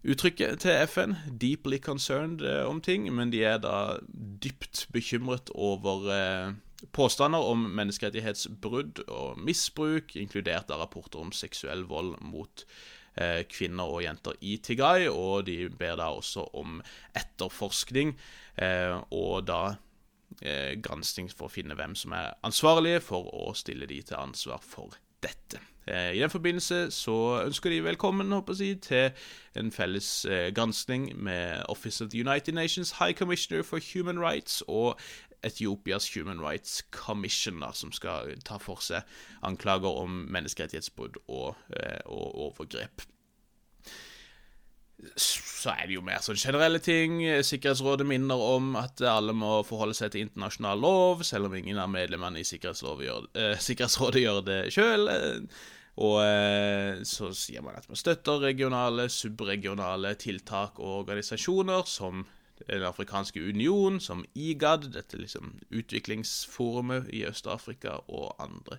uttrykket 0.06 0.62
til 0.64 0.88
FN. 0.88 1.16
Deeply 1.42 1.80
concerned 1.82 2.44
eh, 2.46 2.64
om 2.68 2.82
ting, 2.82 3.08
men 3.14 3.32
de 3.34 3.44
er 3.46 3.60
da 3.64 3.98
dypt 4.44 4.86
bekymret 4.94 5.52
over 5.56 6.10
eh, 6.14 6.54
påstander 6.96 7.42
om 7.42 7.66
menneskerettighetsbrudd 7.78 9.06
og 9.08 9.40
misbruk, 9.42 10.16
inkludert 10.20 10.72
av 10.74 10.84
rapporter 10.86 11.24
om 11.24 11.34
seksuell 11.36 11.86
vold 11.90 12.16
mot 12.22 12.66
eh, 13.18 13.42
kvinner 13.50 13.90
og 13.90 14.04
jenter 14.06 14.38
i 14.42 14.58
Tigay, 14.62 15.10
og 15.10 15.48
de 15.50 15.66
ber 15.70 15.98
da 16.02 16.12
også 16.14 16.50
om 16.54 16.82
etterforskning, 17.16 18.16
og 19.12 19.42
da 19.50 19.76
granskning 20.80 21.28
for 21.28 21.50
å 21.50 21.52
finne 21.52 21.76
hvem 21.76 21.92
som 22.00 22.16
er 22.16 22.38
ansvarlige 22.48 23.02
for 23.04 23.28
å 23.36 23.52
stille 23.56 23.88
de 23.92 24.00
til 24.00 24.16
ansvar 24.16 24.64
for 24.64 24.96
dette. 25.24 25.60
Eh, 25.88 26.16
I 26.16 26.20
den 26.20 26.30
forbindelse 26.30 26.92
så 26.92 27.44
ønsker 27.46 27.70
de 27.70 27.84
velkommen 27.84 28.32
håper 28.32 28.54
jeg, 28.60 28.82
til 28.82 29.12
en 29.56 29.72
felles 29.72 30.26
gransking 30.26 30.56
granskning 30.56 31.24
med 31.24 31.64
Office 31.70 32.04
of 32.04 32.10
the 32.10 32.20
United 32.20 32.54
Nations 32.54 32.92
High 33.00 33.14
Commissioner 33.14 33.64
for 33.64 33.80
Human 33.94 34.20
Rights 34.20 34.64
og 34.68 35.00
Etiopias 35.44 36.14
Human 36.14 36.42
Rights 36.42 36.84
Commission, 36.92 37.60
da, 37.60 37.72
som 37.74 37.92
skal 37.92 38.34
ta 38.46 38.58
for 38.58 38.82
seg 38.82 39.06
anklager 39.46 40.02
om 40.02 40.26
menneskerettighetsbrudd 40.34 41.22
og, 41.28 41.54
eh, 41.78 42.02
og 42.06 42.40
overgrep 42.50 43.06
så 45.20 45.74
er 45.76 45.88
det 45.88 45.98
jo 45.98 46.04
mer 46.06 46.22
sånn 46.24 46.40
generelle 46.40 46.80
ting. 46.84 47.20
Sikkerhetsrådet 47.46 48.08
minner 48.08 48.40
om 48.40 48.76
at 48.80 49.02
alle 49.06 49.36
må 49.36 49.58
forholde 49.68 49.94
seg 49.98 50.14
til 50.14 50.26
internasjonal 50.26 50.82
lov, 50.82 51.24
selv 51.28 51.50
om 51.50 51.58
ingen 51.58 51.80
av 51.82 51.92
medlemmene 51.94 52.42
i 52.42 52.48
gjør, 52.48 53.28
eh, 53.36 53.58
Sikkerhetsrådet 53.60 54.24
gjør 54.24 54.42
det 54.46 54.60
sjøl. 54.74 55.10
Og 56.04 56.18
eh, 56.26 57.04
så 57.08 57.30
sier 57.36 57.64
man 57.64 57.78
at 57.80 57.88
man 57.88 58.00
støtter 58.00 58.42
regionale, 58.44 59.08
subregionale 59.10 60.16
tiltak 60.20 60.80
og 60.80 61.06
organisasjoner 61.06 61.86
som 61.88 62.26
Den 62.56 62.86
afrikanske 62.88 63.42
union, 63.44 64.00
som 64.00 64.22
IGAD, 64.36 64.86
dette 64.94 65.18
liksom 65.20 65.60
utviklingsforumet 65.76 67.10
i 67.12 67.26
Øst-Afrika, 67.28 67.98
og 68.08 68.36
andre. 68.40 68.78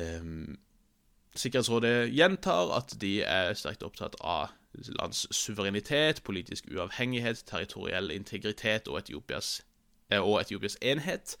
Um, 0.00 0.56
Sikkerhetsrådet 1.36 2.08
gjentar 2.14 2.72
at 2.78 2.94
de 3.00 3.20
er 3.22 3.52
sterkt 3.54 3.84
opptatt 3.86 4.16
av 4.24 4.48
lands 4.96 5.26
suverenitet, 5.30 6.22
politisk 6.24 6.72
uavhengighet, 6.72 7.44
territoriell 7.46 8.10
integritet 8.10 8.88
og 8.88 8.98
Etiopias, 8.98 9.60
eh, 10.10 10.18
og 10.18 10.40
Etiopias 10.40 10.78
enhet. 10.82 11.36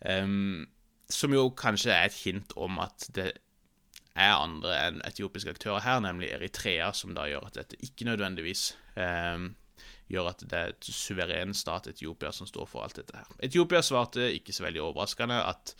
Um, 0.00 0.66
som 1.10 1.32
jo 1.32 1.50
kanskje 1.50 1.92
er 1.92 2.08
et 2.08 2.20
hint 2.24 2.56
om 2.56 2.78
at 2.78 3.10
det 3.14 3.32
er 4.14 4.38
andre 4.38 4.78
enn 4.86 5.02
etiopiske 5.06 5.56
aktører 5.56 5.82
her, 5.84 6.00
nemlig 6.04 6.30
Eritrea, 6.34 6.92
som 6.94 7.14
da 7.16 7.26
gjør 7.30 7.48
at 7.48 7.58
dette 7.58 7.80
ikke 7.82 8.06
nødvendigvis 8.06 8.70
um, 8.94 9.52
gjør 10.10 10.30
at 10.30 10.42
det 10.46 10.58
er 10.58 10.72
et 10.74 10.88
suveren 10.94 11.54
stat, 11.56 11.88
Etiopia, 11.90 12.32
som 12.32 12.48
står 12.48 12.68
for 12.70 12.84
alt 12.84 12.98
dette 13.00 13.16
her. 13.16 13.30
Etiopia 13.42 13.82
svarte, 13.82 14.28
ikke 14.36 14.54
så 14.54 14.66
veldig 14.66 14.82
overraskende, 14.84 15.40
at 15.48 15.74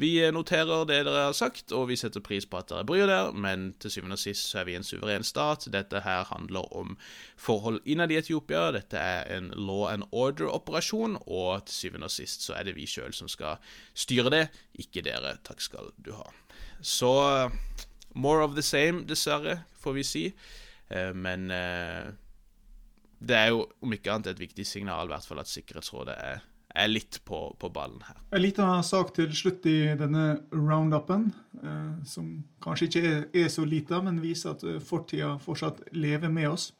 vi 0.00 0.14
noterer 0.32 0.86
det 0.88 1.02
dere 1.04 1.26
har 1.26 1.34
sagt, 1.36 1.72
og 1.76 1.90
vi 1.90 1.98
setter 2.00 2.24
pris 2.24 2.46
på 2.48 2.56
at 2.56 2.70
dere 2.70 2.86
bryr 2.88 3.04
dere, 3.10 3.32
men 3.36 3.72
til 3.82 3.92
syvende 3.92 4.16
og 4.16 4.22
sist 4.22 4.48
så 4.48 4.62
er 4.62 4.68
vi 4.70 4.76
en 4.78 4.86
suveren 4.86 5.26
stat. 5.26 5.66
Dette 5.72 6.00
her 6.00 6.24
handler 6.30 6.68
om 6.72 6.96
forhold 7.36 7.82
innad 7.84 8.12
i 8.14 8.16
Etiopia. 8.22 8.70
Dette 8.72 8.96
er 8.96 9.28
en 9.36 9.50
law 9.52 9.90
and 9.90 10.06
order-operasjon, 10.08 11.18
og 11.26 11.66
til 11.68 11.76
syvende 11.76 12.08
og 12.08 12.14
sist 12.14 12.46
så 12.46 12.56
er 12.56 12.70
det 12.70 12.76
vi 12.78 12.88
sjøl 12.88 13.12
som 13.16 13.28
skal 13.28 13.60
styre 13.92 14.32
det, 14.32 14.46
ikke 14.80 15.04
dere. 15.04 15.36
Takk 15.44 15.60
skal 15.60 15.92
du 16.00 16.14
ha. 16.16 16.30
Så 16.82 17.12
more 18.14 18.44
of 18.44 18.56
the 18.56 18.62
same, 18.62 19.06
dessverre, 19.08 19.62
får 19.80 19.96
vi 19.98 20.04
si. 20.06 20.24
Eh, 20.90 21.12
men 21.14 21.50
eh, 21.50 22.12
det 23.22 23.38
er 23.38 23.52
jo 23.54 23.66
om 23.80 23.94
ikke 23.94 24.12
annet 24.12 24.34
et 24.34 24.42
viktig 24.42 24.66
signal, 24.66 25.06
i 25.06 25.14
hvert 25.14 25.26
fall 25.26 25.42
at 25.42 25.50
Sikkerhetsrådet 25.50 26.16
er 26.18 26.42
er 26.74 26.88
litt 26.88 27.20
på, 27.28 27.38
på 27.60 27.70
ballen 27.72 28.00
her. 28.06 28.20
En 28.32 28.42
liten 28.42 28.84
sak 28.86 29.12
til 29.16 29.32
slutt 29.36 29.66
i 29.68 29.92
denne 29.98 30.24
roundupen, 30.54 31.28
eh, 31.60 31.90
som 32.08 32.30
kanskje 32.64 32.88
ikke 32.88 33.12
er, 33.42 33.50
så 33.52 33.66
lita, 33.68 34.00
men 34.04 34.22
viser 34.22 34.54
at 34.54 34.64
eh, 34.66 34.80
fortida 34.82 35.34
fortsatt 35.42 35.84
lever 35.92 36.32
med 36.32 36.48
oss. 36.52 36.70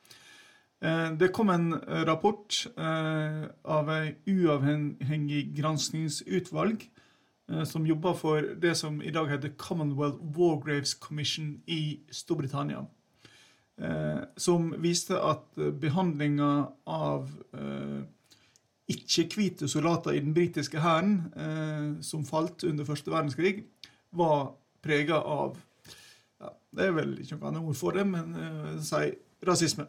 Eh, 0.83 1.11
det 1.19 1.33
kom 1.37 1.53
en 1.53 1.75
rapport 2.09 2.63
eh, 2.73 3.45
av 3.77 3.93
et 3.99 4.33
uavhengig 4.33 5.45
granskingsutvalg 5.59 6.89
eh, 6.89 7.02
som 7.69 7.87
jobber 7.87 8.17
for 8.17 8.47
det 8.63 8.75
som 8.79 9.01
i 9.03 9.11
dag 9.15 9.29
heter 9.31 9.53
Commonwealth 9.59 10.21
War 10.37 10.59
Graves 10.63 10.95
Commission 10.95 11.55
i 11.67 12.01
Storbritannia. 12.11 12.85
Eh, 13.81 14.23
som 14.37 14.71
viste 14.83 15.19
at 15.21 15.61
behandlinga 15.81 16.51
av 16.87 17.31
ikke-hvite 18.93 19.69
soldater 19.71 20.17
i 20.17 20.21
den 20.23 20.35
britiske 20.35 20.81
hæren 20.83 21.15
eh, 21.37 22.03
som 22.05 22.25
falt 22.27 22.65
under 22.65 22.85
første 22.85 23.11
verdenskrig, 23.11 23.65
var 24.13 24.53
prega 24.83 25.21
av 25.23 25.57
ja, 26.41 26.53
Det 26.77 26.87
er 26.87 26.95
vel 26.97 27.17
ikke 27.23 27.39
noe 27.39 27.51
annet 27.51 27.69
ord 27.71 27.79
for 27.79 27.97
det, 27.97 28.07
men 28.09 28.35
eh, 28.37 28.79
si 28.85 29.13
rasisme. 29.47 29.87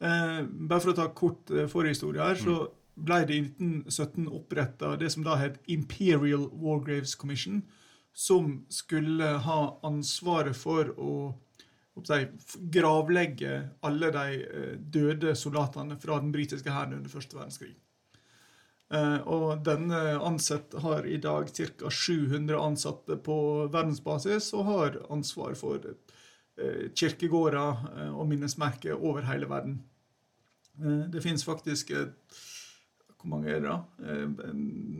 Eh, 0.00 0.42
bare 0.48 0.80
for 0.80 0.92
å 0.92 0.96
ta 0.96 1.08
kort 1.16 1.52
eh, 1.52 1.68
forhistorie 1.70 2.24
her, 2.24 2.40
så 2.40 2.56
mm. 2.56 2.76
Ble 3.04 3.20
det 3.28 3.36
i 3.36 3.44
1917 3.44 4.28
oppretta 4.28 4.96
det 5.00 5.10
som 5.14 5.24
da 5.26 5.36
het 5.40 5.60
Imperial 5.66 6.48
War 6.52 6.82
Graves 6.84 7.14
Commission, 7.14 7.62
som 8.12 8.64
skulle 8.68 9.36
ha 9.44 9.60
ansvaret 9.86 10.56
for 10.56 10.92
å 10.98 11.12
gravlegge 12.58 13.68
alle 13.80 14.10
de 14.14 14.42
eh, 14.42 14.74
døde 14.78 15.34
soldatene 15.36 15.98
fra 16.00 16.20
den 16.20 16.32
britiske 16.32 16.70
hæren 16.72 16.96
under 16.98 17.12
første 17.12 17.36
verdenskrig. 17.36 17.74
Eh, 18.90 19.18
og 19.28 19.62
denne 19.66 20.18
ansett 20.18 20.74
har 20.82 21.06
i 21.06 21.18
dag 21.22 21.50
ca. 21.54 21.90
700 21.90 22.58
ansatte 22.58 23.16
på 23.16 23.66
verdensbasis 23.72 24.52
og 24.54 24.64
har 24.70 25.00
ansvar 25.10 25.54
for 25.58 25.92
eh, 25.92 26.88
kirkegårder 26.94 28.10
og 28.14 28.26
minnesmerker 28.28 28.96
over 28.96 29.26
hele 29.28 29.50
verden. 29.50 29.82
Det 30.80 31.20
finnes 31.20 31.44
faktisk 31.44 31.90
et 31.92 32.38
hvor 33.20 33.34
mange 33.34 33.50
er 33.52 33.60
det 33.60 33.68
da? 33.68 33.78
Eh, 34.08 34.52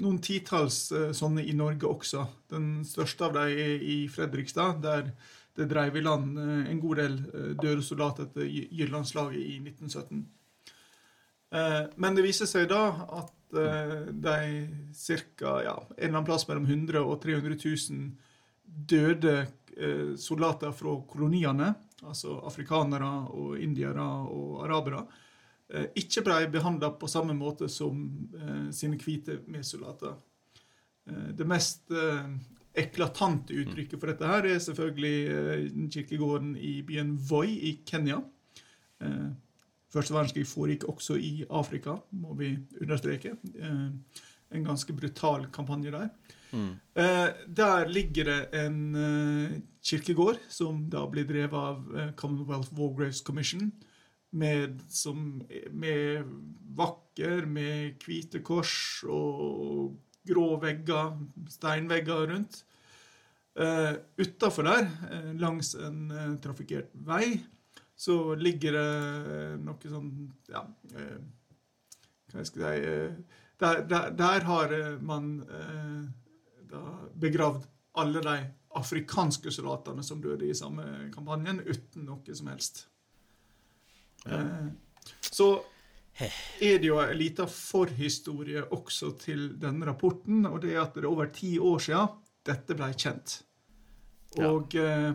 noen 0.02 0.18
titalls 0.22 0.90
eh, 0.92 1.10
sånne 1.16 1.44
i 1.48 1.54
Norge 1.56 1.88
også. 1.88 2.26
Den 2.52 2.82
største 2.84 3.26
av 3.26 3.36
dem 3.36 3.60
er 3.64 3.80
i 3.80 4.02
Fredrikstad, 4.12 4.82
der 4.84 5.12
det 5.56 5.68
dreiv 5.70 5.96
i 5.96 6.04
land 6.04 6.36
eh, 6.38 6.66
en 6.70 6.82
god 6.82 7.00
del 7.00 7.16
døde 7.60 7.84
soldater 7.84 8.28
etter 8.28 8.44
Jyllandslaget 8.46 9.40
i 9.40 9.56
1917. 9.64 10.28
Men 11.50 12.14
det 12.14 12.22
viser 12.22 12.46
seg 12.46 12.68
da 12.70 12.84
at 13.10 13.32
de 13.50 14.34
ca. 14.94 15.54
Ja, 15.64 15.72
en 15.82 15.96
eller 15.96 16.12
annen 16.12 16.28
plass 16.28 16.44
mellom 16.46 16.68
100 16.68 17.00
og 17.02 17.16
300 17.24 17.56
000 17.58 18.04
døde 18.92 19.34
soldater 20.14 20.70
fra 20.76 20.92
koloniene, 21.10 21.72
altså 22.06 22.36
afrikanere 22.46 23.10
og 23.34 23.58
indiere 23.58 24.06
og 24.30 24.60
arabere, 24.68 25.02
ikke 25.70 26.24
ble 26.26 26.38
behandla 26.50 26.90
på 26.98 27.08
samme 27.10 27.34
måte 27.36 27.68
som 27.70 28.02
eh, 28.34 28.70
sine 28.74 28.98
hvite 29.00 29.40
medsoldater. 29.50 30.16
Eh, 31.06 31.28
det 31.38 31.46
mest 31.48 31.92
eklatante 32.80 33.54
uttrykket 33.58 33.98
for 33.98 34.10
dette 34.12 34.30
her 34.30 34.46
er 34.46 34.60
selvfølgelig 34.62 35.88
kirkegården 35.90 36.52
i 36.56 36.80
byen 36.86 37.16
Voi 37.18 37.48
i 37.66 37.72
Kenya. 37.86 38.20
Første 39.90 40.14
verdenskrig 40.14 40.44
foregikk 40.46 40.86
også 40.92 41.16
i 41.18 41.32
Afrika, 41.50 41.96
må 42.14 42.36
vi 42.38 42.52
understreke. 42.78 43.32
En 43.58 44.68
ganske 44.68 44.94
brutal 44.94 45.48
kampanje 45.50 45.90
der. 45.90 46.12
Mm. 46.52 46.70
Der 47.58 47.90
ligger 47.90 48.30
det 48.30 48.62
en 48.62 48.78
kirkegård 49.82 50.38
som 50.48 50.84
da 50.94 51.02
blir 51.10 51.26
drevet 51.26 51.58
av 51.58 52.14
Commonwealth 52.14 52.70
War 52.78 52.94
Graves 52.94 53.24
Commission 53.26 53.72
med, 54.30 54.80
som, 54.88 55.40
med 55.70 56.28
vakker, 56.76 57.46
med 57.50 57.98
hvite 58.04 58.42
kors 58.46 58.74
og 59.10 59.96
grå 60.26 60.46
vegger, 60.62 61.16
steinvegger 61.50 62.26
rundt. 62.30 62.64
Uh, 63.60 63.96
Utafor 64.20 64.68
der, 64.68 64.86
uh, 65.10 65.32
langs 65.40 65.74
en 65.74 66.04
uh, 66.14 66.36
trafikkert 66.42 66.92
vei, 67.06 67.40
så 67.98 68.36
ligger 68.38 68.78
det 68.78 69.56
noe 69.60 69.90
sånn 69.92 70.12
Ja, 70.48 70.62
hva 72.30 72.44
skal 72.48 72.62
jeg 72.62 72.78
si 72.86 73.40
der, 73.60 73.82
der, 73.84 74.06
der, 74.16 74.46
har 74.48 74.72
man 75.04 75.26
begravd 77.20 77.66
alle 78.00 78.22
de 78.24 78.36
afrikanske 78.80 79.52
soldatene 79.52 80.00
som 80.06 80.22
døde 80.24 80.48
i 80.48 80.56
samme 80.56 81.10
kampanjen, 81.12 81.60
uten 81.66 82.06
noe 82.08 82.38
som 82.38 82.48
helst. 82.48 82.86
Eh, 84.26 84.70
så 85.30 85.50
er 86.20 86.80
det 86.80 86.88
jo 86.88 86.98
en 87.00 87.16
liten 87.16 87.48
forhistorie 87.48 88.62
også 88.74 89.14
til 89.20 89.46
denne 89.60 89.86
rapporten, 89.88 90.44
og 90.46 90.60
det 90.64 90.74
er 90.74 90.82
at 90.82 90.96
det 90.96 91.04
er 91.04 91.12
over 91.12 91.30
ti 91.32 91.54
år 91.58 91.80
siden 91.86 92.16
dette 92.46 92.76
ble 92.76 92.90
kjent. 92.96 93.40
Og 94.40 94.76
ja. 94.76 94.86
eh, 95.08 95.14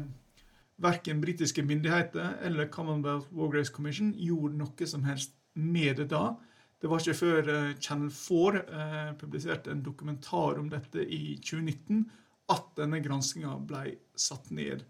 verken 0.81 1.21
britiske 1.21 1.63
myndigheter 1.63 2.39
eller 2.43 2.67
Commonwealth 2.71 3.31
War 3.33 3.51
Grace 3.53 3.71
Commission 3.73 4.11
gjorde 4.17 4.59
noe 4.59 4.89
som 4.89 5.05
helst 5.07 5.35
med 5.53 6.01
det 6.01 6.09
da. 6.11 6.33
Det 6.81 6.89
var 6.91 7.01
ikke 7.01 7.17
før 7.17 7.51
eh, 7.53 7.77
Channel 7.79 8.11
4 8.11 8.63
eh, 8.65 9.13
publiserte 9.19 9.71
en 9.71 9.83
dokumentar 9.85 10.59
om 10.59 10.67
dette 10.69 11.05
i 11.05 11.37
2019, 11.39 12.03
at 12.51 12.67
denne 12.77 12.99
granskinga 13.01 13.55
ble 13.65 13.95
satt 14.19 14.51
ned. 14.53 14.83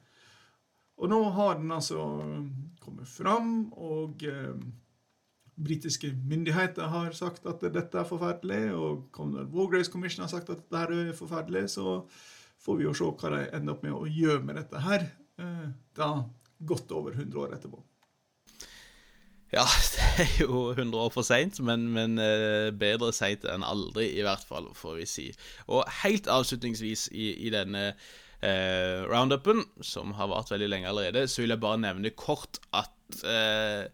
Og 0.97 1.11
nå 1.11 1.19
har 1.35 1.57
den 1.59 1.73
altså 1.75 2.05
kommet 2.83 3.09
fram, 3.09 3.73
og 3.73 4.23
eh, 4.23 4.55
britiske 5.55 6.13
myndigheter 6.27 6.87
har 6.91 7.11
sagt 7.15 7.47
at 7.49 7.63
dette 7.73 7.99
er 7.99 8.07
forferdelig, 8.07 8.73
og 8.75 9.09
Commonwealth 9.15 9.55
War 9.55 9.71
Grace 9.73 9.91
Commission 9.91 10.23
har 10.23 10.31
sagt 10.31 10.49
at 10.49 10.63
dette 10.71 11.01
er 11.09 11.17
forferdelig, 11.17 11.69
så 11.75 12.01
får 12.63 12.79
vi 12.79 12.87
jo 12.87 12.95
se 12.95 13.09
hva 13.11 13.33
de 13.35 13.43
ender 13.57 13.75
opp 13.75 13.83
med 13.83 13.95
å 13.95 14.07
gjøre 14.07 14.43
med 14.45 14.59
dette 14.61 14.85
her, 14.85 15.09
eh, 15.41 15.67
da 15.97 16.13
godt 16.65 16.91
over 16.95 17.11
100 17.17 17.43
år 17.43 17.57
etterpå. 17.57 17.83
Ja, 19.53 19.65
det 19.95 20.25
er 20.25 20.37
jo 20.41 20.69
100 20.71 20.99
år 20.99 21.11
for 21.13 21.27
seint, 21.27 21.59
men, 21.63 21.87
men 21.95 22.19
uh, 22.19 22.71
bedre 22.75 23.11
seint 23.15 23.45
enn 23.47 23.63
aldri, 23.63 24.09
i 24.17 24.23
hvert 24.25 24.43
fall, 24.47 24.71
får 24.75 24.99
vi 24.99 25.07
si. 25.09 25.25
Og 25.67 25.85
helt 26.01 26.27
avslutningsvis 26.31 27.09
i, 27.13 27.31
i 27.47 27.51
denne 27.53 27.91
eh, 28.41 29.03
roundupen, 29.09 29.63
som 29.81 30.15
har 30.17 30.31
vart 30.31 30.51
veldig 30.51 30.71
lenge 30.71 30.89
allerede, 30.89 31.27
så 31.27 31.43
vil 31.43 31.55
jeg 31.55 31.63
bare 31.63 31.83
nevne 31.83 32.15
kort 32.17 32.59
at 32.75 33.21
eh, 33.23 33.85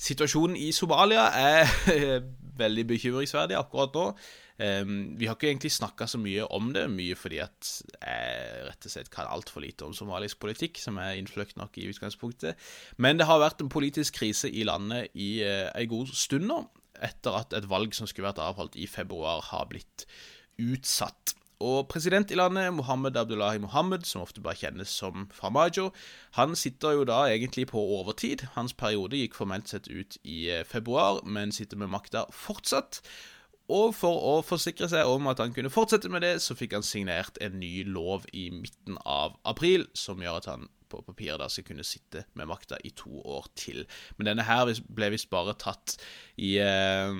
situasjonen 0.00 0.56
i 0.60 0.70
Somalia 0.72 1.28
er 1.38 1.68
veldig 2.64 2.86
bekymringsverdig 2.94 3.58
akkurat 3.58 3.94
nå. 3.96 4.08
Um, 4.54 5.16
vi 5.18 5.26
har 5.26 5.34
ikke 5.34 5.48
egentlig 5.48 5.72
snakka 5.74 6.06
så 6.06 6.18
mye 6.22 6.44
om 6.54 6.68
det, 6.76 6.84
mye 6.86 7.16
fordi 7.18 7.40
at 7.42 7.70
jeg 7.98 8.60
rett 8.68 8.86
og 8.86 8.92
slett 8.92 9.10
kan 9.10 9.26
altfor 9.26 9.64
lite 9.64 9.82
om 9.82 9.94
somalisk 9.96 10.38
politikk, 10.44 10.78
som 10.78 11.00
er 11.02 11.16
innfløkt 11.18 11.58
nok 11.58 11.74
i 11.82 11.88
utgangspunktet. 11.90 12.60
Men 13.02 13.18
det 13.18 13.26
har 13.26 13.42
vært 13.42 13.64
en 13.64 13.72
politisk 13.72 14.20
krise 14.20 14.50
i 14.50 14.62
landet 14.68 15.10
i 15.18 15.42
uh, 15.42 15.72
en 15.74 15.90
god 15.90 16.14
stund 16.14 16.46
nå, 16.50 16.60
etter 17.02 17.40
at 17.40 17.56
et 17.58 17.66
valg 17.66 17.96
som 17.98 18.06
skulle 18.06 18.28
vært 18.28 18.44
avholdt 18.44 18.78
i 18.78 18.86
februar, 18.86 19.42
har 19.50 19.66
blitt 19.72 20.06
utsatt. 20.62 21.34
Og 21.64 21.88
president 21.88 22.30
i 22.30 22.36
landet, 22.36 22.72
Mohammed 22.76 23.16
Abdullahi 23.16 23.58
Mohammed, 23.62 24.04
som 24.04 24.24
ofte 24.24 24.42
bare 24.44 24.58
kjennes 24.58 24.90
som 24.92 25.28
Farmajo, 25.32 25.90
han 26.36 26.56
sitter 26.58 26.98
jo 26.98 27.06
da 27.08 27.22
egentlig 27.30 27.68
på 27.70 27.80
overtid. 27.98 28.44
Hans 28.56 28.74
periode 28.76 29.16
gikk 29.16 29.38
formelt 29.38 29.70
sett 29.72 29.88
ut 29.88 30.18
i 30.22 30.50
eh, 30.52 30.64
februar, 30.68 31.22
men 31.24 31.54
sitter 31.56 31.80
med 31.80 31.92
makta 31.94 32.26
fortsatt. 32.32 33.00
Og 33.72 33.94
for 33.96 34.20
å 34.28 34.34
forsikre 34.44 34.90
seg 34.92 35.08
om 35.08 35.30
at 35.30 35.40
han 35.40 35.54
kunne 35.56 35.72
fortsette 35.72 36.10
med 36.12 36.26
det, 36.26 36.34
så 36.44 36.56
fikk 36.58 36.76
han 36.76 36.84
signert 36.84 37.40
en 37.40 37.56
ny 37.62 37.86
lov 37.88 38.26
i 38.36 38.50
midten 38.52 38.98
av 39.08 39.38
april, 39.48 39.86
som 39.96 40.20
gjør 40.20 40.42
at 40.42 40.50
han 40.52 40.68
på 40.94 41.02
papiret 41.10 41.40
da 41.42 41.48
skal 41.50 41.66
kunne 41.68 41.86
sitte 41.86 42.24
med 42.38 42.48
makta 42.50 42.78
i 42.84 42.92
to 42.96 43.20
år 43.20 43.48
til. 43.58 43.82
Men 44.16 44.30
denne 44.30 44.46
her 44.46 44.70
ble 44.94 45.10
visst 45.14 45.30
bare 45.32 45.56
tatt 45.60 45.96
i 46.40 46.54
eh, 46.62 47.10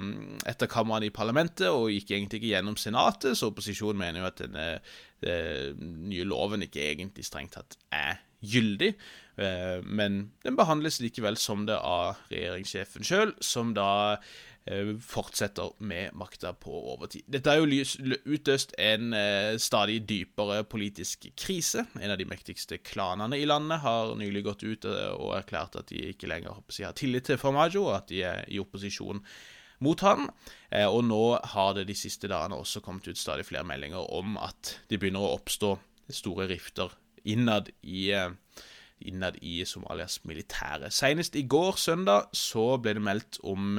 etterkammeren 0.48 1.06
i 1.06 1.14
parlamentet 1.14 1.68
og 1.70 1.90
gikk 1.92 2.14
egentlig 2.14 2.42
ikke 2.42 2.54
gjennom 2.54 2.78
Senatet, 2.80 3.38
så 3.38 3.50
opposisjonen 3.52 4.00
mener 4.00 4.22
jo 4.22 4.30
at 4.30 4.40
denne 4.44 4.68
den 5.24 5.30
eh, 5.30 6.08
nye 6.10 6.24
loven 6.28 6.64
ikke 6.66 6.82
egentlig 6.90 7.26
strengt 7.26 7.56
tatt 7.56 7.78
er 7.94 8.20
gyldig. 8.44 8.92
Eh, 9.40 9.80
men 9.84 10.32
den 10.44 10.58
behandles 10.58 11.00
likevel 11.02 11.38
som 11.40 11.66
det 11.68 11.78
av 11.78 12.20
regjeringssjefen 12.32 13.06
sjøl, 13.06 13.34
som 13.40 13.74
da 13.76 14.18
fortsetter 14.64 15.74
med 15.84 16.14
makta 16.16 16.54
på 16.56 16.72
overtid. 16.94 17.26
Dette 17.28 17.52
har 17.52 17.60
jo 17.60 17.84
utløst 18.24 18.72
en 18.80 19.12
eh, 19.12 19.56
stadig 19.60 19.98
dypere 20.08 20.62
politisk 20.64 21.26
krise. 21.36 21.84
En 22.00 22.14
av 22.14 22.16
de 22.16 22.24
mektigste 22.28 22.78
klanene 22.80 23.36
i 23.36 23.44
landet 23.44 23.82
har 23.84 24.14
nylig 24.16 24.44
gått 24.46 24.64
ut 24.64 24.86
eh, 24.88 25.10
og 25.12 25.34
erklært 25.36 25.76
at 25.76 25.92
de 25.92 26.06
ikke 26.14 26.30
lenger 26.30 26.56
har 26.56 26.96
tillit 26.96 27.28
til 27.28 27.40
Formaggio, 27.40 27.84
og 27.90 27.98
at 27.98 28.08
de 28.08 28.22
er 28.24 28.48
i 28.48 28.60
opposisjon 28.62 29.20
mot 29.84 30.00
han. 30.06 30.30
Og 30.88 31.00
nå 31.04 31.22
har 31.52 31.74
det 31.76 31.84
de 31.90 31.96
siste 31.98 32.30
dagene 32.30 32.56
også 32.56 32.80
kommet 32.80 33.08
ut 33.10 33.18
stadig 33.20 33.44
flere 33.44 33.66
meldinger 33.68 34.06
om 34.16 34.38
at 34.40 34.78
det 34.88 34.96
begynner 35.02 35.26
å 35.26 35.34
oppstå 35.34 35.74
store 36.08 36.46
rifter 36.48 36.94
innad 37.28 37.68
i 37.82 38.14
innad 39.04 39.36
i 39.42 39.58
Somalias 39.68 40.22
militære. 40.24 40.88
Senest 40.94 41.36
i 41.36 41.44
går, 41.50 41.76
søndag, 41.76 42.30
så 42.32 42.78
ble 42.80 42.94
det 42.96 43.04
meldt 43.04 43.40
om 43.44 43.76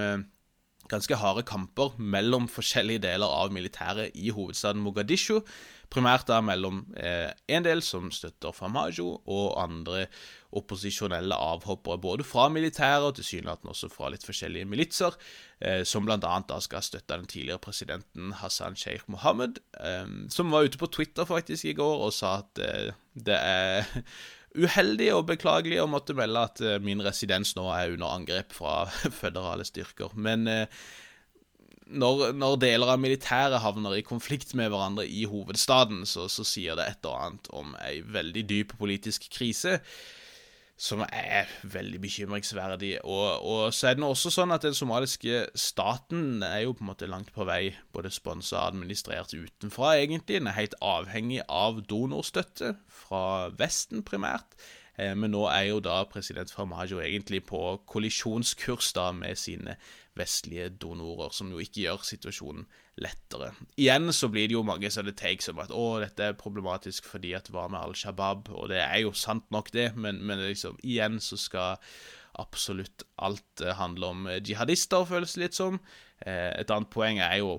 ganske 0.92 1.18
harde 1.18 1.46
kamper 1.48 1.96
mellom 1.98 2.50
forskjellige 2.52 3.04
deler 3.08 3.32
av 3.32 3.54
militæret 3.54 4.16
i 4.16 4.32
hovedstaden 4.34 4.84
Mogadishu. 4.84 5.42
Primært 5.94 6.28
da 6.28 6.40
mellom 6.42 6.82
eh, 6.98 7.30
en 7.52 7.66
del 7.66 7.82
som 7.86 8.10
støtter 8.14 8.54
Famajo, 8.56 9.20
og 9.26 9.56
andre 9.62 10.06
opposisjonelle 10.56 11.36
avhoppere, 11.36 12.00
både 12.02 12.26
fra 12.28 12.48
militæret 12.50 13.10
og 13.10 13.16
tilsynelatende 13.18 13.74
også 13.74 13.90
fra 13.92 14.10
litt 14.14 14.26
forskjellige 14.26 14.70
militser, 14.70 15.18
eh, 15.60 15.84
som 15.88 16.08
bl.a. 16.08 16.18
da 16.20 16.60
skal 16.64 16.86
støtte 16.86 17.18
den 17.18 17.30
tidligere 17.30 17.62
presidenten 17.62 18.34
Hassan 18.40 18.78
Sheikh 18.80 19.06
Mohammed, 19.12 19.60
eh, 19.80 20.08
som 20.34 20.54
var 20.54 20.68
ute 20.68 20.82
på 20.82 20.90
Twitter 20.92 21.28
faktisk 21.30 21.70
i 21.70 21.76
går 21.78 22.08
og 22.08 22.16
sa 22.16 22.40
at 22.44 22.64
eh, 22.66 22.92
det 23.16 23.38
er 23.40 23.86
uheldig 24.56 25.10
og 25.16 25.26
beklagelig 25.30 25.82
å 25.84 25.90
måtte 25.90 26.16
melde 26.18 26.44
at 26.50 26.62
eh, 26.64 26.78
min 26.84 27.04
residens 27.06 27.56
nå 27.58 27.68
er 27.76 27.96
under 27.96 28.14
angrep 28.16 28.56
fra 28.56 28.86
føderale 29.22 29.66
styrker. 29.68 30.16
Men 30.16 30.48
eh, 30.52 30.84
når, 31.86 32.32
når, 32.34 32.58
deler 32.64 32.94
av 32.96 33.02
militæret 33.02 33.62
havner 33.62 33.98
i 34.00 34.06
konflikt 34.06 34.56
med 34.58 34.72
hverandre 34.74 35.06
i 35.06 35.26
hovedstaden, 35.30 36.04
så, 36.10 36.28
så 36.32 36.46
sier 36.48 36.78
det 36.80 36.88
et 36.90 37.10
og 37.10 37.20
annet 37.22 37.50
om 37.56 37.76
ei 37.84 38.00
veldig 38.02 38.46
dyp 38.50 38.78
politisk 38.80 39.30
krise. 39.34 39.80
Som 40.76 41.02
er 41.08 41.48
veldig 41.64 42.02
bekymringsverdig. 42.04 42.98
Og, 43.08 43.46
og, 43.48 43.74
så 43.74 43.90
er 43.90 43.96
det 43.96 44.04
nå 44.04 44.10
også 44.12 44.32
sånn 44.34 44.52
at 44.52 44.66
den 44.66 44.76
somaliske 44.76 45.46
staten 45.56 46.44
er 46.44 46.66
jo 46.66 46.76
på 46.76 46.84
en 46.84 46.90
måte 46.92 47.10
langt 47.10 47.32
på 47.36 47.48
vei 47.48 47.70
både 47.96 48.12
sponsa 48.12 48.60
og 48.60 48.74
administrert 48.74 49.34
utenfra, 49.34 49.96
egentlig. 50.02 50.42
Den 50.42 50.52
er 50.52 50.60
helt 50.60 50.76
avhengig 50.84 51.42
av 51.48 51.80
donorstøtte 51.88 52.76
fra 53.06 53.26
Vesten, 53.56 54.04
primært. 54.04 54.58
Eh, 55.00 55.16
men 55.16 55.32
nå 55.32 55.46
er 55.52 55.70
jo 55.72 55.80
da 55.84 56.02
president 56.12 56.52
Farmajo 56.52 57.00
egentlig 57.04 57.46
på 57.48 57.62
kollisjonskurs 57.88 58.92
da 59.00 59.12
med 59.16 59.40
sine 59.40 59.80
vestlige 60.16 60.74
donorer, 60.76 61.32
som 61.36 61.52
jo 61.52 61.64
ikke 61.64 61.88
gjør 61.88 62.04
situasjonen 62.08 62.68
lettere. 63.02 63.52
Igjen 63.76 64.14
så 64.16 64.30
blir 64.32 64.48
det 64.48 64.56
jo 64.56 64.64
mange 64.68 64.90
sånne 64.92 65.16
takes 65.18 65.50
om 65.52 65.60
at 65.64 65.74
å, 65.76 65.98
dette 66.04 66.30
er 66.30 66.38
problematisk 66.40 67.08
fordi 67.10 67.34
at 67.36 67.52
var 67.52 67.72
med 67.72 67.82
Al 67.82 67.96
Shabaab, 67.98 68.52
og 68.56 68.70
det 68.72 68.80
er 68.84 69.02
jo 69.04 69.12
sant 69.18 69.48
nok, 69.52 69.74
det, 69.76 69.90
men, 70.00 70.22
men 70.24 70.44
liksom, 70.46 70.80
igjen 70.84 71.20
så 71.24 71.40
skal 71.40 71.82
absolutt 72.40 73.06
alt 73.24 73.64
eh, 73.64 73.76
handle 73.80 74.12
om 74.12 74.30
eh, 74.32 74.42
jihadister, 74.44 75.08
føles 75.08 75.36
det 75.36 75.46
litt 75.46 75.60
som. 75.60 75.80
Et 76.26 76.72
annet 76.72 76.90
poeng 76.90 77.20
er 77.20 77.42
jo 77.42 77.58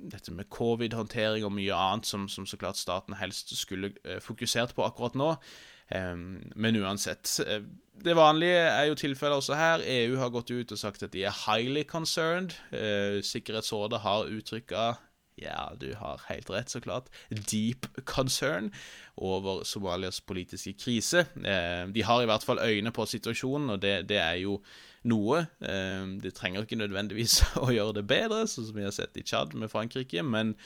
dette 0.00 0.32
med 0.32 0.48
covid-håndtering 0.54 1.44
og 1.44 1.52
mye 1.52 1.76
annet 1.76 2.08
som, 2.08 2.24
som, 2.32 2.46
så 2.48 2.56
klart 2.56 2.80
staten 2.80 3.18
helst 3.20 3.52
skulle 3.56 3.92
fokusert 4.24 4.72
på 4.74 4.86
akkurat 4.86 5.18
nå. 5.18 5.26
Men 6.56 6.78
uansett. 6.80 7.28
Eh, 7.98 8.04
det 8.04 8.16
vanlige 8.16 8.62
er 8.62 8.84
jo 8.88 8.94
tilfellet 8.94 9.36
også 9.36 9.54
her. 9.54 9.84
EU 9.84 10.16
har 10.16 10.30
gått 10.30 10.50
ut 10.50 10.72
og 10.72 10.78
sagt 10.78 11.02
at 11.02 11.12
de 11.12 11.24
er 11.24 11.44
highly 11.46 11.84
concerned. 11.84 12.56
Eh, 12.72 13.22
Sikkerhetsrådet 13.22 14.00
har 14.00 14.30
uttrykka 14.30 14.94
ja, 15.38 15.68
du 15.78 15.92
har 15.94 16.18
helt 16.26 16.50
rett, 16.50 16.66
så 16.68 16.80
klart. 16.80 17.06
Deep 17.30 17.86
concern 18.04 18.72
over 19.14 19.62
Somalias 19.62 20.20
politiske 20.20 20.72
krise. 20.72 21.28
Eh, 21.38 21.86
de 21.94 22.02
har 22.02 22.22
i 22.22 22.26
hvert 22.26 22.42
fall 22.42 22.58
øyne 22.58 22.90
på 22.90 23.06
situasjonen, 23.06 23.70
og 23.70 23.82
det, 23.82 24.08
det 24.08 24.18
er 24.18 24.34
jo 24.42 24.58
noe. 25.04 25.44
Det 25.58 26.34
trenger 26.34 26.66
ikke 26.66 26.80
nødvendigvis 26.80 27.38
å 27.64 27.70
gjøre 27.70 28.00
det 28.00 28.08
bedre, 28.10 28.48
sånn 28.50 28.66
som 28.66 28.80
vi 28.80 28.88
har 28.88 28.96
sett 28.96 29.14
i 29.16 29.22
Tsjad 29.22 29.54
med 29.54 29.70
Frankrike, 29.70 30.26
men 30.26 30.56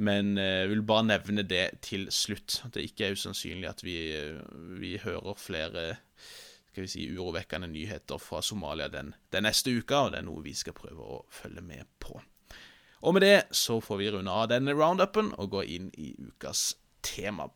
men 0.00 0.36
jeg 0.40 0.64
eh, 0.64 0.68
vil 0.70 0.82
bare 0.86 1.06
nevne 1.06 1.44
det 1.46 1.66
til 1.84 2.06
slutt. 2.12 2.62
At 2.66 2.76
det 2.76 2.86
ikke 2.88 3.08
er 3.08 3.18
usannsynlig 3.18 3.68
at 3.68 3.84
vi, 3.84 3.96
eh, 4.16 4.40
vi 4.80 4.96
hører 5.02 5.38
flere 5.38 5.84
skal 6.72 6.82
vi 6.82 6.88
si, 6.88 7.02
urovekkende 7.12 7.66
nyheter 7.68 8.18
fra 8.18 8.38
Somalia 8.42 8.88
den, 8.88 9.10
den, 9.28 9.44
neste 9.44 9.74
uka, 9.76 10.06
og 10.06 10.12
det 10.14 10.22
er 10.22 10.24
noe 10.24 10.40
vi 10.40 10.54
skal 10.56 10.72
prøve 10.72 11.04
å 11.04 11.18
følge 11.28 11.60
med 11.60 11.84
på. 12.00 12.16
Og 13.04 13.12
med 13.12 13.26
det 13.26 13.42
så 13.52 13.76
får 13.84 13.98
vi 14.00 14.06
runde 14.14 14.32
av 14.32 14.46
denne 14.48 14.72
roundupen 14.72 15.34
og 15.36 15.50
gå 15.52 15.66
inn 15.68 15.90
i 16.00 16.14
ukas 16.16 16.70
tema. 17.04 17.50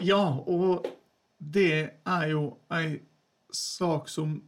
Ja, 0.00 0.22
og 0.48 0.88
det 1.36 1.90
er 2.08 2.24
jo 2.32 2.46
ei 2.72 3.02
sak 3.52 4.08
som 4.08 4.38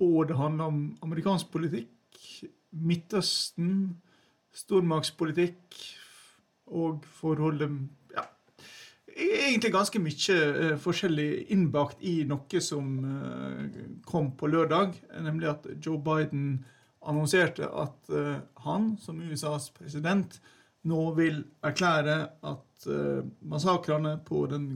både 0.00 0.38
handler 0.40 0.72
om 0.72 0.80
amerikansk 1.04 1.52
politikk, 1.52 1.90
Midtøsten, 2.76 3.96
stormaktspolitikk 4.56 5.76
og 6.66 7.04
forholdet 7.18 7.70
ja, 8.14 8.24
Egentlig 9.16 9.72
ganske 9.72 10.00
mye 10.02 10.38
uh, 10.56 10.72
forskjellig 10.80 11.46
innbakt 11.54 12.02
i 12.04 12.18
noe 12.28 12.62
som 12.64 12.98
uh, 13.04 13.78
kom 14.08 14.32
på 14.36 14.50
lørdag, 14.52 14.96
nemlig 15.24 15.48
at 15.54 15.68
Joe 15.80 16.00
Biden 16.02 16.64
annonserte 17.06 17.68
at 17.70 18.12
uh, 18.12 18.36
han, 18.66 18.94
som 19.00 19.22
USAs 19.22 19.70
president, 19.76 20.40
nå 20.86 21.08
vil 21.16 21.40
erklære 21.66 22.18
at 22.46 22.84
massakrene 23.42 24.12
på 24.22 24.44
den 24.46 24.68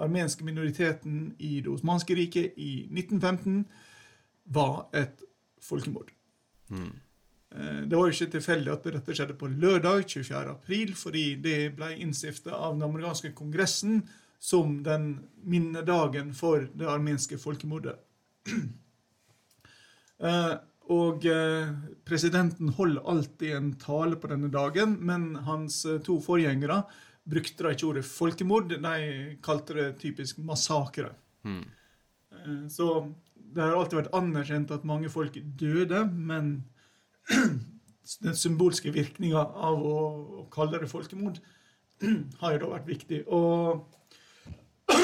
armenske 0.00 0.46
minoriteten 0.46 1.34
i 1.36 1.58
Det 1.60 1.68
osmanske 1.74 2.16
riket 2.16 2.56
i 2.56 2.86
1915 2.88 3.66
var 4.56 4.86
et 4.96 5.20
folkemord. 5.60 6.13
Mm. 6.74 6.92
Uh, 7.54 7.80
det 7.86 7.94
var 7.94 8.10
jo 8.10 8.16
ikke 8.16 8.34
tilfeldig 8.34 8.74
at 8.74 8.90
dette 8.98 9.16
skjedde 9.16 9.38
på 9.38 9.48
lørdag 9.52 10.04
24. 10.10 10.42
april, 10.56 10.94
fordi 10.98 11.24
det 11.44 11.58
ble 11.78 11.94
innstifta 12.02 12.56
av 12.58 12.76
den 12.76 12.86
amerikanske 12.88 13.32
kongressen 13.38 14.02
som 14.42 14.82
den 14.84 15.08
minnedagen 15.46 16.34
for 16.36 16.66
det 16.74 16.90
armenske 16.90 17.38
folkemordet. 17.40 17.96
Uh, 20.20 20.54
Og 20.92 21.24
eh, 21.24 21.70
presidenten 22.04 22.74
holder 22.76 23.08
alltid 23.08 23.54
en 23.56 23.70
tale 23.80 24.18
på 24.20 24.28
denne 24.28 24.50
dagen, 24.52 24.98
men 25.00 25.30
hans 25.46 25.84
eh, 25.88 26.00
to 26.04 26.18
forgjengere 26.20 26.82
brukte 27.24 27.64
da 27.64 27.72
ikke 27.72 27.88
ordet 27.88 28.04
folkemord, 28.04 28.74
de 28.74 29.38
kalte 29.44 29.78
det 29.78 29.86
typisk 30.02 30.42
massakre. 30.44 31.14
Mm. 31.48 31.62
Eh, 32.36 32.66
så 32.68 32.88
det 33.54 33.62
har 33.62 33.76
alltid 33.78 34.00
vært 34.02 34.16
anerkjent 34.16 34.72
at 34.74 34.86
mange 34.88 35.10
folk 35.12 35.36
døde, 35.60 36.04
men 36.10 36.56
den 38.24 38.36
symbolske 38.36 38.92
virkninga 38.94 39.40
av 39.40 39.84
å, 39.84 39.98
kalle 40.52 40.80
det 40.82 40.90
folkemord 40.90 41.40
har 42.40 42.56
jo 42.56 42.64
da 42.64 42.72
vært 42.74 42.90
viktig. 42.90 43.22
Og 43.32 43.84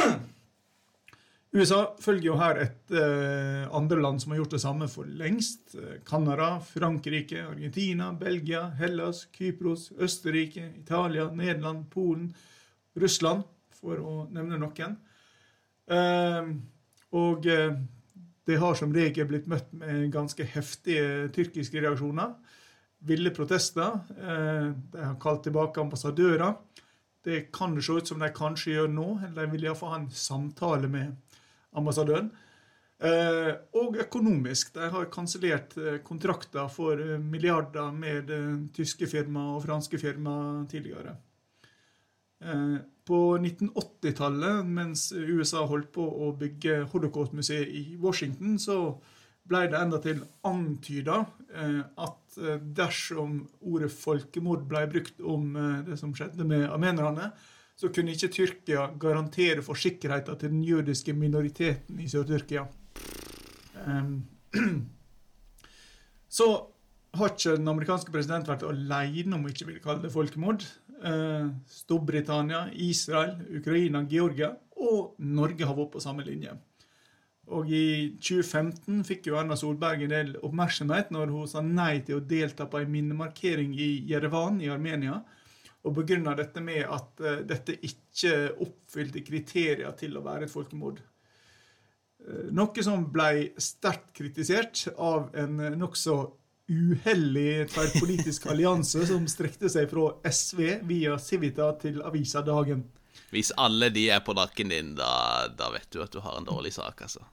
USA 1.56 1.80
følger 1.98 2.28
jo 2.28 2.36
her 2.38 2.60
et 2.62 2.92
eh, 2.94 3.64
andre 3.74 4.02
land 4.02 4.22
som 4.22 4.34
har 4.34 4.42
gjort 4.42 4.54
det 4.54 4.62
samme 4.62 4.86
for 4.90 5.08
lengst. 5.22 5.74
Canada, 6.06 6.52
Frankrike, 6.62 7.40
Argentina, 7.54 8.12
Belgia, 8.14 8.68
Hellas, 8.78 9.24
Kypros, 9.34 9.88
Østerrike, 9.98 10.68
Italia, 10.78 11.26
Nederland, 11.34 11.88
Polen, 11.90 12.28
Russland, 13.00 13.46
for 13.80 13.98
å 13.98 14.14
nevne 14.30 14.60
noen. 14.60 14.98
Eh, 15.90 16.52
og 17.18 17.48
eh, 17.50 17.74
det 18.50 18.58
har 18.58 18.74
som 18.74 18.92
regel 18.94 19.28
blitt 19.30 19.46
møtt 19.50 19.70
med 19.76 20.10
ganske 20.10 20.44
heftige 20.56 21.28
tyrkiske 21.34 21.82
reaksjoner. 21.84 22.34
Ville 23.06 23.30
protester. 23.32 24.00
Eh, 24.18 24.70
de 24.92 25.04
har 25.04 25.18
kalt 25.22 25.44
tilbake 25.46 25.80
ambassadører. 25.80 26.56
Det 27.24 27.52
kan 27.54 27.76
det 27.76 27.84
se 27.86 28.00
ut 28.00 28.10
som 28.10 28.20
de 28.20 28.30
kanskje 28.34 28.74
gjør 28.74 28.90
nå. 28.92 29.08
eller 29.26 29.46
De 29.46 29.54
vil 29.54 29.68
iallfall 29.68 29.94
ha 29.94 30.00
en 30.00 30.10
samtale 30.10 30.90
med 30.90 31.14
ambassadøren. 31.76 32.32
Eh, 33.00 33.52
og 33.78 33.96
økonomisk. 34.02 34.74
De 34.74 34.90
har 34.92 35.10
kansellert 35.14 35.76
eh, 35.78 36.00
kontrakter 36.04 36.68
for 36.68 37.00
milliarder 37.22 37.94
med 37.94 38.34
tyske 38.76 39.06
firma 39.08 39.52
og 39.54 39.62
franske 39.68 40.00
firma 40.00 40.66
tidligere. 40.70 41.16
På 43.10 43.20
1980-tallet, 43.40 44.66
mens 44.70 45.08
USA 45.12 45.64
holdt 45.66 45.90
på 45.96 46.04
å 46.06 46.30
bygge 46.38 46.84
Holocaust-museet 46.92 47.72
i 47.74 47.96
Washington, 47.98 48.54
så 48.62 48.76
ble 49.50 49.64
det 49.72 49.80
endatil 49.80 50.20
antyda 50.46 51.24
at 51.98 52.36
dersom 52.76 53.40
ordet 53.66 53.88
folkemord 53.90 54.62
ble 54.70 54.84
brukt 54.92 55.18
om 55.26 55.56
det 55.88 55.96
som 55.98 56.12
skjedde 56.14 56.46
med 56.46 56.68
armenerne, 56.70 57.32
så 57.80 57.88
kunne 57.88 58.12
ikke 58.12 58.28
Tyrkia 58.34 58.88
garantere 59.00 59.62
for 59.64 59.78
sikkerheten 59.80 60.36
til 60.36 60.52
den 60.52 60.64
jødiske 60.64 61.14
minoriteten 61.16 62.00
i 62.02 62.08
Sør-Tyrkia. 62.12 62.66
Um, 63.86 64.26
så 66.38 66.48
har 67.16 67.32
ikke 67.32 67.56
den 67.56 67.72
amerikanske 67.72 68.12
presidenten 68.12 68.52
vært 68.52 68.66
alene 68.68 69.38
om 69.38 69.46
å 69.46 69.52
ikke 69.52 69.70
ville 69.70 69.82
kalle 69.84 70.04
det 70.04 70.12
folkemord. 70.12 70.66
Uh, 71.00 71.48
Storbritannia, 71.64 72.66
Israel, 72.76 73.38
Ukraina, 73.56 74.02
Georgia 74.04 74.50
og 74.84 75.14
Norge 75.24 75.64
har 75.64 75.76
vært 75.78 75.94
på 75.94 76.02
samme 76.04 76.26
linje. 76.26 76.52
Og 77.56 77.70
i 77.72 77.84
2015 78.20 79.00
fikk 79.08 79.30
jo 79.30 79.38
Erna 79.40 79.56
Solberg 79.56 80.04
en 80.04 80.12
del 80.12 80.34
oppmerksomhet 80.44 81.08
når 81.14 81.32
hun 81.32 81.48
sa 81.48 81.62
nei 81.64 82.02
til 82.04 82.18
å 82.18 82.24
delta 82.24 82.68
på 82.68 82.82
en 82.82 82.92
minnemarkering 82.92 83.72
i 83.80 83.88
Jerevan 84.10 84.60
i 84.60 84.68
Armenia 84.70 85.22
og 85.80 85.96
begrunna 85.96 86.36
dette 86.36 86.60
med 86.60 86.84
at 86.84 87.24
uh, 87.24 87.40
dette 87.48 87.78
ikke 87.80 88.34
oppfylte 88.60 89.24
kriterier 89.24 89.96
til 89.96 90.20
å 90.20 90.24
være 90.26 90.44
et 90.44 90.52
folkemord. 90.52 91.00
Uh, 92.20 92.52
noe 92.52 92.84
som 92.84 93.08
ble 93.08 93.54
sterkt 93.56 94.12
kritisert 94.20 94.84
av 95.00 95.32
en 95.32 95.64
nokså 95.80 96.20
uhellig 96.70 97.66
tverrpolitisk 97.72 98.46
allianse 98.52 99.02
som 99.08 99.26
strekte 99.28 99.70
seg 99.72 99.90
fra 99.90 100.12
SV 100.30 100.62
via 100.86 101.18
Civita 101.18 101.72
til 101.82 102.00
avisa 102.06 102.44
Dagen. 102.46 102.86
Hvis 103.34 103.50
alle 103.58 103.90
de 103.94 104.06
er 104.10 104.22
på 104.26 104.34
nakken 104.38 104.70
din, 104.70 104.94
da, 104.98 105.10
da 105.50 105.70
vet 105.74 105.90
du 105.90 106.00
at 106.02 106.14
du 106.14 106.22
har 106.22 106.38
en 106.38 106.46
dårlig 106.46 106.72
sak, 106.78 107.02
altså. 107.06 107.26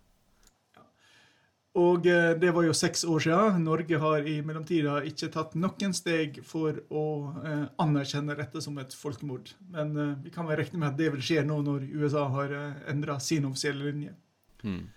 Og 1.77 2.07
eh, 2.09 2.31
det 2.41 2.49
var 2.55 2.65
jo 2.65 2.73
seks 2.73 3.03
år 3.05 3.21
siden. 3.21 3.61
Norge 3.67 3.99
har 4.01 4.25
i 4.25 4.39
mellomtida 4.45 4.97
ikke 5.05 5.29
tatt 5.33 5.53
noen 5.59 5.93
steg 5.93 6.39
for 6.45 6.79
å 6.89 7.05
eh, 7.45 7.65
anerkjenne 7.83 8.37
dette 8.39 8.63
som 8.65 8.77
et 8.81 8.95
folkemord. 8.97 9.51
Men 9.73 9.93
eh, 9.93 10.15
vi 10.25 10.33
kan 10.33 10.49
vel 10.49 10.57
regne 10.57 10.81
med 10.81 10.89
at 10.89 10.97
det 10.97 11.11
vil 11.13 11.25
skje 11.29 11.45
nå 11.45 11.59
når 11.67 11.85
USA 11.93 12.25
har 12.33 12.55
eh, 12.57 12.79
endra 12.89 13.19
sin 13.21 13.45
offisielle 13.49 13.91
linje. 13.91 14.15
Hmm. 14.63 14.87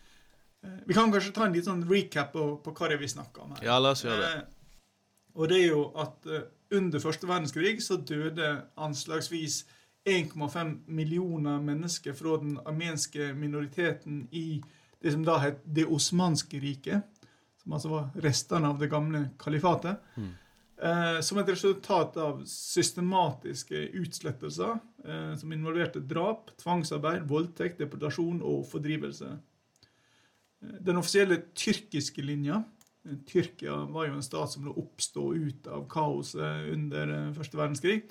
Eh, 0.65 0.71
Vi 0.87 0.95
kan 0.95 1.13
kanskje 1.13 1.33
ta 1.33 1.47
en 1.47 1.53
liten 1.53 1.71
sånn 1.73 1.85
recap 1.89 2.33
på, 2.35 2.47
på 2.65 2.75
hva 2.77 2.89
det 2.89 2.99
er 2.99 3.05
vi 3.05 3.13
snakker 3.13 3.45
om 3.45 3.55
her. 3.57 3.65
Ja, 3.65 3.79
la 3.81 3.95
oss 3.95 4.05
gjøre 4.05 4.25
det. 4.25 4.33
Eh, 4.41 4.89
og 5.41 5.49
det 5.51 5.61
er 5.61 5.69
jo 5.71 5.85
at 6.03 6.27
eh, 6.27 6.49
under 6.77 7.03
første 7.03 7.29
verdenskrig 7.31 7.79
så 7.85 7.97
døde 7.97 8.51
anslagsvis 8.81 9.63
1,5 10.09 10.75
millioner 10.89 11.61
mennesker 11.63 12.17
fra 12.17 12.39
den 12.41 12.59
armenske 12.65 13.33
minoriteten 13.37 14.27
i 14.33 14.63
det 15.01 15.13
som 15.15 15.25
da 15.25 15.39
het 15.41 15.61
Det 15.65 15.87
osmanske 15.89 16.61
riket. 16.61 17.09
Som 17.63 17.75
altså 17.77 17.91
var 17.93 18.23
restene 18.25 18.69
av 18.69 18.79
det 18.81 18.89
gamle 18.93 19.31
kalifatet. 19.41 20.01
Mm. 20.17 20.31
Eh, 20.81 21.19
som 21.21 21.39
et 21.39 21.49
resultat 21.53 22.17
av 22.17 22.41
systematiske 22.49 23.83
utslettelser 24.01 24.79
som 25.41 25.53
involverte 25.53 26.01
drap, 26.05 26.51
tvangsarbeid, 26.61 27.23
voldtekt, 27.29 27.79
deportasjon 27.81 28.43
og 28.45 28.67
fordrivelse. 28.69 29.31
Den 30.61 31.01
offisielle 31.01 31.41
tyrkiske 31.57 32.23
linja 32.25 32.61
Tyrkia 33.27 33.77
var 33.89 34.09
jo 34.09 34.17
en 34.19 34.25
stat 34.25 34.53
som 34.53 34.67
lå 34.67 34.75
oppstå 34.77 35.23
ut 35.33 35.69
av 35.73 35.87
kaoset 35.89 36.69
under 36.75 37.13
eh, 37.15 37.31
første 37.37 37.57
verdenskrig. 37.57 38.03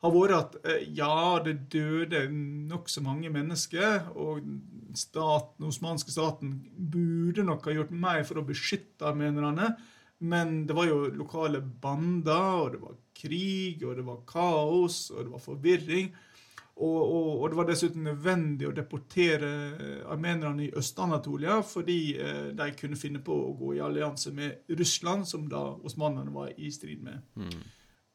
Har 0.00 0.14
vært 0.14 0.36
at 0.36 0.68
eh, 0.70 0.84
ja, 0.96 1.40
det 1.44 1.56
døde 1.72 2.22
nokså 2.30 3.02
mange 3.04 3.32
mennesker, 3.34 4.06
og 4.14 4.46
staten, 4.94 5.56
den 5.58 5.72
osmanske 5.72 6.14
staten 6.14 6.54
burde 6.78 7.44
nok 7.46 7.66
ha 7.66 7.74
gjort 7.74 7.90
mer 7.90 8.22
for 8.28 8.40
å 8.40 8.46
beskytte 8.46 9.10
armenerne. 9.10 9.74
Men 10.20 10.62
det 10.68 10.76
var 10.76 10.86
jo 10.86 11.10
lokale 11.16 11.60
bander, 11.82 12.54
og 12.62 12.72
det 12.74 12.82
var 12.84 12.96
krig, 13.16 13.82
og 13.82 13.98
det 13.98 14.06
var 14.06 14.24
kaos, 14.30 15.08
og 15.10 15.24
det 15.24 15.34
var 15.34 15.42
forvirring. 15.42 16.10
Og, 16.80 17.00
og, 17.04 17.26
og 17.42 17.50
det 17.52 17.58
var 17.58 17.66
dessuten 17.68 18.06
nødvendig 18.08 18.68
å 18.68 18.72
deportere 18.72 19.50
eh, 19.76 19.98
armenerne 20.08 20.64
i 20.64 20.70
Øst-Anatolia 20.80 21.58
fordi 21.66 21.98
eh, 22.16 22.46
de 22.56 22.68
kunne 22.78 22.96
finne 22.96 23.20
på 23.24 23.36
å 23.36 23.52
gå 23.58 23.74
i 23.76 23.82
allianse 23.84 24.32
med 24.32 24.72
Russland, 24.80 25.28
som 25.28 25.44
da 25.50 25.60
osmanerne 25.76 26.32
var 26.32 26.54
i 26.56 26.70
strid 26.72 27.04
med. 27.04 27.20
Mm. 27.36 27.60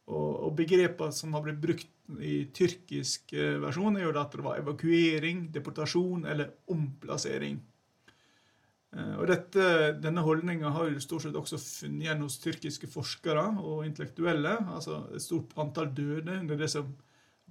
Og, 0.05 0.31
og 0.47 0.57
begrepene 0.57 1.13
som 1.13 1.37
har 1.37 1.45
blitt 1.45 1.61
brukt 1.61 2.19
i 2.21 2.47
tyrkisk 2.53 3.33
eh, 3.37 3.55
versjon, 3.61 3.97
er 3.97 4.07
jo 4.07 4.17
at 4.17 4.33
det 4.33 4.43
var 4.45 4.59
evakuering, 4.61 5.47
deportasjon 5.53 6.25
eller 6.29 6.51
omplassering. 6.73 7.61
Eh, 8.97 9.15
Og 9.19 9.25
dette, 9.29 9.65
denne 10.01 10.25
holdninga 10.25 10.73
har 10.73 10.89
jo 10.89 11.01
stort 11.05 11.25
sett 11.25 11.37
også 11.37 11.61
funnet 11.61 12.05
igjen 12.05 12.21
hos 12.25 12.41
tyrkiske 12.41 12.89
forskere 12.89 13.47
og 13.61 13.85
intellektuelle. 13.85 14.57
Altså 14.73 15.03
et 15.13 15.21
stort 15.25 15.53
antall 15.61 15.93
døde 15.93 16.41
under 16.41 16.57
det 16.65 16.69
som 16.73 16.95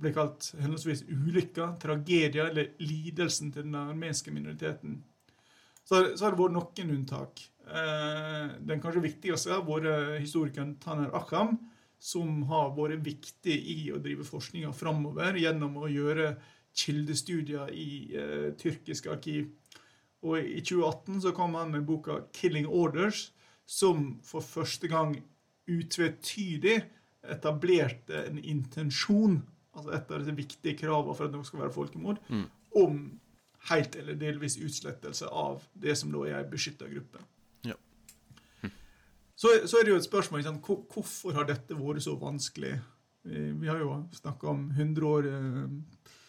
ble 0.01 0.13
kalt 0.15 0.51
henholdsvis 0.59 1.05
ulykka, 1.09 1.75
tragedier 1.83 2.49
eller 2.49 2.73
lidelsen 2.83 3.53
til 3.55 3.67
den 3.69 3.77
armenske 3.79 4.33
minoriteten. 4.35 5.03
Så, 5.85 6.17
så 6.17 6.25
har 6.25 6.35
det 6.35 6.41
vært 6.41 6.57
noen 6.57 6.95
unntak. 6.97 7.45
Eh, 7.69 8.57
den 8.69 8.83
kanskje 8.83 9.05
viktigste 9.05 9.55
har 9.55 9.65
vært 9.69 10.19
historikeren 10.23 10.75
Taner 10.83 11.13
Akham, 11.17 11.59
som 12.01 12.43
har 12.51 12.75
vært 12.77 13.05
viktig 13.05 13.55
i 13.55 13.79
å 13.95 14.01
drive 14.03 14.27
forskninga 14.29 14.73
framover 14.77 15.39
gjennom 15.41 15.79
å 15.81 15.91
gjøre 15.93 16.35
kildestudier 16.75 17.71
i 17.73 17.91
eh, 18.17 18.51
tyrkiske 18.61 19.13
arkiv. 19.13 19.53
Og 20.25 20.41
i 20.41 20.61
2018 20.65 21.23
så 21.25 21.33
kom 21.37 21.55
han 21.59 21.73
med 21.73 21.87
boka 21.87 22.25
'Killing 22.33 22.67
Orders', 22.67 23.31
som 23.67 24.19
for 24.25 24.45
første 24.45 24.89
gang 24.89 25.15
utvetydig 25.69 26.83
etablerte 27.33 28.27
en 28.27 28.39
intensjon, 28.39 29.39
altså 29.75 29.93
et 29.95 30.11
av 30.11 30.23
disse 30.23 30.37
viktige 30.37 30.79
kravene 30.79 31.15
for 31.17 31.27
at 31.29 31.35
noe 31.35 31.45
skal 31.47 31.61
være 31.65 31.75
folkemord, 31.75 32.19
Mm. 32.31 32.47
om 32.77 32.99
helt 33.71 33.97
eller 33.97 34.15
delvis 34.21 34.59
utslettelse 34.61 35.29
av 35.31 35.63
det 35.75 35.97
som 35.97 36.13
da 36.13 36.25
er 36.29 36.39
ei 36.43 36.49
beskytta 36.51 36.89
gruppe. 36.91 37.23
Ja. 37.65 37.75
Så, 39.35 39.49
så 39.67 39.79
er 39.79 39.85
det 39.87 39.95
jo 39.95 39.97
et 40.01 40.07
spørsmål 40.07 40.45
sant? 40.45 40.63
Hvorfor 40.63 41.33
har 41.35 41.49
dette 41.49 41.75
vært 41.75 42.05
så 42.05 42.15
vanskelig. 42.21 42.77
Vi, 43.25 43.67
har 43.67 43.81
jo 43.81 44.03
snakka 44.13 44.51
om 44.53 44.67
100 44.71 45.07
år 45.09 45.27
eh, 45.31 45.71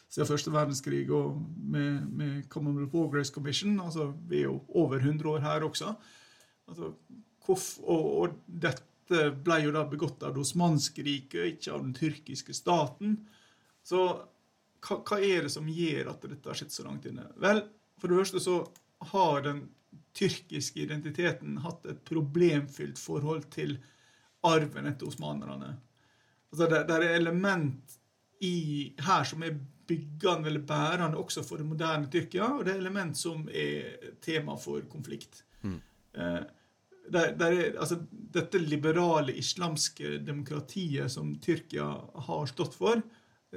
siden 0.10 0.30
første 0.30 0.52
verdenskrig 0.54 1.04
og 1.12 1.42
med, 1.60 2.06
med 2.08 2.50
Commonwealth 2.50 2.92
Progress 2.94 3.34
Commission. 3.36 3.80
altså 3.84 4.14
Vi 4.30 4.40
er 4.40 4.48
jo 4.48 4.62
over 4.70 4.98
100 5.04 5.28
år 5.30 5.44
her 5.44 5.68
også. 5.68 5.92
Altså, 6.70 6.94
hvorf, 7.46 7.80
og, 7.84 8.06
og 8.22 8.38
dette 8.48 8.82
ble 9.10 9.60
jo 9.64 9.74
da 9.76 9.84
begått 9.90 10.24
av 10.24 10.34
det 10.36 10.42
osmanske 10.42 11.04
riket, 11.06 11.56
ikke 11.56 11.74
av 11.76 11.84
den 11.84 11.94
tyrkiske 11.98 12.56
staten. 12.58 13.18
Så 13.86 14.02
hva, 14.86 14.98
hva 14.98 15.20
er 15.20 15.46
det 15.46 15.54
som 15.54 15.70
gjør 15.70 16.12
at 16.14 16.26
dette 16.26 16.50
har 16.50 16.58
skjedd 16.58 16.74
så 16.74 16.86
langt 16.88 17.06
inne? 17.10 17.28
Vel, 17.42 17.64
for 18.02 18.12
det 18.12 18.22
første 18.22 18.44
så 18.44 18.60
har 19.12 19.46
den 19.46 19.66
tyrkiske 20.16 20.80
identiteten 20.86 21.60
hatt 21.64 21.86
et 21.92 22.02
problemfylt 22.08 23.00
forhold 23.00 23.50
til 23.54 23.78
arven 24.46 24.88
etter 24.90 25.10
osmanerne. 25.10 25.76
Altså 26.54 26.68
det, 26.72 26.84
det 26.88 26.98
er 26.98 27.16
element 27.18 27.96
i, 28.46 28.94
her 29.06 29.26
som 29.28 29.44
er 29.44 29.58
byggende 29.86 30.50
eller 30.50 30.64
bærende 30.66 31.20
også 31.20 31.44
for 31.46 31.62
det 31.62 31.68
moderne 31.68 32.10
Tyrkia, 32.12 32.48
og 32.56 32.66
det 32.66 32.74
er 32.74 32.82
element 32.82 33.18
som 33.18 33.46
er 33.54 34.14
tema 34.24 34.56
for 34.58 34.86
konflikt. 34.90 35.44
Mm. 35.62 35.78
Eh, 36.18 36.40
der, 37.12 37.32
der 37.38 37.52
er, 37.54 37.78
altså, 37.80 38.00
dette 38.12 38.60
liberale 38.62 39.36
islamske 39.38 40.18
demokratiet 40.26 41.12
som 41.12 41.36
Tyrkia 41.42 41.88
har 42.28 42.46
stått 42.50 42.76
for, 42.78 43.02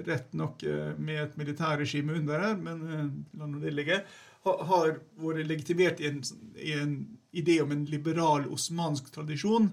rett 0.07 0.33
nok 0.37 0.63
eh, 0.63 0.95
med 0.99 1.23
et 1.23 1.37
militærregime 1.41 2.19
under 2.21 2.45
her, 2.45 2.57
men 2.61 2.83
eh, 2.87 3.11
la 3.39 3.49
nå 3.49 3.63
det 3.63 3.75
ligge, 3.75 4.03
har 4.49 4.95
vært 5.19 5.49
legitimert 5.49 6.01
i 6.01 6.09
en, 6.09 6.23
i 6.57 6.73
en 6.79 6.95
idé 7.37 7.59
om 7.61 7.73
en 7.75 7.85
liberal 7.91 8.47
osmansk 8.55 9.11
tradisjon, 9.13 9.69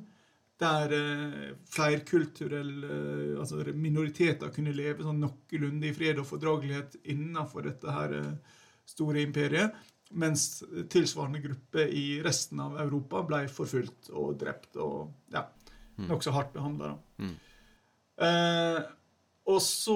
der 0.59 0.95
eh, 0.97 1.53
flerkulturelle 1.69 2.89
eh, 2.97 3.39
altså 3.39 3.61
minoriteter 3.73 4.53
kunne 4.55 4.75
leve 4.75 5.05
sånn 5.05 5.21
noenlunde 5.21 5.91
i 5.91 5.95
fred 5.95 6.21
og 6.21 6.29
fordragelighet 6.31 6.97
innenfor 7.11 7.67
dette 7.69 7.97
her 7.99 8.17
store 8.85 9.23
imperiet, 9.25 9.75
mens 10.11 10.63
tilsvarende 10.91 11.41
gruppe 11.41 11.87
i 11.89 12.21
resten 12.23 12.59
av 12.61 12.77
Europa 12.81 13.23
ble 13.25 13.45
forfulgt 13.51 14.11
og 14.13 14.35
drept 14.41 14.77
og 14.77 15.09
ja, 15.33 15.47
Mm. 15.95 16.09
nokså 16.09 16.31
hardt 16.35 16.53
behandla. 16.53 16.89
Mm. 17.23 17.35
Eh, 18.27 18.79
og, 19.47 19.61
så, 19.63 19.95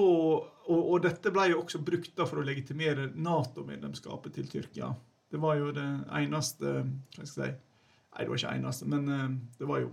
og, 0.64 0.78
og 0.80 1.02
dette 1.04 1.32
ble 1.34 1.50
jo 1.50 1.58
også 1.60 1.80
brukt 1.84 2.14
da 2.16 2.24
for 2.28 2.40
å 2.40 2.44
legitimere 2.46 3.10
Nato-medlemskapet 3.20 4.32
til 4.38 4.48
Tyrkia. 4.48 4.94
Det 5.30 5.40
var 5.42 5.58
jo 5.60 5.74
det 5.76 5.86
eneste 6.22 6.72
hva 6.80 7.26
skal 7.26 7.44
jeg 7.50 7.52
si, 7.52 7.66
Nei, 8.10 8.24
det 8.24 8.30
var 8.32 8.40
ikke 8.40 8.54
eneste, 8.58 8.86
men 8.90 9.10
eh, 9.14 9.26
det 9.60 9.68
var 9.70 9.84
jo 9.84 9.90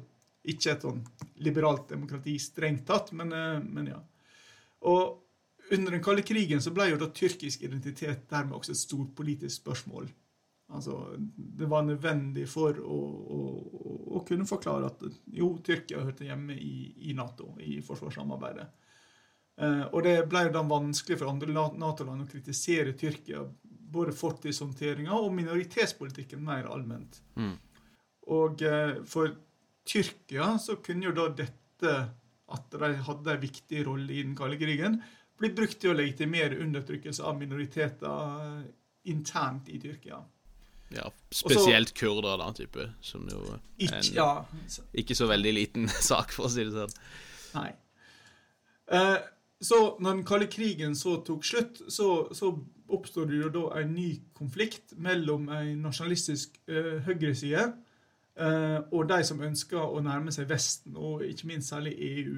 ikke 0.48 0.72
et 0.72 0.86
sånn 0.88 1.04
liberalt 1.44 1.90
demokrati 1.92 2.38
strengt 2.42 2.88
tatt, 2.88 3.12
men, 3.14 3.36
eh, 3.36 3.60
men 3.62 3.92
ja. 3.92 4.00
Og 4.90 5.20
under 5.72 5.92
den 5.92 6.04
kalde 6.04 6.24
krigen 6.26 6.62
så 6.64 6.72
ble 6.76 6.90
jo 6.92 7.00
da 7.02 7.10
tyrkisk 7.14 7.64
identitet 7.68 8.26
dermed 8.32 8.58
også 8.58 8.74
et 8.74 8.82
stort 8.82 9.14
politisk 9.16 9.62
spørsmål. 9.62 10.08
Altså, 10.76 11.16
Det 11.38 11.70
var 11.70 11.86
nødvendig 11.88 12.48
for 12.52 12.76
å, 12.80 12.98
å, 13.38 13.42
å, 14.18 14.24
kunne 14.28 14.48
forklare 14.48 14.90
at 14.90 15.06
jo, 15.32 15.54
Tyrkia 15.64 16.04
hørte 16.04 16.28
hjemme 16.28 16.58
i, 16.60 17.10
i 17.10 17.16
Nato, 17.16 17.54
i 17.64 17.80
forsvarssamarbeidet. 17.86 18.68
Eh, 19.58 19.86
og 19.88 20.04
det 20.06 20.18
ble 20.30 20.44
jo 20.48 20.56
da 20.58 20.66
vanskelig 20.68 21.22
for 21.22 21.32
andre 21.32 21.56
Nato-land 21.56 22.26
å 22.26 22.30
kritisere 22.30 22.96
Tyrkia, 23.00 23.46
både 23.88 24.12
fortidshåndteringa 24.12 25.16
og 25.16 25.32
minoritetspolitikken 25.38 26.44
mer 26.44 26.68
allment. 26.68 27.22
Mm. 27.40 27.56
Og 28.36 28.64
eh, 28.68 28.98
for 29.08 29.32
Tyrkia 29.88 30.58
så 30.60 30.82
kunne 30.84 31.08
jo 31.08 31.16
da 31.16 31.30
dette, 31.32 31.94
at 32.48 32.76
de 32.76 32.92
hadde 33.08 33.32
en 33.34 33.42
viktig 33.42 33.86
rolle 33.88 34.12
i 34.12 34.26
den 34.26 34.36
kalde 34.36 34.60
krigen, 34.60 35.00
bli 35.38 35.52
brukt 35.56 35.80
til 35.82 35.94
å 35.94 35.98
legitimere 35.98 36.60
undertrykkelse 36.64 37.24
av 37.26 37.38
minoriteter 37.40 38.42
eh, 38.44 38.66
internt 39.12 39.70
i 39.70 39.80
Tyrkia. 39.82 40.20
Ja, 40.96 41.10
spesielt 41.32 41.94
kurder, 41.94 42.38
da, 42.40 42.52
type. 42.56 42.90
Som 43.04 43.28
jo 43.32 43.42
er 43.52 43.60
Ikke, 43.78 43.98
en 44.00 44.14
ja, 44.16 44.30
ikke 44.96 45.18
så 45.20 45.28
veldig 45.28 45.54
liten 45.56 45.90
sak, 46.12 46.32
for 46.36 46.48
å 46.48 46.54
si 46.54 46.64
det 46.68 46.76
sånn. 46.76 46.96
nei. 47.58 47.72
Eh, 48.88 49.18
så 49.62 49.78
når 50.00 50.14
den 50.14 50.26
kalde 50.28 50.48
krigen 50.54 50.94
så 50.96 51.18
tok 51.26 51.46
slutt, 51.46 51.82
så, 51.90 52.30
så 52.36 52.52
oppstod 52.94 53.32
det 53.32 53.42
jo 53.42 53.50
da 53.52 53.64
en 53.82 53.96
ny 53.96 54.12
konflikt 54.38 54.94
mellom 55.02 55.50
en 55.50 55.82
nasjonalistisk 55.82 56.60
eh, 56.70 57.00
høyreside 57.08 57.66
eh, 58.38 58.78
og 58.92 59.10
de 59.10 59.18
som 59.28 59.42
ønska 59.44 59.82
å 59.82 60.04
nærme 60.06 60.32
seg 60.36 60.48
Vesten, 60.52 60.96
og 60.96 61.26
ikke 61.26 61.50
minst 61.50 61.74
særlig 61.74 61.96
EU. 61.98 62.38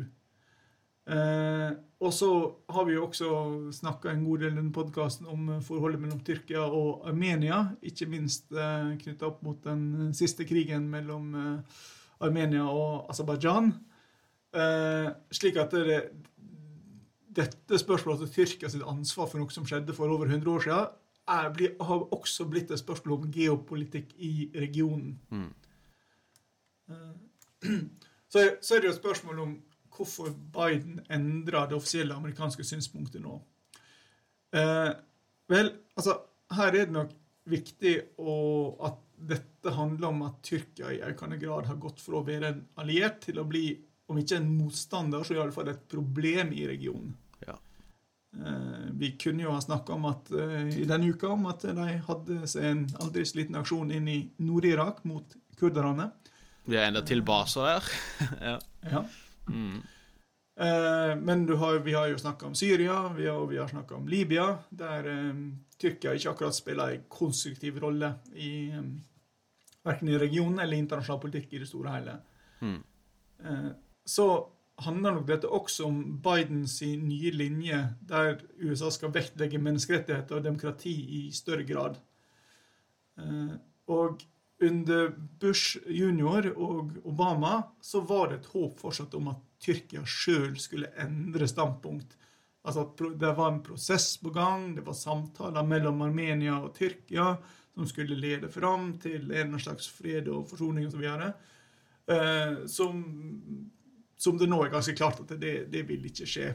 Eh, 1.09 1.69
og 1.99 2.11
så 2.13 2.29
har 2.69 2.85
vi 2.85 2.93
jo 2.93 3.07
også 3.07 3.29
snakka 3.73 4.11
en 4.11 4.23
god 4.27 4.43
del 4.43 4.53
i 4.53 4.57
denne 4.59 4.73
podkasten 4.75 5.27
om 5.31 5.47
forholdet 5.65 6.01
mellom 6.03 6.21
Tyrkia 6.25 6.61
og 6.63 7.07
Armenia, 7.09 7.63
ikke 7.81 8.07
minst 8.11 8.53
eh, 8.53 8.91
knytta 9.01 9.27
opp 9.31 9.41
mot 9.45 9.57
den 9.65 10.13
siste 10.15 10.45
krigen 10.47 10.85
mellom 10.91 11.33
eh, 11.35 11.79
Armenia 12.27 12.67
og 12.69 13.09
Aserbajdsjan. 13.11 13.71
Eh, 14.53 15.09
slik 15.33 15.57
at 15.61 15.73
det, 15.75 15.99
dette 17.41 17.81
spørsmålet 17.81 18.27
til 18.27 18.33
Tyrkia 18.37 18.71
sitt 18.71 18.85
ansvar 18.85 19.31
for 19.31 19.41
noe 19.41 19.53
som 19.53 19.65
skjedde 19.67 19.95
for 19.97 20.13
over 20.13 20.29
100 20.29 20.53
år 20.53 20.65
siden, 20.67 20.97
er, 21.29 21.49
blir, 21.53 21.73
har 21.85 22.05
også 22.15 22.45
blitt 22.49 22.71
et 22.73 22.81
spørsmål 22.81 23.17
om 23.17 23.33
geopolitikk 23.33 24.13
i 24.17 24.51
regionen. 24.61 25.17
Mm. 25.33 25.49
Eh, 26.93 27.17
Så, 28.29 28.43
så 28.61 28.75
er 28.75 28.81
det 28.81 28.85
jo 28.85 28.93
et 28.93 28.99
spørsmål 28.99 29.39
om 29.41 29.53
hvorfor 29.99 30.31
Biden 30.55 31.01
endrer 31.11 31.69
det 31.69 31.77
offisielle 31.77 32.15
amerikanske 32.15 32.65
synspunktet 32.65 33.21
nå. 33.23 33.35
Eh, 34.55 34.91
vel, 35.51 35.71
altså, 35.99 36.15
her 36.55 36.71
er 36.73 36.87
det 36.87 36.95
nok 36.95 37.13
viktig 37.49 37.95
å, 38.21 38.33
at 38.87 38.99
dette 39.29 39.73
handler 39.75 40.13
om 40.13 40.21
at 40.29 40.39
Tyrkia 40.45 40.93
i 40.93 41.01
økende 41.09 41.39
grad 41.41 41.67
har 41.67 41.79
gått 41.81 42.01
fra 42.01 42.19
å 42.19 42.25
være 42.25 42.53
en 42.53 42.61
alliert 42.79 43.19
til 43.25 43.41
å 43.41 43.47
bli, 43.47 43.73
om 44.09 44.19
ikke 44.21 44.39
en 44.39 44.51
motstander, 44.55 45.25
så 45.25 45.35
iallfall 45.35 45.73
et 45.73 45.83
problem 45.91 46.53
i 46.55 46.65
regionen. 46.69 47.11
Ja. 47.45 47.57
Eh, 48.39 48.87
vi 49.01 49.11
kunne 49.21 49.45
jo 49.45 49.53
ha 49.53 49.61
snakka 49.63 49.97
om 49.97 50.07
at 50.09 50.31
eh, 50.31 50.71
i 50.79 50.87
denne 50.89 51.11
uka 51.11 51.33
om 51.35 51.49
at 51.51 51.67
de 51.67 51.99
hadde 52.07 52.41
seg 52.49 52.69
en 52.71 52.85
aldri 53.03 53.25
så 53.27 53.41
liten 53.41 53.59
aksjon 53.59 53.93
inn 53.95 54.09
i 54.09 54.19
Nord-Irak 54.45 55.03
mot 55.09 55.35
kurderne. 55.59 56.11
Vi 56.69 56.77
har 56.77 56.87
enda 56.89 57.01
til 57.05 57.25
baser 57.25 57.67
der. 57.67 57.91
ja. 58.51 58.59
Ja. 58.89 59.03
Mm. 59.49 59.81
Eh, 60.59 61.15
men 61.15 61.45
du 61.45 61.55
har, 61.55 61.79
vi 61.85 61.93
har 61.95 62.07
jo 62.11 62.17
snakka 62.19 62.49
om 62.49 62.55
Syria, 62.55 63.01
vi 63.15 63.27
har, 63.27 63.45
vi 63.47 63.57
har 63.57 63.67
snakka 63.67 63.95
om 63.95 64.07
Libya, 64.11 64.47
der 64.69 65.07
eh, 65.07 65.43
Tyrkia 65.79 66.13
ikke 66.13 66.33
akkurat 66.33 66.57
spiller 66.57 66.95
en 66.95 67.05
konstruktiv 67.07 67.79
rolle 67.79 68.13
i 68.35 68.71
um, 68.75 68.97
verken 69.87 70.11
i 70.11 70.17
regionen 70.19 70.59
eller 70.59 70.77
internasjonal 70.77 71.21
politikk 71.23 71.53
i 71.53 71.61
det 71.61 71.69
store 71.69 71.89
og 71.89 71.95
hele. 71.95 72.15
Mm. 72.59 72.79
Eh, 73.45 73.69
så 74.05 74.27
handler 74.83 75.15
nok 75.15 75.27
dette 75.27 75.47
også 75.47 75.87
om 75.87 76.01
Bidens 76.23 76.81
nye 76.81 77.31
linje, 77.31 77.79
der 78.09 78.41
USA 78.59 78.91
skal 78.91 79.13
vektlegge 79.15 79.61
menneskerettigheter 79.61 80.39
og 80.39 80.43
demokrati 80.43 80.95
i 81.19 81.21
større 81.35 81.63
grad. 81.67 81.99
Eh, 83.19 83.55
og 83.95 84.23
under 84.61 85.11
Bush 85.39 85.79
junior 85.87 86.49
og 86.55 86.97
Obama 87.07 87.61
så 87.81 88.01
var 88.01 88.29
det 88.29 88.41
et 88.41 88.49
håp 88.53 88.79
fortsatt 88.81 89.13
om 89.15 89.31
at 89.31 89.45
Tyrkia 89.59 90.05
sjøl 90.07 90.57
skulle 90.59 90.91
endre 90.99 91.47
standpunkt. 91.47 92.15
Altså 92.67 92.83
at 92.87 93.19
Det 93.19 93.31
var 93.37 93.53
en 93.53 93.63
prosess 93.63 94.17
på 94.19 94.33
gang, 94.35 94.73
det 94.75 94.83
var 94.85 94.97
samtaler 94.97 95.63
mellom 95.63 96.01
Armenia 96.01 96.59
og 96.59 96.73
Tyrkia 96.75 97.37
som 97.79 97.87
skulle 97.87 98.15
lede 98.15 98.49
fram 98.51 98.97
til 98.99 99.31
en 99.31 99.59
slags 99.59 99.87
fred 99.87 100.27
og 100.27 100.49
forsoning 100.49 100.87
osv. 100.87 101.05
Eh, 102.09 102.65
som, 102.67 103.03
som 104.17 104.39
det 104.39 104.49
nå 104.49 104.59
er 104.65 104.73
ganske 104.73 104.95
klart 104.97 105.21
at 105.23 105.31
det, 105.39 105.53
det 105.71 105.85
vil 105.87 106.03
ikke 106.09 106.27
skje. 106.27 106.49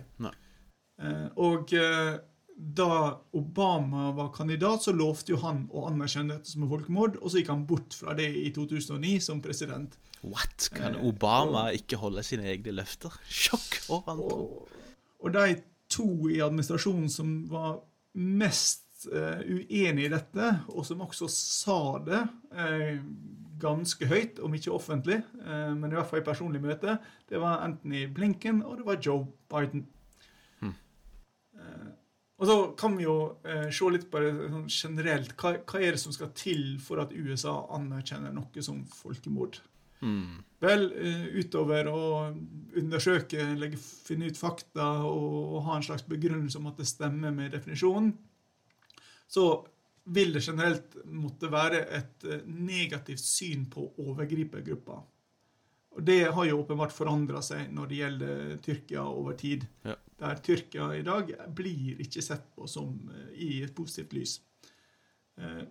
Eh, 1.00 1.26
og 1.40 1.72
eh, 1.72 2.18
da 2.56 3.20
Obama 3.34 4.12
var 4.12 4.30
kandidat, 4.34 4.82
så 4.82 4.94
lovte 4.94 5.34
jo 5.34 5.40
han 5.42 5.64
å 5.74 5.88
anerkjenne 5.88 6.36
dette 6.36 6.52
som 6.52 6.66
folkemord, 6.70 7.18
og 7.20 7.30
så 7.30 7.40
gikk 7.40 7.50
han 7.50 7.66
bort 7.66 7.96
fra 7.98 8.14
det 8.18 8.28
i 8.40 8.48
2009 8.54 9.16
som 9.26 9.42
president. 9.42 9.96
What? 10.22 10.70
Kan 10.74 10.94
Eh, 10.94 11.06
Obama 11.08 11.68
ikke 11.74 11.98
holde 12.00 12.22
sine 12.26 12.46
egne 12.52 12.76
løfter? 12.78 13.14
Sjokk 13.28 13.80
og 13.88 14.06
vantro. 14.06 14.38
Og, 14.38 14.94
og 15.20 15.34
de 15.34 15.58
to 15.90 16.08
i 16.30 16.40
administrasjonen 16.44 17.10
som 17.12 17.36
var 17.50 17.82
mest 18.14 19.08
eh, 19.12 19.42
uenig 19.42 20.06
i 20.06 20.12
dette, 20.12 20.50
og 20.72 20.86
som 20.86 21.02
også 21.04 21.28
sa 21.30 21.80
det 22.06 22.22
eh, 22.54 23.02
ganske 23.60 24.08
høyt, 24.10 24.40
om 24.44 24.54
ikke 24.56 24.74
offentlig, 24.74 25.20
eh, 25.44 25.72
men 25.74 25.90
i 25.90 25.98
hvert 25.98 26.10
fall 26.10 26.22
i 26.22 26.26
personlig 26.26 26.62
møte, 26.62 26.98
det 27.30 27.42
var 27.42 27.64
Anthony 27.66 28.06
Blinken 28.14 28.62
og 28.62 28.80
det 28.80 28.88
var 28.88 29.02
Joe 29.02 29.26
Biden. 29.50 29.86
Og 32.42 32.48
så 32.48 32.56
kan 32.78 32.96
vi 32.98 33.06
jo 33.06 33.18
eh, 33.46 33.68
se 33.70 33.90
litt 33.94 34.08
på 34.10 34.20
det 34.22 34.32
sånn 34.50 34.66
generelt. 34.66 35.36
Hva, 35.38 35.54
hva 35.62 35.80
er 35.80 35.94
det 35.94 36.02
som 36.02 36.14
skal 36.14 36.32
til 36.34 36.74
for 36.82 37.02
at 37.02 37.14
USA 37.14 37.60
anerkjenner 37.76 38.34
noe 38.34 38.64
som 38.64 38.82
folkemord? 38.90 39.60
Mm. 40.04 40.42
Vel, 40.64 40.88
eh, 40.98 41.28
utover 41.38 41.88
å 41.92 42.00
undersøke, 42.80 43.46
legge, 43.60 43.78
finne 43.78 44.28
ut 44.28 44.40
fakta 44.40 44.88
og, 45.06 45.36
og 45.54 45.62
ha 45.68 45.78
en 45.78 45.86
slags 45.86 46.06
begrunnelse 46.10 46.58
om 46.58 46.68
at 46.72 46.82
det 46.82 46.88
stemmer 46.90 47.34
med 47.34 47.54
definisjonen, 47.54 48.12
så 49.30 49.46
vil 50.04 50.34
det 50.34 50.44
generelt 50.44 50.98
måtte 51.06 51.48
være 51.52 51.84
et 51.96 52.26
eh, 52.28 52.44
negativt 52.44 53.22
syn 53.22 53.68
på 53.72 53.86
overgripergruppa. 54.04 55.00
Og 55.94 56.02
Det 56.02 56.24
har 56.34 56.48
jo 56.48 56.58
åpenbart 56.58 56.92
forandra 56.92 57.40
seg 57.44 57.70
når 57.72 57.90
det 57.90 57.98
gjelder 58.00 58.56
Tyrkia 58.64 59.04
over 59.06 59.36
tid. 59.38 59.66
Ja. 59.86 59.94
Der 60.18 60.38
Tyrkia 60.42 60.92
i 60.94 61.02
dag 61.02 61.32
blir 61.56 62.00
ikke 62.02 62.22
sett 62.22 62.46
på 62.54 62.68
som 62.70 62.94
eh, 63.10 63.30
i 63.34 63.48
et 63.64 63.74
positivt 63.74 64.14
lys. 64.14 64.36
Eh, 65.38 65.64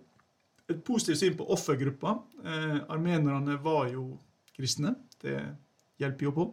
et 0.68 0.82
positivt 0.84 1.20
syn 1.20 1.38
på 1.38 1.46
offergruppa. 1.52 2.18
Eh, 2.44 2.76
armenerne 2.92 3.56
var 3.64 3.88
jo 3.92 4.10
kristne. 4.56 4.94
Det 5.20 5.38
hjelper 6.00 6.28
jo 6.28 6.34
på. 6.36 6.50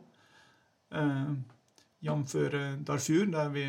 Jf. 2.02 2.34
Darfur, 2.84 3.28
der, 3.32 3.52
vi, 3.54 3.64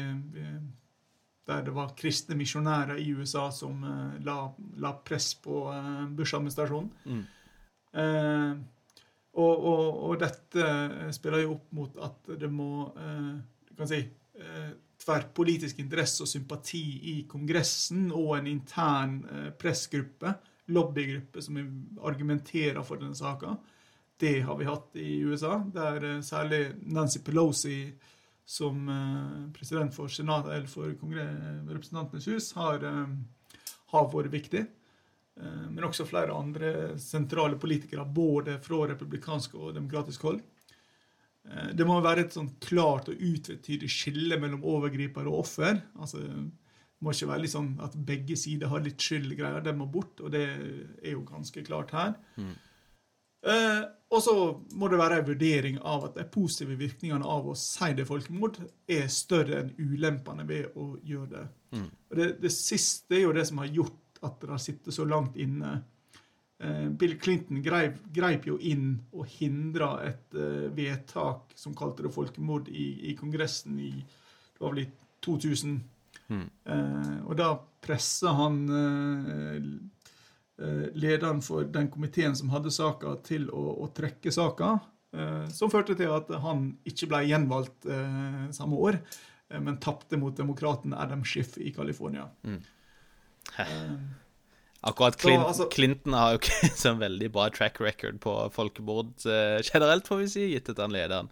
der 1.46 1.60
det 1.66 1.74
var 1.76 1.92
kristne 1.94 2.34
misjonærer 2.34 2.98
i 2.98 3.12
USA 3.14 3.44
som 3.54 3.84
la, 4.24 4.36
la 4.82 4.92
press 5.04 5.28
på 5.44 5.60
Bush-administrasjonen. 6.16 6.90
Mm. 7.04 7.22
Eh, 7.92 8.52
og, 9.32 9.64
og, 9.64 9.86
og 10.08 10.18
dette 10.20 10.66
spiller 11.16 11.44
jo 11.44 11.56
opp 11.56 11.72
mot 11.76 11.98
at 12.04 12.32
det 12.40 12.50
må 12.52 12.88
eh, 13.00 13.36
si, 13.88 14.00
eh, 14.38 14.70
tverrpolitisk 15.02 15.78
interesse 15.82 16.22
og 16.24 16.30
sympati 16.30 16.84
i 17.12 17.16
Kongressen 17.28 18.10
og 18.12 18.36
en 18.38 18.48
intern 18.50 19.18
eh, 19.24 19.50
pressgruppe, 19.58 20.34
lobbygruppe, 20.72 21.42
som 21.42 21.58
argumenterer 22.06 22.82
for 22.86 23.02
denne 23.02 23.18
saka. 23.18 23.56
Det 24.22 24.40
har 24.46 24.58
vi 24.58 24.68
hatt 24.68 24.96
i 25.02 25.22
USA, 25.26 25.58
der 25.74 26.04
eh, 26.04 26.20
særlig 26.22 26.62
Nancy 26.86 27.22
Pelosi 27.24 27.78
som 28.44 28.88
president 29.54 29.94
for 29.94 30.10
senat, 30.10 30.48
eller 30.50 30.66
for 30.68 30.90
Representantenes 30.90 32.26
hus, 32.26 32.48
har, 32.58 32.82
har 33.92 34.08
vært 34.12 34.32
viktig. 34.32 34.64
Men 35.70 35.86
også 35.86 36.04
flere 36.04 36.34
andre 36.34 36.72
sentrale 37.00 37.56
politikere, 37.56 38.02
både 38.04 38.58
fra 38.60 38.80
republikansk 38.90 39.54
og 39.54 39.76
demokratisk 39.78 40.26
hold. 40.26 40.42
Eh, 41.50 41.70
Det 41.74 41.86
må 41.86 42.00
være 42.02 42.26
et 42.26 42.34
sånn 42.36 42.50
klart 42.62 43.10
og 43.12 43.22
utvetydig 43.22 43.90
skille 43.90 44.38
mellom 44.40 44.64
overgriper 44.64 45.28
og 45.30 45.44
offer. 45.44 45.80
Altså, 45.98 46.22
det 46.22 46.42
må 47.02 47.14
ikke 47.14 47.30
være 47.32 47.44
litt 47.44 47.54
sånn 47.54 47.72
at 47.82 47.96
begge 48.06 48.36
sider 48.38 48.70
har 48.70 48.84
litt 48.84 49.00
skyld 49.02 49.32
i 49.32 49.38
greia. 49.40 49.62
Det 49.62 49.74
må 49.76 49.88
bort, 49.90 50.20
og 50.22 50.30
det 50.34 50.44
er 51.02 51.16
jo 51.16 51.24
ganske 51.26 51.64
klart 51.66 51.90
her. 51.96 52.14
Mm. 52.36 52.52
Eh, 53.42 53.80
og 54.12 54.20
så 54.22 54.34
må 54.78 54.86
det 54.92 55.00
være 55.00 55.18
en 55.18 55.26
vurdering 55.26 55.78
av 55.88 56.04
at 56.06 56.18
de 56.18 56.26
positive 56.30 56.76
virkningene 56.78 57.26
av 57.26 57.48
å 57.48 57.56
si 57.58 57.88
det 57.96 58.06
folkemord, 58.06 58.60
er 58.86 59.08
større 59.10 59.62
enn 59.62 59.72
ulempene 59.80 60.46
ved 60.46 60.76
å 60.78 60.92
gjøre 61.02 61.30
det. 61.32 61.46
Mm. 61.72 61.88
Og 62.10 62.20
det, 62.20 62.28
det 62.44 62.52
siste 62.54 63.18
er 63.18 63.24
jo 63.24 63.34
det 63.34 63.46
som 63.48 63.62
har 63.62 63.72
gjort 63.72 64.22
at 64.22 64.36
det 64.44 64.52
har 64.52 64.62
sittet 64.62 64.94
så 64.94 65.06
langt 65.08 65.38
inne. 65.40 65.80
Eh, 66.62 66.88
Bill 66.88 67.18
Clinton 67.18 67.62
greip, 67.62 67.96
greip 68.14 68.46
jo 68.46 68.54
inn 68.62 68.94
og 69.10 69.26
hindra 69.34 69.96
et 70.06 70.36
uh, 70.38 70.68
vedtak 70.76 71.56
som 71.58 71.74
kalte 71.74 72.04
det 72.06 72.12
folkemord 72.14 72.68
i, 72.70 73.10
i 73.10 73.14
Kongressen 73.18 73.80
i 73.82 73.90
det 73.98 74.60
var 74.60 74.76
vel 74.76 74.84
i 74.84 74.90
2000. 75.26 75.80
Mm. 76.28 76.44
Uh, 76.68 77.16
og 77.26 77.34
da 77.40 77.48
pressa 77.82 78.30
han 78.38 78.60
uh, 78.70 79.58
lederen 80.94 81.42
for 81.42 81.66
den 81.66 81.90
komiteen 81.90 82.36
som 82.38 82.52
hadde 82.54 82.70
saka, 82.70 83.16
til 83.26 83.48
å, 83.50 83.64
å 83.82 83.90
trekke 83.90 84.30
saka. 84.30 84.76
Som 85.52 85.68
førte 85.68 85.96
til 85.98 86.08
at 86.14 86.30
han 86.40 86.60
ikke 86.88 87.08
ble 87.10 87.18
gjenvalgt 87.26 87.84
samme 88.56 88.78
år, 88.80 88.96
men 89.60 89.80
tapte 89.82 90.16
mot 90.16 90.36
demokraten 90.38 90.94
Adam 90.94 91.24
Schiff 91.26 91.58
i 91.60 91.72
California. 91.74 92.28
Eh, 93.58 93.96
Akkurat 94.82 95.16
Clint, 95.18 95.44
altså- 95.46 95.68
Clinton 95.70 96.16
har 96.18 96.32
jo 96.34 96.40
ikke 96.40 96.70
sånn 96.84 96.98
veldig 97.02 97.28
bra 97.34 97.48
track 97.54 97.78
record 97.80 98.18
på 98.22 98.34
folkemord 98.54 99.12
eh, 99.30 99.60
generelt, 99.62 100.08
får 100.10 100.24
vi 100.24 100.32
si, 100.32 100.48
gitt 100.54 100.72
at 100.72 100.82
han 100.82 100.94
leder 100.94 101.22
en 101.22 101.30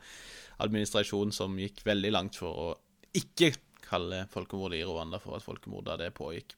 administrasjon 0.61 1.33
som 1.35 1.57
gikk 1.59 1.83
veldig 1.87 2.13
langt 2.15 2.39
for 2.39 2.63
å 2.65 2.69
ikke 3.17 3.55
kalle 3.83 4.25
folkemordet 4.31 4.79
i 4.79 4.87
Rwanda 4.87 5.19
for 5.19 5.35
et 5.39 5.47
folkemord 5.47 5.89
da 5.89 5.97
det 5.99 6.13
pågikk. 6.15 6.55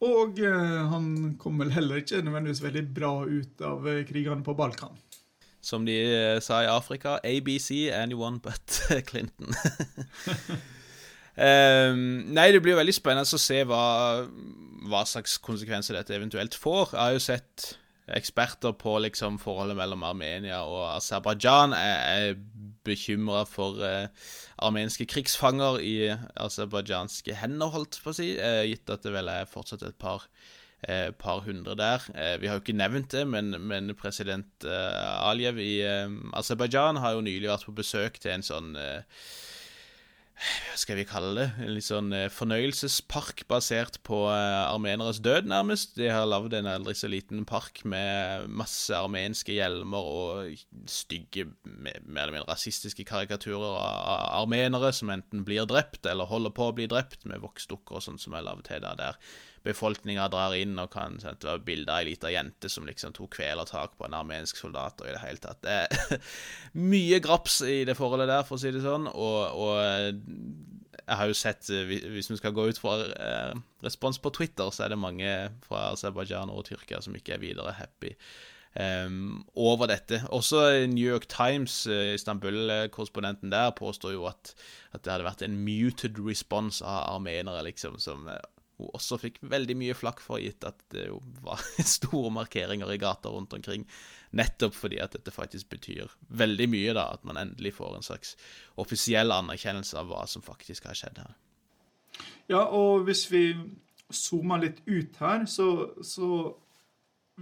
Og 0.00 0.40
eh, 0.40 0.80
han 0.90 1.36
kom 1.38 1.60
vel 1.60 1.70
heller 1.76 2.00
ikke 2.00 2.22
nødvendigvis 2.24 2.64
veldig 2.64 2.84
bra 2.96 3.12
ut 3.28 3.62
av 3.68 3.86
eh, 3.90 4.02
krigene 4.08 4.42
på 4.42 4.56
Balkan. 4.58 4.96
Som 5.60 5.84
de 5.84 5.96
eh, 6.00 6.40
sa 6.40 6.62
i 6.64 6.70
Afrika, 6.72 7.18
ABC, 7.20 7.92
anyone 7.92 8.40
but 8.42 8.80
Clinton. 9.10 9.52
Ehm, 11.40 12.32
nei, 12.36 12.50
det 12.52 12.60
blir 12.60 12.74
jo 12.74 12.80
veldig 12.80 12.96
spennende 12.96 13.24
å 13.24 13.40
se 13.40 13.62
hva, 13.68 13.84
hva 14.90 15.04
slags 15.08 15.38
konsekvenser 15.40 15.96
dette 15.96 16.16
eventuelt 16.16 16.56
får. 16.58 16.92
Jeg 16.92 17.00
har 17.00 17.16
jo 17.16 17.22
sett 17.24 17.70
eksperter 18.10 18.74
på 18.76 18.96
liksom 19.04 19.38
forholdet 19.40 19.78
mellom 19.78 20.02
Armenia 20.02 20.64
og 20.66 20.80
Aserbajdsjan 20.96 21.76
Jeg 21.78 22.30
er 22.32 22.40
bekymra 22.82 23.44
for 23.46 23.78
uh, 23.84 24.08
armenske 24.64 25.06
krigsfanger 25.06 25.78
i 25.84 25.94
aserbajdsjanske 26.40 27.36
hender, 27.38 27.70
holdt 27.70 28.00
på 28.02 28.10
å 28.10 28.16
si, 28.16 28.32
uh, 28.40 28.64
gitt 28.66 28.90
at 28.90 29.04
det 29.06 29.12
vel 29.14 29.30
er 29.30 29.46
fortsatt 29.48 29.84
et 29.86 29.98
par, 30.00 30.24
eh, 30.88 31.10
par 31.12 31.44
hundre 31.44 31.76
der. 31.78 32.08
Eh, 32.14 32.34
vi 32.40 32.48
har 32.48 32.58
jo 32.58 32.64
ikke 32.64 32.76
nevnt 32.80 33.12
det, 33.12 33.26
men, 33.28 33.52
men 33.68 33.94
president 33.94 34.64
eh, 34.64 35.28
Aliyev 35.28 35.60
i 35.62 35.74
eh, 35.84 36.08
Aserbajdsjan 36.40 37.00
har 37.04 37.14
jo 37.14 37.24
nylig 37.28 37.52
vært 37.52 37.68
på 37.68 37.76
besøk 37.78 38.18
til 38.18 38.34
en 38.34 38.46
sånn 38.46 38.72
hva 40.40 40.76
skal 40.80 40.96
vi 40.96 41.04
kalle 41.04 41.32
det, 41.36 41.46
en 41.60 41.74
litt 41.76 41.84
sånn 41.84 42.14
eh, 42.16 42.30
fornøyelsespark 42.32 43.42
basert 43.50 43.98
på 44.06 44.22
eh, 44.32 44.70
armeneres 44.70 45.20
død, 45.20 45.50
nærmest. 45.50 45.92
De 45.98 46.08
har 46.08 46.28
lagd 46.28 46.54
en 46.56 46.70
aldri 46.70 46.94
så 46.96 47.10
liten 47.12 47.44
park 47.48 47.82
med 47.84 48.48
masse 48.48 48.94
armenske 48.96 49.52
hjelmer 49.52 50.08
og 50.14 50.64
stygge, 50.88 51.50
mer 51.66 52.00
eller 52.24 52.38
mindre 52.38 52.54
rasistiske 52.54 53.04
karikaturer 53.08 53.76
av 53.76 54.40
armenere 54.40 54.94
som 54.96 55.12
enten 55.12 55.44
blir 55.44 55.68
drept 55.68 56.08
eller 56.08 56.30
holder 56.30 56.56
på 56.56 56.70
å 56.70 56.76
bli 56.78 56.88
drept, 56.90 57.26
med 57.28 57.44
voksdukker 57.44 58.00
og 58.00 58.06
sånt 58.06 58.24
som 58.24 58.36
er 58.36 58.46
lagd 58.48 58.64
til 58.70 58.84
der. 58.84 59.20
Befolkninga 59.66 60.28
drar 60.32 60.54
inn 60.56 60.78
og 60.80 60.92
kan 60.94 61.18
sant, 61.20 61.44
være 61.44 61.64
bilder 61.66 61.92
av 61.92 62.02
ei 62.02 62.10
lita 62.10 62.32
jente 62.32 62.70
som 62.72 62.86
liksom 62.88 63.12
tok 63.16 63.34
kvelertak 63.36 63.96
på 63.98 64.06
en 64.06 64.16
armensk 64.16 64.60
soldat, 64.60 65.02
og 65.02 65.10
i 65.10 65.14
det 65.14 65.24
hele 65.24 65.42
tatt 65.42 65.60
Det 65.64 65.78
er 65.84 66.20
mye 66.92 67.20
graps 67.20 67.60
i 67.68 67.82
det 67.88 67.96
forholdet 67.98 68.30
der, 68.30 68.46
for 68.48 68.56
å 68.56 68.62
si 68.62 68.72
det 68.72 68.84
sånn, 68.84 69.10
og, 69.10 69.40
og 69.60 69.76
jeg 71.10 71.18
har 71.18 71.26
jo 71.26 71.36
sett, 71.36 71.66
hvis 71.66 72.30
vi 72.30 72.38
skal 72.38 72.54
gå 72.54 72.68
ut 72.70 72.78
fra 72.78 72.94
eh, 73.10 73.58
respons 73.84 74.20
på 74.22 74.32
Twitter, 74.36 74.70
så 74.70 74.86
er 74.86 74.94
det 74.94 75.02
mange 75.02 75.34
fra 75.66 75.90
Aserbajdsjan 75.90 76.52
og 76.52 76.64
Tyrkia 76.68 77.02
som 77.02 77.16
ikke 77.18 77.34
er 77.36 77.42
videre 77.42 77.74
happy 77.74 78.14
um, 78.78 79.42
over 79.58 79.90
dette. 79.90 80.22
Også 80.30 80.86
New 80.86 81.02
York 81.04 81.26
Times, 81.32 81.82
uh, 81.90 82.14
Istanbul-korrespondenten 82.14 83.50
der, 83.50 83.74
påstår 83.76 84.14
jo 84.14 84.28
at, 84.30 84.54
at, 84.92 85.02
det 85.02 85.12
hadde 85.12 85.26
vært 85.26 85.42
en 85.46 85.58
muted 85.64 86.20
response 86.22 86.84
av 86.84 87.16
armenere, 87.16 87.64
liksom, 87.66 87.98
som 87.98 88.28
hun 88.80 88.94
også 88.96 89.18
fikk 89.20 89.38
veldig 89.52 89.76
mye 89.78 89.96
flakk 89.96 90.22
for, 90.24 90.40
gitt 90.42 90.64
at 90.66 90.80
det 90.94 91.06
jo 91.10 91.20
var 91.44 91.60
store 91.96 92.32
markeringer 92.34 92.90
i 92.92 92.98
gata 93.00 93.32
rundt 93.32 93.54
omkring. 93.56 93.84
Nettopp 94.36 94.76
fordi 94.78 95.00
at 95.02 95.14
dette 95.16 95.34
faktisk 95.34 95.70
betyr 95.74 96.10
veldig 96.28 96.68
mye, 96.70 96.94
da, 96.96 97.10
at 97.14 97.26
man 97.28 97.38
endelig 97.40 97.76
får 97.78 97.98
en 97.98 98.06
slags 98.06 98.34
offisiell 98.80 99.34
anerkjennelse 99.34 99.98
av 100.00 100.10
hva 100.10 100.24
som 100.30 100.44
faktisk 100.44 100.88
har 100.90 100.98
skjedd 100.98 101.22
her. 101.22 101.38
Ja, 102.50 102.64
og 102.66 103.06
hvis 103.06 103.28
vi 103.30 103.44
zoomer 104.10 104.62
litt 104.64 104.82
ut 104.90 105.18
her, 105.22 105.46
så, 105.46 105.68
så 106.02 106.50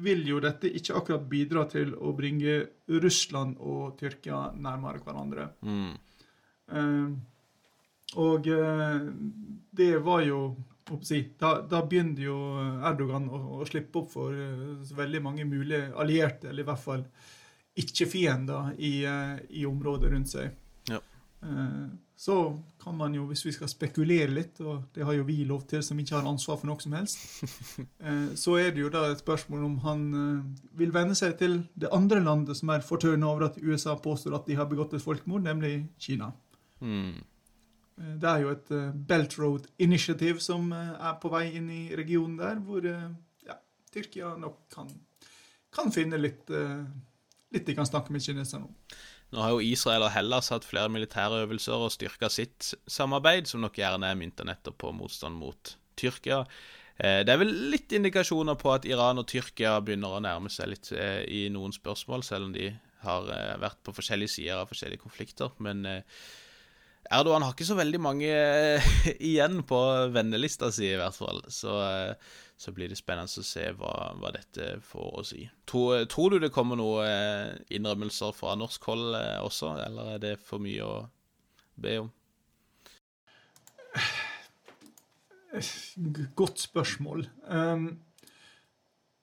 vil 0.05 0.26
jo 0.28 0.41
dette 0.43 0.70
ikke 0.70 0.97
akkurat 1.01 1.26
bidra 1.30 1.64
til 1.70 1.95
å 1.97 2.12
bringe 2.16 2.61
Russland 3.03 3.57
og 3.59 3.97
Tyrkia 4.01 4.49
nærmere 4.55 5.03
hverandre. 5.05 5.49
Mm. 5.64 5.95
Uh, 6.68 7.16
og 8.20 8.49
uh, 8.53 9.09
det 9.76 9.95
var 10.05 10.24
jo 10.26 10.43
da, 11.39 11.51
da, 11.68 11.82
begynner 11.86 12.22
jo 12.22 12.39
Erdogan 12.89 13.28
å, 13.30 13.41
å 13.59 13.66
slippe 13.68 14.03
opp 14.03 14.12
for 14.14 14.34
uh, 14.34 14.95
veldig 14.97 15.22
mange 15.24 15.47
mulige 15.49 15.93
allierte, 15.99 16.51
eller 16.51 16.64
i 16.64 16.68
hvert 16.68 16.82
fall 16.82 17.05
ikke-fiender, 17.78 18.74
i, 18.78 18.93
uh, 19.07 19.36
i, 19.51 19.64
området 19.68 20.12
rundt 20.12 20.32
seg. 20.32 20.55
Ja. 20.91 21.01
Uh, 21.45 21.86
så 22.18 22.39
kan 22.82 22.97
man 22.99 23.14
jo, 23.14 23.28
hvis 23.30 23.45
vi 23.47 23.53
skal 23.55 23.70
spekulere 23.70 24.32
litt, 24.32 24.59
og 24.64 24.89
det 24.97 25.05
har 25.07 25.14
jo 25.14 25.26
vi 25.28 25.45
lov 25.47 25.68
til 25.70 25.84
som 25.86 26.01
ikke 26.03 26.16
har 26.16 26.26
ansvar 26.26 26.59
for 26.59 26.66
noe 26.66 26.82
som 26.82 26.97
helst, 26.99 27.45
så 28.43 28.57
er 28.59 28.72
det 28.74 28.82
jo 28.82 28.91
da 28.91 29.05
et 29.12 29.22
spørsmål 29.22 29.68
om 29.68 29.76
han 29.84 30.03
vil 30.80 30.91
venne 30.97 31.14
seg 31.14 31.36
til 31.39 31.61
det 31.78 31.93
andre 31.95 32.18
landet 32.24 32.59
som 32.59 32.74
er 32.74 32.82
fortørna 32.82 33.30
over 33.30 33.47
at 33.53 33.61
USA 33.62 33.95
påstår 33.95 34.34
at 34.41 34.51
de 34.51 34.59
har 34.59 34.66
begått 34.66 34.99
et 34.99 35.05
folkemord, 35.05 35.47
nemlig 35.47 35.84
Kina. 36.03 36.32
Mm. 36.82 37.22
Eh, 37.99 38.14
det 38.20 38.30
er 38.30 38.44
jo 38.44 38.55
et 38.55 38.72
eh, 38.74 38.94
Belt 39.11 39.36
Road 39.40 39.68
Initiative 39.82 40.42
som 40.42 40.72
eh, 40.72 40.94
er 41.11 41.18
på 41.22 41.30
vei 41.32 41.49
inn 41.59 41.68
i 41.72 41.82
regionen 41.99 42.38
der, 42.40 42.62
hvor 42.64 42.86
ja, 42.86 43.59
Tyrkia 43.92 44.34
nok 44.40 44.64
kan, 44.74 44.90
kan 45.74 45.92
finne 45.94 46.20
litt, 46.20 46.51
litt 47.55 47.66
de 47.66 47.76
kan 47.76 47.88
snakke 47.88 48.14
med 48.14 48.24
kineserne 48.24 48.68
om. 48.68 48.99
Nå 49.28 49.44
har 49.44 49.53
jo 49.53 49.61
Israel 49.61 50.07
og 50.07 50.14
Hellas 50.14 50.49
hatt 50.55 50.64
flere 50.64 50.88
militære 50.92 51.42
øvelser 51.44 51.84
og 51.84 51.92
styrka 51.92 52.30
sitt 52.32 52.72
samarbeid, 52.88 53.49
som 53.51 53.61
nok 53.61 53.76
gjerne 53.76 54.09
er 54.09 54.16
mynta 54.16 54.46
nettopp 54.49 54.78
på 54.80 54.92
motstand 54.96 55.36
mot 55.36 55.74
Tyrkia. 56.01 56.46
Det 56.99 57.30
er 57.30 57.38
vel 57.38 57.53
litt 57.70 57.92
indikasjoner 57.94 58.57
på 58.59 58.72
at 58.72 58.88
Iran 58.88 59.20
og 59.20 59.28
Tyrkia 59.28 59.76
begynner 59.84 60.16
å 60.16 60.22
nærme 60.24 60.49
seg 60.51 60.72
litt 60.72 60.88
i 60.96 61.44
noen 61.53 61.76
spørsmål, 61.76 62.24
selv 62.26 62.49
om 62.49 62.57
de 62.57 62.70
har 63.05 63.28
vært 63.61 63.82
på 63.84 63.94
forskjellige 63.94 64.32
sider 64.38 64.62
av 64.62 64.72
forskjellige 64.72 65.05
konflikter. 65.05 65.53
Men 65.62 65.84
Erdogan 67.09 67.40
har 67.44 67.54
ikke 67.54 67.64
så 67.64 67.76
veldig 67.78 67.98
mange 68.04 68.28
eh, 68.28 68.88
igjen 69.30 69.62
på 69.68 69.78
vennelista 70.12 70.68
si, 70.74 70.90
i 70.92 70.98
hvert 71.00 71.16
fall. 71.16 71.40
Så, 71.52 71.72
eh, 71.80 72.12
så 72.61 72.72
blir 72.76 72.88
det 72.92 72.98
spennende 73.00 73.40
å 73.40 73.44
se 73.46 73.64
hva, 73.78 73.92
hva 74.20 74.32
dette 74.34 74.74
får 74.84 75.20
å 75.20 75.22
si. 75.24 75.50
Tror, 75.68 76.04
tror, 76.12 76.34
du 76.34 76.38
det 76.44 76.54
kommer 76.54 76.76
noen 76.80 77.09
eh, 77.09 77.56
innrømmelser 77.78 78.32
fra 78.36 78.54
norsk 78.61 78.80
hold 78.90 79.16
også, 79.46 79.66
eller 79.86 80.04
er 80.16 80.20
det 80.26 80.34
for 80.44 80.59
mye 80.62 80.82
å 80.84 81.09
be 81.80 81.92
om? 82.02 82.11
Godt 86.38 86.59
spørsmål. 86.61 87.24
Um, 87.48 87.88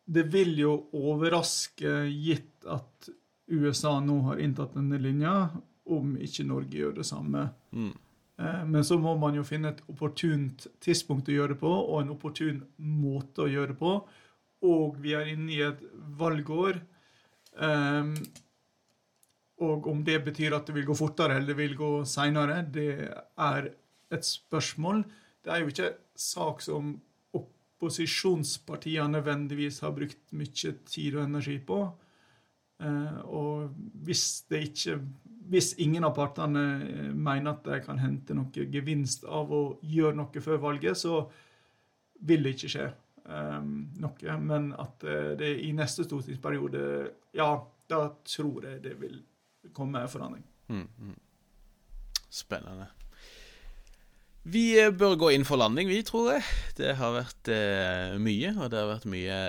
det 0.06 0.34
vil 0.34 0.58
jo 0.58 0.90
overraske, 0.98 2.10
gitt 2.10 2.66
at 2.66 3.10
USA 3.54 4.00
nå 4.02 4.22
har 4.32 4.42
inntatt 4.42 4.74
denne 4.74 4.98
linja, 5.02 5.52
om 5.86 6.16
ikke 6.18 6.48
Norge 6.48 6.80
gjør 6.80 6.96
det 7.00 7.06
samme. 7.08 7.48
Mm. 7.72 7.94
Eh, 8.40 8.64
men 8.68 8.86
så 8.86 8.98
må 9.00 9.16
man 9.20 9.38
jo 9.38 9.46
finne 9.48 9.74
et 9.74 9.84
opportunt 9.92 10.68
tidspunkt 10.84 11.30
å 11.30 11.36
gjøre 11.36 11.56
det 11.56 11.62
på, 11.62 11.72
og 11.72 12.02
en 12.02 12.14
opportun 12.16 12.64
måte 12.78 13.46
å 13.46 13.52
gjøre 13.52 13.74
det 13.74 13.80
på. 13.80 13.96
Og 14.66 14.98
vi 15.02 15.14
er 15.16 15.30
inne 15.32 15.54
i 15.54 15.62
et 15.64 15.82
valgår. 16.18 16.82
Um, 17.56 18.16
og 19.64 19.86
om 19.88 20.02
det 20.04 20.18
betyr 20.26 20.56
at 20.58 20.68
det 20.68 20.74
vil 20.76 20.88
gå 20.90 20.96
fortere 21.00 21.38
eller 21.38 21.54
det 21.54 21.60
vil 21.62 21.76
gå 21.80 21.92
seinere, 22.10 22.58
det 22.68 23.08
er 23.08 23.70
et 24.12 24.28
spørsmål. 24.28 25.06
Det 25.46 25.54
er 25.54 25.62
jo 25.62 25.72
ikke 25.72 25.92
en 25.92 26.02
sak 26.20 26.64
som 26.66 26.96
opposisjonspartiene 27.36 29.14
nødvendigvis 29.14 29.80
har 29.86 29.96
brukt 29.96 30.36
mye 30.36 30.74
tid 30.90 31.16
og 31.16 31.24
energi 31.24 31.60
på. 31.64 31.80
Uh, 32.84 33.20
og 33.24 33.76
hvis 34.04 34.44
det 34.52 34.66
ikke 34.70 35.00
hvis 35.50 35.74
ingen 35.82 36.06
av 36.06 36.16
partene 36.16 36.64
eh, 36.82 37.10
mener 37.14 37.54
at 37.54 37.66
de 37.68 37.80
kan 37.86 38.00
hente 38.02 38.36
noe 38.38 38.68
gevinst 38.72 39.26
av 39.30 39.52
å 39.54 39.64
gjøre 39.86 40.18
noe 40.18 40.42
før 40.44 40.62
valget, 40.64 40.98
så 40.98 41.26
vil 42.26 42.46
det 42.46 42.56
ikke 42.56 42.72
skje 42.74 42.88
um, 43.30 43.76
noe. 44.02 44.38
Men 44.42 44.72
at 44.82 45.06
eh, 45.06 45.32
det 45.40 45.52
i 45.68 45.72
neste 45.78 46.08
stortingsperiode 46.08 46.82
Ja, 47.38 47.52
da 47.90 48.02
tror 48.26 48.66
jeg 48.66 48.82
det 48.86 48.96
vil 49.02 49.20
komme 49.76 50.02
en 50.02 50.12
forandring. 50.12 50.46
Mm, 50.68 50.88
mm. 50.98 51.18
Spennende. 52.30 52.90
Vi 54.46 54.76
eh, 54.78 54.92
bør 54.94 55.16
gå 55.18 55.32
inn 55.34 55.46
for 55.48 55.58
landing, 55.58 55.90
vi, 55.90 56.04
tror 56.06 56.36
jeg. 56.36 56.44
Det 56.78 56.92
har 57.00 57.16
vært 57.16 57.50
eh, 57.50 58.14
mye, 58.22 58.52
og 58.60 58.70
det 58.70 58.78
har 58.78 58.92
vært 58.92 59.08
mye 59.10 59.40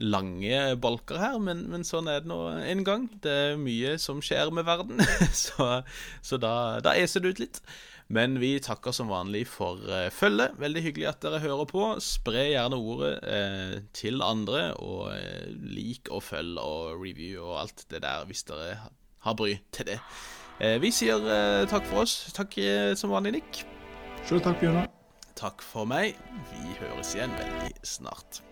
lange 0.00 0.62
bolker 0.80 1.20
her, 1.20 1.36
men, 1.42 1.66
men, 1.68 1.84
sånn 1.84 2.08
er 2.08 2.24
det 2.24 2.30
nå 2.30 2.40
en 2.56 2.84
gang. 2.86 3.04
Det 3.20 3.34
er 3.52 3.60
mye 3.60 3.98
som 4.00 4.24
skjer 4.24 4.54
med 4.56 4.64
verden, 4.68 5.04
så, 5.44 5.82
så 6.24 6.40
da, 6.40 6.54
da, 6.84 6.96
eser 6.96 7.24
det 7.24 7.34
ut 7.34 7.44
litt. 7.44 7.62
Men 8.08 8.38
vi 8.40 8.54
takker 8.64 8.94
som 8.96 9.12
vanlig 9.12 9.44
for 9.52 9.84
eh, 9.84 10.08
følget. 10.08 10.56
Veldig 10.56 10.86
hyggelig 10.86 11.10
at 11.10 11.20
dere 11.26 11.44
hører 11.44 11.68
på. 11.68 11.84
Spre 12.00 12.48
gjerne 12.48 12.80
ordet 12.80 13.14
eh, 13.28 13.78
til 13.92 14.24
andre, 14.24 14.70
og 14.80 15.10
eh, 15.12 15.52
lik 15.76 16.08
og 16.08 16.24
følg 16.24 16.56
og 16.56 16.96
review 17.04 17.44
og 17.50 17.66
alt 17.66 17.84
det 17.92 18.00
der 18.08 18.24
hvis 18.24 18.48
dere 18.48 18.78
har 19.28 19.36
bry 19.36 19.58
til 19.76 19.92
det. 19.92 20.00
Eh, 20.56 20.78
vi 20.80 20.88
sier 20.88 21.20
takk 21.68 21.84
for 21.92 22.08
oss. 22.08 22.22
Takk 22.32 22.56
som 22.96 23.12
vanlig, 23.12 23.42
Nick. 23.42 23.68
Sjøl 24.26 24.42
takk, 24.44 24.58
Bjørnar. 24.60 24.88
Takk 25.38 25.62
for 25.62 25.84
meg. 25.88 26.18
Vi 26.50 26.76
høres 26.80 27.14
igjen 27.14 27.32
veldig 27.38 27.72
snart. 27.86 28.42